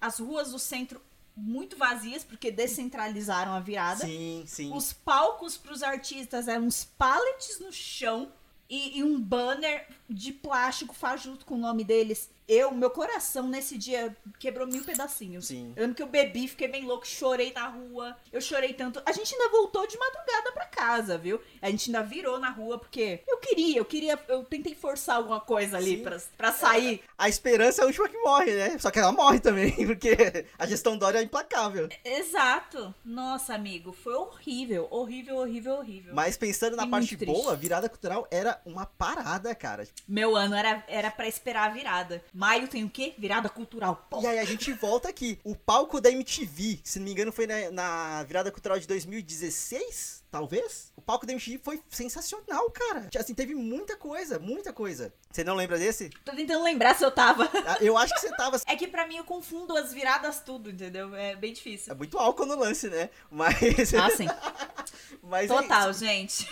As 0.00 0.18
ruas 0.18 0.52
do 0.52 0.58
centro 0.58 1.00
muito 1.36 1.76
vazias, 1.76 2.24
porque 2.24 2.50
descentralizaram 2.50 3.52
a 3.52 3.60
virada. 3.60 4.04
Sim, 4.04 4.44
sim. 4.46 4.74
Os 4.74 4.92
palcos 4.92 5.56
pros 5.56 5.82
artistas 5.82 6.48
eram 6.48 6.66
uns 6.66 6.84
pallets 6.84 7.60
no 7.60 7.72
chão 7.72 8.32
e, 8.68 8.98
e 8.98 9.04
um 9.04 9.20
banner 9.20 9.86
de 10.10 10.32
plástico 10.32 10.94
fajuto 10.94 11.46
com 11.46 11.54
o 11.54 11.58
nome 11.58 11.84
deles. 11.84 12.28
Eu, 12.48 12.72
meu 12.72 12.88
coração 12.88 13.46
nesse 13.46 13.76
dia 13.76 14.16
quebrou 14.38 14.66
mil 14.66 14.82
pedacinhos. 14.82 15.46
Sim. 15.46 15.74
Eu 15.76 15.82
lembro 15.82 15.96
que 15.96 16.02
eu 16.02 16.06
bebi, 16.06 16.48
fiquei 16.48 16.66
bem 16.66 16.84
louco, 16.84 17.06
chorei 17.06 17.52
na 17.52 17.68
rua. 17.68 18.16
Eu 18.32 18.40
chorei 18.40 18.72
tanto. 18.72 19.02
A 19.04 19.12
gente 19.12 19.34
ainda 19.34 19.50
voltou 19.50 19.87
de 19.87 19.98
madrugada 19.98 20.52
pra 20.52 20.64
casa, 20.64 21.18
viu? 21.18 21.40
A 21.61 21.70
gente 21.70 21.90
ainda 21.90 22.02
virou 22.02 22.38
na 22.38 22.50
rua 22.50 22.78
porque 22.78 23.22
eu 23.28 23.37
queria, 23.37 23.78
eu 23.78 23.84
queria, 23.84 24.18
eu 24.28 24.44
tentei 24.44 24.74
forçar 24.74 25.16
alguma 25.16 25.40
coisa 25.40 25.76
ali 25.76 26.02
pra 26.37 26.52
sair. 26.52 27.02
A 27.18 27.28
esperança 27.28 27.82
é 27.82 27.84
a 27.84 27.87
última 27.87 28.08
que 28.08 28.18
morre, 28.18 28.54
né? 28.54 28.78
Só 28.78 28.90
que 28.90 28.98
ela 28.98 29.12
morre 29.12 29.40
também, 29.40 29.72
porque 29.87 30.16
a 30.58 30.66
gestão 30.66 30.96
Dória 30.96 31.18
é 31.18 31.22
implacável. 31.22 31.88
Exato. 32.02 32.94
Nossa, 33.04 33.54
amigo, 33.54 33.92
foi 33.92 34.14
horrível, 34.14 34.88
horrível, 34.90 35.37
horrível, 35.37 35.74
horrível. 35.74 36.14
Mas 36.14 36.37
pensando 36.37 36.76
na 36.76 36.87
parte 36.87 37.14
triste. 37.16 37.30
boa, 37.30 37.54
virada 37.54 37.88
cultural 37.88 38.26
era 38.30 38.61
uma 38.64 38.87
parada, 38.87 39.54
cara. 39.54 39.87
Meu 40.06 40.34
ano 40.34 40.54
era, 40.54 40.82
era 40.88 41.11
pra 41.11 41.28
esperar 41.28 41.70
a 41.70 41.74
virada. 41.74 42.24
Maio 42.38 42.68
tem 42.68 42.85
o 42.85 42.88
quê? 42.88 43.14
Virada 43.18 43.48
cultural. 43.48 44.07
Pô. 44.09 44.20
E 44.20 44.27
aí 44.29 44.38
a 44.38 44.44
gente 44.44 44.72
volta 44.72 45.09
aqui. 45.09 45.40
O 45.42 45.57
palco 45.57 46.01
da 46.01 46.09
MTV, 46.09 46.79
se 46.85 47.01
não 47.01 47.07
me 47.07 47.11
engano, 47.11 47.33
foi 47.33 47.48
na, 47.48 47.68
na 47.72 48.22
virada 48.22 48.53
cultural 48.53 48.79
de 48.79 48.87
2016, 48.87 50.22
talvez? 50.31 50.92
O 50.94 51.03
palco 51.03 51.27
da 51.27 51.33
MTV 51.33 51.59
foi 51.61 51.83
sensacional, 51.90 52.70
cara. 52.70 53.09
Assim, 53.18 53.35
teve 53.35 53.57
muita 53.57 53.96
coisa, 53.96 54.38
muita 54.38 54.72
coisa. 54.72 55.12
Você 55.33 55.42
não 55.42 55.57
lembra 55.57 55.79
desse? 55.79 56.11
Tô 56.24 56.31
tentando 56.33 56.62
lembrar 56.62 56.94
se 56.94 57.05
eu 57.05 57.11
tava. 57.11 57.51
Ah, 57.66 57.79
Eu 57.81 57.98
acho 57.98 58.14
que 58.14 58.20
você 58.20 58.31
tava. 58.37 58.57
É 58.68 58.77
que 58.77 58.87
pra 58.87 59.07
mim 59.09 59.16
eu 59.16 59.24
confundo 59.24 59.77
as 59.77 59.92
viradas 59.92 60.38
tudo, 60.40 60.70
entendeu? 60.70 61.14
É 61.16 61.35
bem 61.35 61.51
É 61.51 61.55
difícil. 61.55 61.94
muito 61.96 62.16
álcool 62.18 62.46
no 62.46 62.55
lance, 62.57 62.88
né? 62.88 63.11
Mas. 63.29 63.92
Ah, 63.94 64.11
sim. 64.11 64.27
mas 65.22 65.51
é 65.51 65.55
Total, 65.55 65.90
isso. 65.90 66.01
gente. 66.05 66.48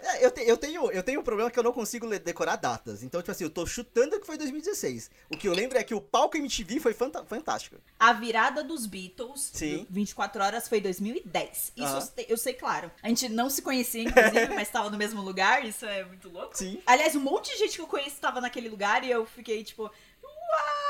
É, 0.00 0.24
eu, 0.26 0.30
te- 0.30 0.42
eu, 0.42 0.56
tenho, 0.56 0.90
eu 0.90 1.02
tenho 1.02 1.20
um 1.20 1.22
problema 1.22 1.50
que 1.50 1.58
eu 1.58 1.62
não 1.62 1.72
consigo 1.72 2.06
decorar 2.18 2.56
datas. 2.56 3.02
Então, 3.02 3.20
tipo 3.20 3.30
assim, 3.30 3.44
eu 3.44 3.50
tô 3.50 3.66
chutando 3.66 4.18
que 4.20 4.26
foi 4.26 4.36
2016. 4.38 5.10
O 5.30 5.36
que 5.36 5.48
eu 5.48 5.52
lembro 5.54 5.78
é 5.78 5.84
que 5.84 5.94
o 5.94 6.00
palco 6.00 6.36
MTV 6.36 6.80
foi 6.80 6.94
fantástico. 6.94 7.76
A 7.98 8.12
virada 8.12 8.62
dos 8.64 8.86
Beatles, 8.86 9.50
Sim. 9.52 9.78
do 9.84 9.86
24 9.94 10.42
horas, 10.42 10.68
foi 10.68 10.80
2010. 10.80 11.72
Isso 11.76 11.86
eu, 11.86 12.00
sei, 12.00 12.26
eu 12.28 12.36
sei, 12.36 12.54
claro. 12.54 12.90
A 13.02 13.08
gente 13.08 13.28
não 13.28 13.48
se 13.50 13.62
conhecia, 13.62 14.02
inclusive, 14.02 14.48
mas 14.54 14.68
tava 14.70 14.90
no 14.90 14.96
mesmo 14.96 15.20
lugar. 15.22 15.64
Isso 15.64 15.84
é 15.86 16.04
muito 16.04 16.28
louco. 16.28 16.56
Sim. 16.56 16.80
Aliás, 16.86 17.14
um 17.16 17.20
monte 17.20 17.52
de 17.52 17.58
gente 17.58 17.76
que 17.76 17.82
eu 17.82 17.86
conheço 17.86 18.16
tava 18.20 18.40
naquele 18.40 18.68
lugar 18.68 19.04
e 19.04 19.10
eu 19.10 19.24
fiquei 19.26 19.62
tipo, 19.64 19.82
what? 19.84 20.87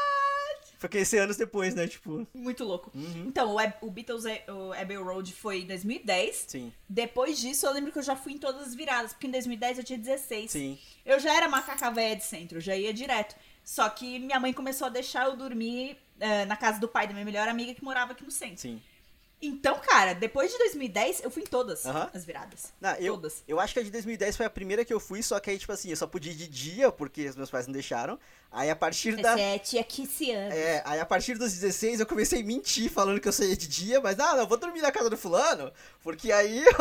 Foi 0.78 0.88
conhecer 0.88 1.18
anos 1.18 1.36
depois, 1.36 1.74
né? 1.74 1.88
Tipo. 1.88 2.26
Muito 2.32 2.64
louco. 2.64 2.90
Uhum. 2.94 3.24
Então, 3.26 3.52
o, 3.54 3.58
Ab- 3.58 3.74
o 3.82 3.90
Beatles, 3.90 4.24
é- 4.24 4.44
o 4.48 4.72
Abbey 4.72 4.96
Road 4.96 5.32
foi 5.34 5.62
em 5.62 5.66
2010. 5.66 6.44
Sim, 6.48 6.72
Depois 6.88 7.38
disso, 7.38 7.66
eu 7.66 7.72
lembro 7.72 7.90
que 7.90 7.98
eu 7.98 8.02
já 8.02 8.14
fui 8.14 8.32
em 8.34 8.38
todas 8.38 8.68
as 8.68 8.74
viradas, 8.76 9.12
porque 9.12 9.26
em 9.26 9.30
2010 9.32 9.78
eu 9.78 9.84
tinha 9.84 9.98
16. 9.98 10.50
sim. 10.50 10.78
Eu 11.04 11.18
já 11.18 11.34
era 11.34 11.48
macaca 11.48 11.90
velha 11.90 12.14
de 12.16 12.24
centro, 12.24 12.58
eu 12.58 12.60
já 12.62 12.76
ia 12.76 12.92
direto. 12.94 13.34
Só 13.64 13.88
que 13.88 14.18
minha 14.18 14.38
mãe 14.38 14.52
começou 14.52 14.86
a 14.86 14.90
deixar 14.90 15.26
eu 15.26 15.36
dormir 15.36 15.96
eh, 16.20 16.44
na 16.46 16.56
casa 16.56 16.78
do 16.80 16.86
pai 16.88 17.06
da 17.06 17.12
minha 17.12 17.24
melhor 17.24 17.48
amiga 17.48 17.74
que 17.74 17.82
morava 17.84 18.12
aqui 18.12 18.24
no 18.24 18.30
centro. 18.30 18.58
Sim. 18.58 18.80
Então, 19.40 19.79
cara, 19.79 20.14
depois 20.14 20.51
de 20.51 20.59
2010, 20.59 21.22
eu 21.22 21.31
fui 21.31 21.42
em 21.42 21.46
todas 21.46 21.87
Aham. 21.87 22.11
as 22.12 22.24
viradas. 22.24 22.72
Não, 22.81 22.92
eu, 22.96 23.14
Todas. 23.14 23.44
eu 23.46 23.61
acho 23.61 23.72
que 23.72 23.79
a 23.79 23.83
de 23.85 23.90
2010 23.90 24.37
foi 24.37 24.44
a 24.46 24.51
primeira 24.51 24.85
que 24.85 24.92
eu 24.92 24.98
fui, 24.98 25.22
só 25.22 25.38
que 25.38 25.48
aí, 25.48 25.57
tipo 25.59 25.72
assim, 25.72 25.90
eu 25.90 25.96
só 25.96 26.09
podia 26.09 26.33
ir 26.33 26.35
de 26.35 26.48
dia, 26.48 26.90
porque 26.90 27.29
os 27.29 27.37
meus 27.37 27.48
pais 27.48 27.66
não 27.66 27.72
deixaram. 27.72 28.18
Aí 28.51 28.68
a 28.68 28.74
partir 28.74 29.14
da. 29.16 29.31
Essa 29.33 29.40
é 29.40 29.55
a 29.55 29.59
tia 29.59 29.85
Kissiana. 29.85 30.53
É, 30.55 30.83
aí 30.85 30.98
a 30.98 31.07
partir 31.07 31.38
dos 31.38 31.53
16 31.53 32.01
eu 32.01 32.07
comecei 32.07 32.40
a 32.40 32.44
mentir 32.44 32.90
falando 32.90 33.20
que 33.20 33.29
eu 33.29 33.33
saía 33.33 33.57
de 33.57 33.68
dia, 33.68 34.01
mas 34.01 34.18
ah, 34.18 34.33
não, 34.33 34.40
eu 34.40 34.46
vou 34.48 34.57
dormir 34.59 34.81
na 34.81 34.90
casa 34.90 35.09
do 35.09 35.16
fulano, 35.16 35.70
porque 36.03 36.33
aí 36.33 36.64
eu, 36.66 36.74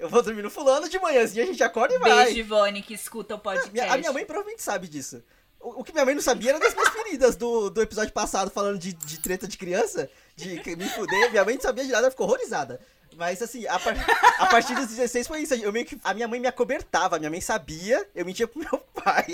eu 0.00 0.08
vou 0.08 0.22
dormir 0.22 0.42
no 0.42 0.50
fulano 0.50 0.88
de 0.88 0.98
manhãzinha 1.00 1.44
a 1.44 1.46
gente 1.46 1.62
acorda 1.64 1.94
e 1.94 1.98
vai. 1.98 2.26
Beijo, 2.26 2.38
Ivone, 2.40 2.82
que 2.82 2.94
escuta 2.94 3.34
o 3.34 3.38
podcast. 3.38 3.72
Minha- 3.72 3.92
a 3.92 3.96
minha 3.96 4.12
mãe 4.12 4.24
provavelmente 4.24 4.62
sabe 4.62 4.86
disso. 4.86 5.22
O, 5.60 5.84
que 5.84 5.92
minha 5.92 6.04
mãe 6.04 6.14
não 6.14 6.22
sabia 6.22 6.50
era 6.50 6.58
das 6.58 6.74
minhas 6.74 6.88
feridas 6.88 7.36
do, 7.36 7.68
do 7.68 7.82
episódio 7.82 8.12
passado, 8.12 8.50
falando 8.50 8.78
de, 8.78 8.94
de 8.94 9.20
treta 9.20 9.46
de 9.46 9.58
criança, 9.58 10.08
de 10.34 10.54
me 10.74 10.88
fuder. 10.88 11.30
Minha 11.30 11.44
mãe 11.44 11.54
não 11.54 11.62
sabia 11.62 11.84
de 11.84 11.90
nada, 11.90 12.04
ela 12.04 12.10
ficou 12.10 12.26
horrorizada. 12.26 12.80
Mas 13.16 13.42
assim, 13.42 13.66
a, 13.66 13.78
par- 13.78 13.94
a 14.38 14.46
partir 14.46 14.74
dos 14.74 14.86
16 14.88 15.26
foi 15.26 15.40
isso. 15.40 15.54
Eu 15.54 15.72
meio 15.72 15.84
que, 15.84 15.98
a 16.02 16.14
minha 16.14 16.26
mãe 16.28 16.40
me 16.40 16.46
acobertava, 16.46 17.16
a 17.16 17.18
minha 17.18 17.30
mãe 17.30 17.40
sabia, 17.40 18.08
eu 18.14 18.24
mentia 18.24 18.46
pro 18.48 18.58
meu 18.60 18.78
pai. 19.02 19.26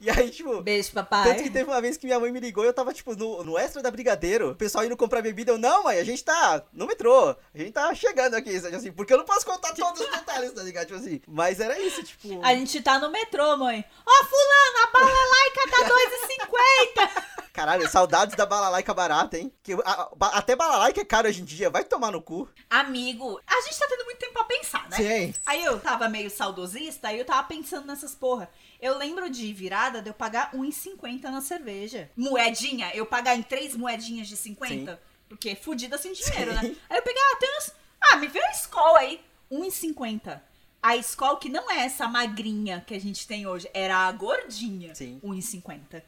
e 0.00 0.10
aí, 0.10 0.30
tipo, 0.30 0.60
Beijo, 0.62 0.92
papai. 0.92 1.24
tanto 1.28 1.42
que 1.42 1.50
teve 1.50 1.68
uma 1.70 1.80
vez 1.80 1.96
que 1.96 2.06
minha 2.06 2.18
mãe 2.20 2.30
me 2.32 2.40
ligou 2.40 2.64
e 2.64 2.66
eu 2.66 2.72
tava, 2.72 2.92
tipo, 2.92 3.14
no, 3.14 3.42
no 3.44 3.58
extra 3.58 3.82
da 3.82 3.90
Brigadeiro, 3.90 4.50
o 4.50 4.54
pessoal 4.54 4.84
indo 4.84 4.96
comprar 4.96 5.22
bebida. 5.22 5.52
Eu, 5.52 5.58
não, 5.58 5.84
mãe, 5.84 5.98
a 5.98 6.04
gente 6.04 6.22
tá 6.24 6.62
no 6.72 6.86
metrô. 6.86 7.30
A 7.30 7.58
gente 7.58 7.72
tá 7.72 7.94
chegando 7.94 8.34
aqui, 8.34 8.58
sabe, 8.60 8.76
assim, 8.76 8.92
porque 8.92 9.12
eu 9.12 9.18
não 9.18 9.24
posso 9.24 9.44
contar 9.46 9.72
todos 9.74 10.00
os 10.00 10.10
detalhes, 10.10 10.52
tá 10.52 10.62
ligado? 10.62 10.86
Tipo 10.86 10.98
assim. 10.98 11.20
Mas 11.26 11.60
era 11.60 11.78
isso, 11.78 12.02
tipo. 12.02 12.40
A 12.44 12.54
gente 12.54 12.80
tá 12.82 12.98
no 12.98 13.10
metrô, 13.10 13.56
mãe. 13.56 13.84
Ó, 14.06 14.24
fulano, 14.24 14.78
a 14.84 14.92
balalaica 14.92 15.70
tá 15.70 17.06
2,50. 17.06 17.39
Caralho, 17.52 17.88
saudades 17.90 18.36
da 18.36 18.46
balalaica 18.46 18.94
barata, 18.94 19.36
hein? 19.38 19.52
Que, 19.62 19.72
a- 19.72 20.08
a- 20.20 20.38
até 20.38 20.54
balalaica 20.54 21.00
é 21.00 21.04
caro 21.04 21.28
hoje 21.28 21.42
em 21.42 21.44
dia, 21.44 21.68
vai 21.68 21.84
tomar 21.84 22.10
no 22.12 22.22
cu. 22.22 22.48
Amigo, 22.68 23.40
a 23.46 23.60
gente 23.62 23.78
tá 23.78 23.86
tendo 23.88 24.04
muito 24.04 24.18
tempo 24.18 24.32
pra 24.34 24.44
pensar, 24.44 24.88
né? 24.88 24.96
Sim. 24.96 25.34
Aí 25.46 25.64
eu 25.64 25.78
tava 25.80 26.08
meio 26.08 26.30
saudosista, 26.30 27.08
aí 27.08 27.18
eu 27.18 27.24
tava 27.24 27.42
pensando 27.48 27.86
nessas 27.86 28.14
porra. 28.14 28.48
Eu 28.80 28.96
lembro 28.96 29.28
de 29.28 29.52
virada 29.52 30.00
de 30.00 30.08
eu 30.08 30.14
pagar 30.14 30.52
1,50 30.54 31.24
na 31.30 31.40
cerveja. 31.40 32.10
Moedinha, 32.16 32.90
eu 32.94 33.04
pagar 33.04 33.34
em 33.36 33.42
três 33.42 33.76
moedinhas 33.76 34.28
de 34.28 34.36
50. 34.36 34.92
Sim. 34.92 34.98
Porque 35.28 35.54
fudida 35.54 35.98
sem 35.98 36.12
dinheiro, 36.12 36.52
né? 36.54 36.60
Sim. 36.60 36.76
Aí 36.88 36.98
eu 36.98 37.02
peguei, 37.02 37.22
ah, 37.22 37.36
tem 37.38 37.58
uns... 37.58 37.72
Ah, 38.00 38.16
me 38.16 38.26
vê 38.28 38.42
a 38.42 38.50
Skol 38.52 38.96
aí. 38.96 39.20
1,50. 39.50 40.40
A 40.82 40.96
Skol, 40.96 41.36
que 41.36 41.48
não 41.50 41.70
é 41.70 41.80
essa 41.84 42.08
magrinha 42.08 42.82
que 42.86 42.94
a 42.94 43.00
gente 43.00 43.26
tem 43.26 43.46
hoje, 43.46 43.68
era 43.74 43.96
a 44.08 44.12
gordinha. 44.12 44.94
Sim. 44.94 45.20
1,50. 45.22 46.02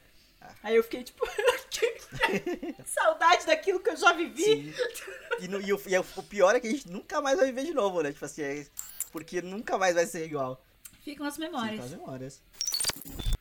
Aí 0.62 0.77
eu 0.77 0.83
fiquei 0.83 1.03
tipo... 1.03 1.27
Saudade 2.87 3.46
daquilo 3.46 3.81
que 3.81 3.90
eu 3.90 3.96
já 3.96 4.12
vivi. 4.12 4.75
E, 5.40 5.48
no- 5.48 5.61
e 5.61 5.72
o, 5.72 5.81
e 5.87 5.98
o 5.98 6.22
pior 6.22 6.55
é 6.55 6.61
que 6.61 6.68
a 6.68 6.70
gente 6.70 6.90
nunca 6.90 7.20
mais 7.20 7.37
vai 7.38 7.46
viver 7.46 7.64
de 7.64 7.75
novo, 7.75 8.03
né? 8.03 8.12
Tipo 8.12 8.25
assim, 8.25 8.42
é- 8.42 8.66
porque 9.11 9.42
nunca 9.42 9.77
mais 9.79 9.94
vai 9.94 10.07
ser 10.07 10.25
igual. 10.25 10.62
Ficam 11.05 11.27
as 11.27 11.37
memórias. 11.38 11.79
com 11.81 11.85
as 11.85 11.90
memórias. 11.90 12.42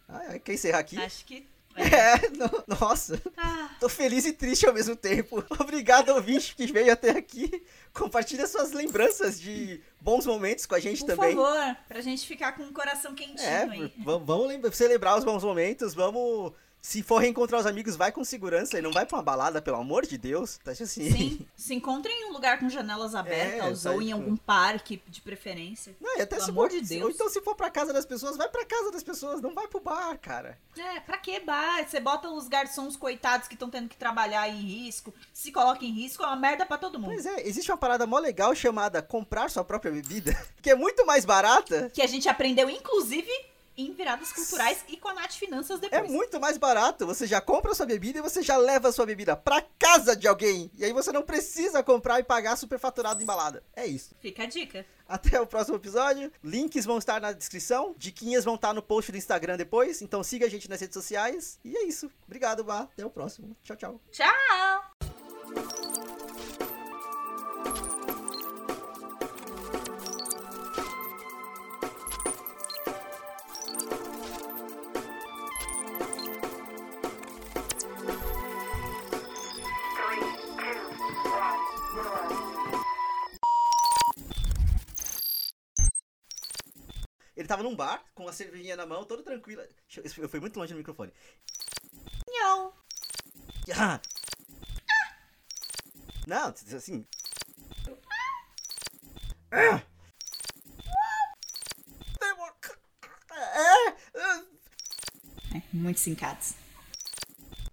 Ah, 0.10 0.34
é, 0.36 0.40
quer 0.40 0.54
encerrar 0.54 0.80
aqui? 0.80 0.98
Acho 1.02 1.26
que... 1.26 1.48
É, 1.74 2.28
no- 2.32 2.78
nossa. 2.82 3.22
Ah, 3.38 3.70
Tô 3.80 3.88
feliz 3.88 4.26
e 4.26 4.34
triste 4.34 4.68
ao 4.68 4.74
mesmo 4.74 4.94
tempo. 4.94 5.42
Obrigado, 5.58 6.10
ouvinte, 6.10 6.54
que 6.54 6.68
veio 6.68 6.92
até 6.92 7.12
aqui. 7.12 7.64
Compartilha 7.94 8.46
suas 8.46 8.74
lembranças 8.74 9.40
de 9.40 9.82
bons 10.02 10.26
momentos 10.26 10.66
com 10.66 10.76
a 10.76 10.80
gente 10.82 11.00
por 11.00 11.08
também. 11.16 11.34
favor, 11.34 11.78
pra 11.88 12.02
gente 12.02 12.28
ficar 12.28 12.52
com 12.58 12.64
o 12.64 12.74
coração 12.74 13.16
quentinho 13.16 13.48
É, 13.48 13.64
aí. 13.64 13.94
vamos, 14.00 14.28
vamos 14.28 14.48
lembra- 14.50 14.70
celebrar 14.74 15.18
os 15.18 15.24
bons 15.24 15.46
momentos, 15.46 15.94
vamos. 15.94 16.52
Se 16.82 17.04
for 17.04 17.20
reencontrar 17.20 17.62
os 17.62 17.68
amigos, 17.68 17.96
vai 17.96 18.12
com 18.12 18.24
segurança 18.24 18.80
e 18.80 18.82
não 18.82 18.92
vai 18.92 19.06
pra 19.06 19.18
uma 19.18 19.24
balada, 19.24 19.62
pelo 19.62 19.78
amor 19.78 20.06
de 20.06 20.18
Deus. 20.18 20.58
Tá 20.64 20.72
assim. 20.72 20.86
Sim, 20.88 21.48
se 21.56 21.76
encontrem 21.76 22.24
em 22.24 22.26
um 22.30 22.34
lugar 22.34 22.60
com 22.60 22.68
janelas 22.70 23.14
abertas 23.14 23.84
tá, 23.84 23.92
ou 23.92 24.02
em 24.02 24.08
tipo- 24.08 24.18
algum 24.20 24.36
parque 24.36 25.02
de 25.08 25.22
preferência. 25.22 25.96
Não, 26.02 26.18
e 26.18 26.22
até 26.22 26.38
Pelo 26.38 26.42
se 26.46 26.50
amor 26.50 26.72
for, 26.72 26.80
de 26.80 26.88
Deus. 26.88 27.04
Ou 27.04 27.10
então 27.12 27.30
se 27.30 27.40
for 27.42 27.56
pra 27.56 27.70
casa 27.70 27.94
das 27.94 28.06
pessoas, 28.06 28.36
vai 28.36 28.50
pra 28.50 28.66
casa 28.66 28.92
das 28.92 29.04
pessoas, 29.04 29.42
não 29.42 29.54
vai 29.54 29.68
pro 29.68 29.80
bar, 29.80 30.18
cara. 30.20 30.58
É, 30.76 31.00
pra 31.02 31.18
que 31.20 31.40
bar? 31.42 31.88
Você 31.88 32.00
bota 32.00 32.30
os 32.30 32.48
garçons 32.48 32.96
coitados 32.98 33.48
que 33.48 33.54
estão 33.54 33.70
tendo 33.70 33.88
que 33.88 33.96
trabalhar 33.96 34.50
em 34.50 34.60
risco, 34.62 35.14
se 35.32 35.52
coloca 35.52 35.86
em 35.86 35.92
risco, 35.92 36.24
é 36.24 36.28
uma 36.28 36.36
merda 36.36 36.66
pra 36.66 36.80
todo 36.80 36.98
mundo. 37.00 37.12
Pois 37.14 37.26
é, 37.28 37.48
existe 37.48 37.70
uma 37.72 37.78
parada 37.78 38.08
mó 38.08 38.18
legal 38.18 38.56
chamada 38.56 39.04
comprar 39.04 39.52
sua 39.52 39.64
própria 39.64 39.92
bebida, 39.92 40.36
que 40.62 40.72
é 40.72 40.76
muito 40.76 41.06
mais 41.06 41.26
barata. 41.26 41.92
Que 41.94 42.02
a 42.02 42.08
gente 42.08 42.28
aprendeu, 42.28 42.70
inclusive, 42.70 43.30
em 43.78 43.94
viradas 43.94 44.32
culturais 44.34 44.84
e 44.88 44.98
com 44.98 45.08
a 45.10 45.14
Nath 45.14 45.34
Finanças 45.34 45.78
É 45.84 45.90
depois. 45.90 46.12
muito 46.12 46.40
mais 46.40 46.58
barato. 46.58 47.06
Você 47.06 47.26
já 47.26 47.40
compra 47.42 47.72
a 47.72 47.76
sua 47.76 47.86
bebida 47.86 48.20
e 48.20 48.22
você 48.22 48.42
já 48.42 48.58
leva 48.58 48.90
a 48.90 48.92
sua 48.92 49.06
bebida 49.06 49.36
pra 49.36 49.64
casa 49.80 50.16
de 50.16 50.28
alguém. 50.28 50.70
E 50.78 50.84
aí 50.86 50.94
você 50.94 51.12
não 51.12 51.24
precisa 51.24 51.82
comprar 51.84 52.20
e 52.20 52.24
pagar 52.24 52.56
superfaturado 52.58 53.22
embalada. 53.24 53.64
É 53.76 53.86
isso. 53.86 54.16
Fica 54.20 54.44
a 54.44 54.46
dica. 54.46 54.86
Até 55.08 55.40
o 55.42 55.48
próximo 55.48 55.76
episódio. 55.78 56.32
Links 56.44 56.86
vão 56.86 56.98
estar 56.98 57.20
na 57.20 57.32
descrição. 57.32 57.94
Diquinhas 57.98 58.46
vão 58.46 58.56
estar 58.56 58.74
no 58.74 58.82
post 58.82 59.12
do 59.12 59.18
Instagram 59.18 59.58
depois. 59.58 60.02
Então 60.02 60.24
siga 60.24 60.46
a 60.46 60.50
gente 60.50 60.70
nas 60.70 60.80
redes 60.80 60.94
sociais. 60.94 61.60
E 61.66 61.76
é 61.76 61.84
isso. 61.84 62.10
Obrigado, 62.26 62.64
Bá. 62.64 62.82
Até 62.82 63.06
o 63.06 63.10
próximo. 63.10 63.56
Tchau, 63.64 63.76
tchau. 63.76 64.02
Tchau! 64.12 65.91
Num 87.72 87.76
bar 87.76 88.04
com 88.14 88.28
a 88.28 88.34
cervejinha 88.34 88.76
na 88.76 88.86
mão, 88.86 89.06
todo 89.06 89.24
tranquilo. 89.24 89.64
Deixa 89.88 90.22
Eu 90.22 90.30
fui 90.30 90.40
muito 90.40 90.58
longe 90.60 90.74
do 90.74 90.78
microfone. 90.78 91.12
Não. 92.28 92.74
Ah. 93.76 94.02
Não, 96.28 96.50
assim. 96.50 97.06
Ah. 99.52 99.82
É, 105.54 105.62
muitos 105.74 106.04
sincados. 106.04 106.54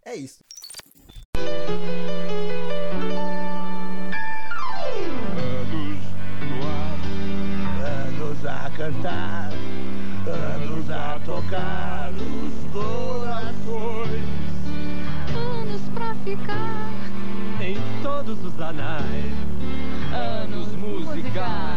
é 0.04 0.14
isso. 0.16 0.44
Anos 5.36 6.04
no 6.40 6.66
ar, 6.66 7.00
anos 7.84 8.46
a 8.46 8.70
cantar, 8.76 9.47
tocar 11.48 12.10
os 12.12 12.72
corações 12.72 14.22
anos 15.34 15.80
pra 15.94 16.14
ficar, 16.16 16.90
em 17.60 17.76
todos 18.02 18.44
os 18.44 18.60
anais, 18.60 19.32
anos 20.12 20.68
musicais, 20.76 21.67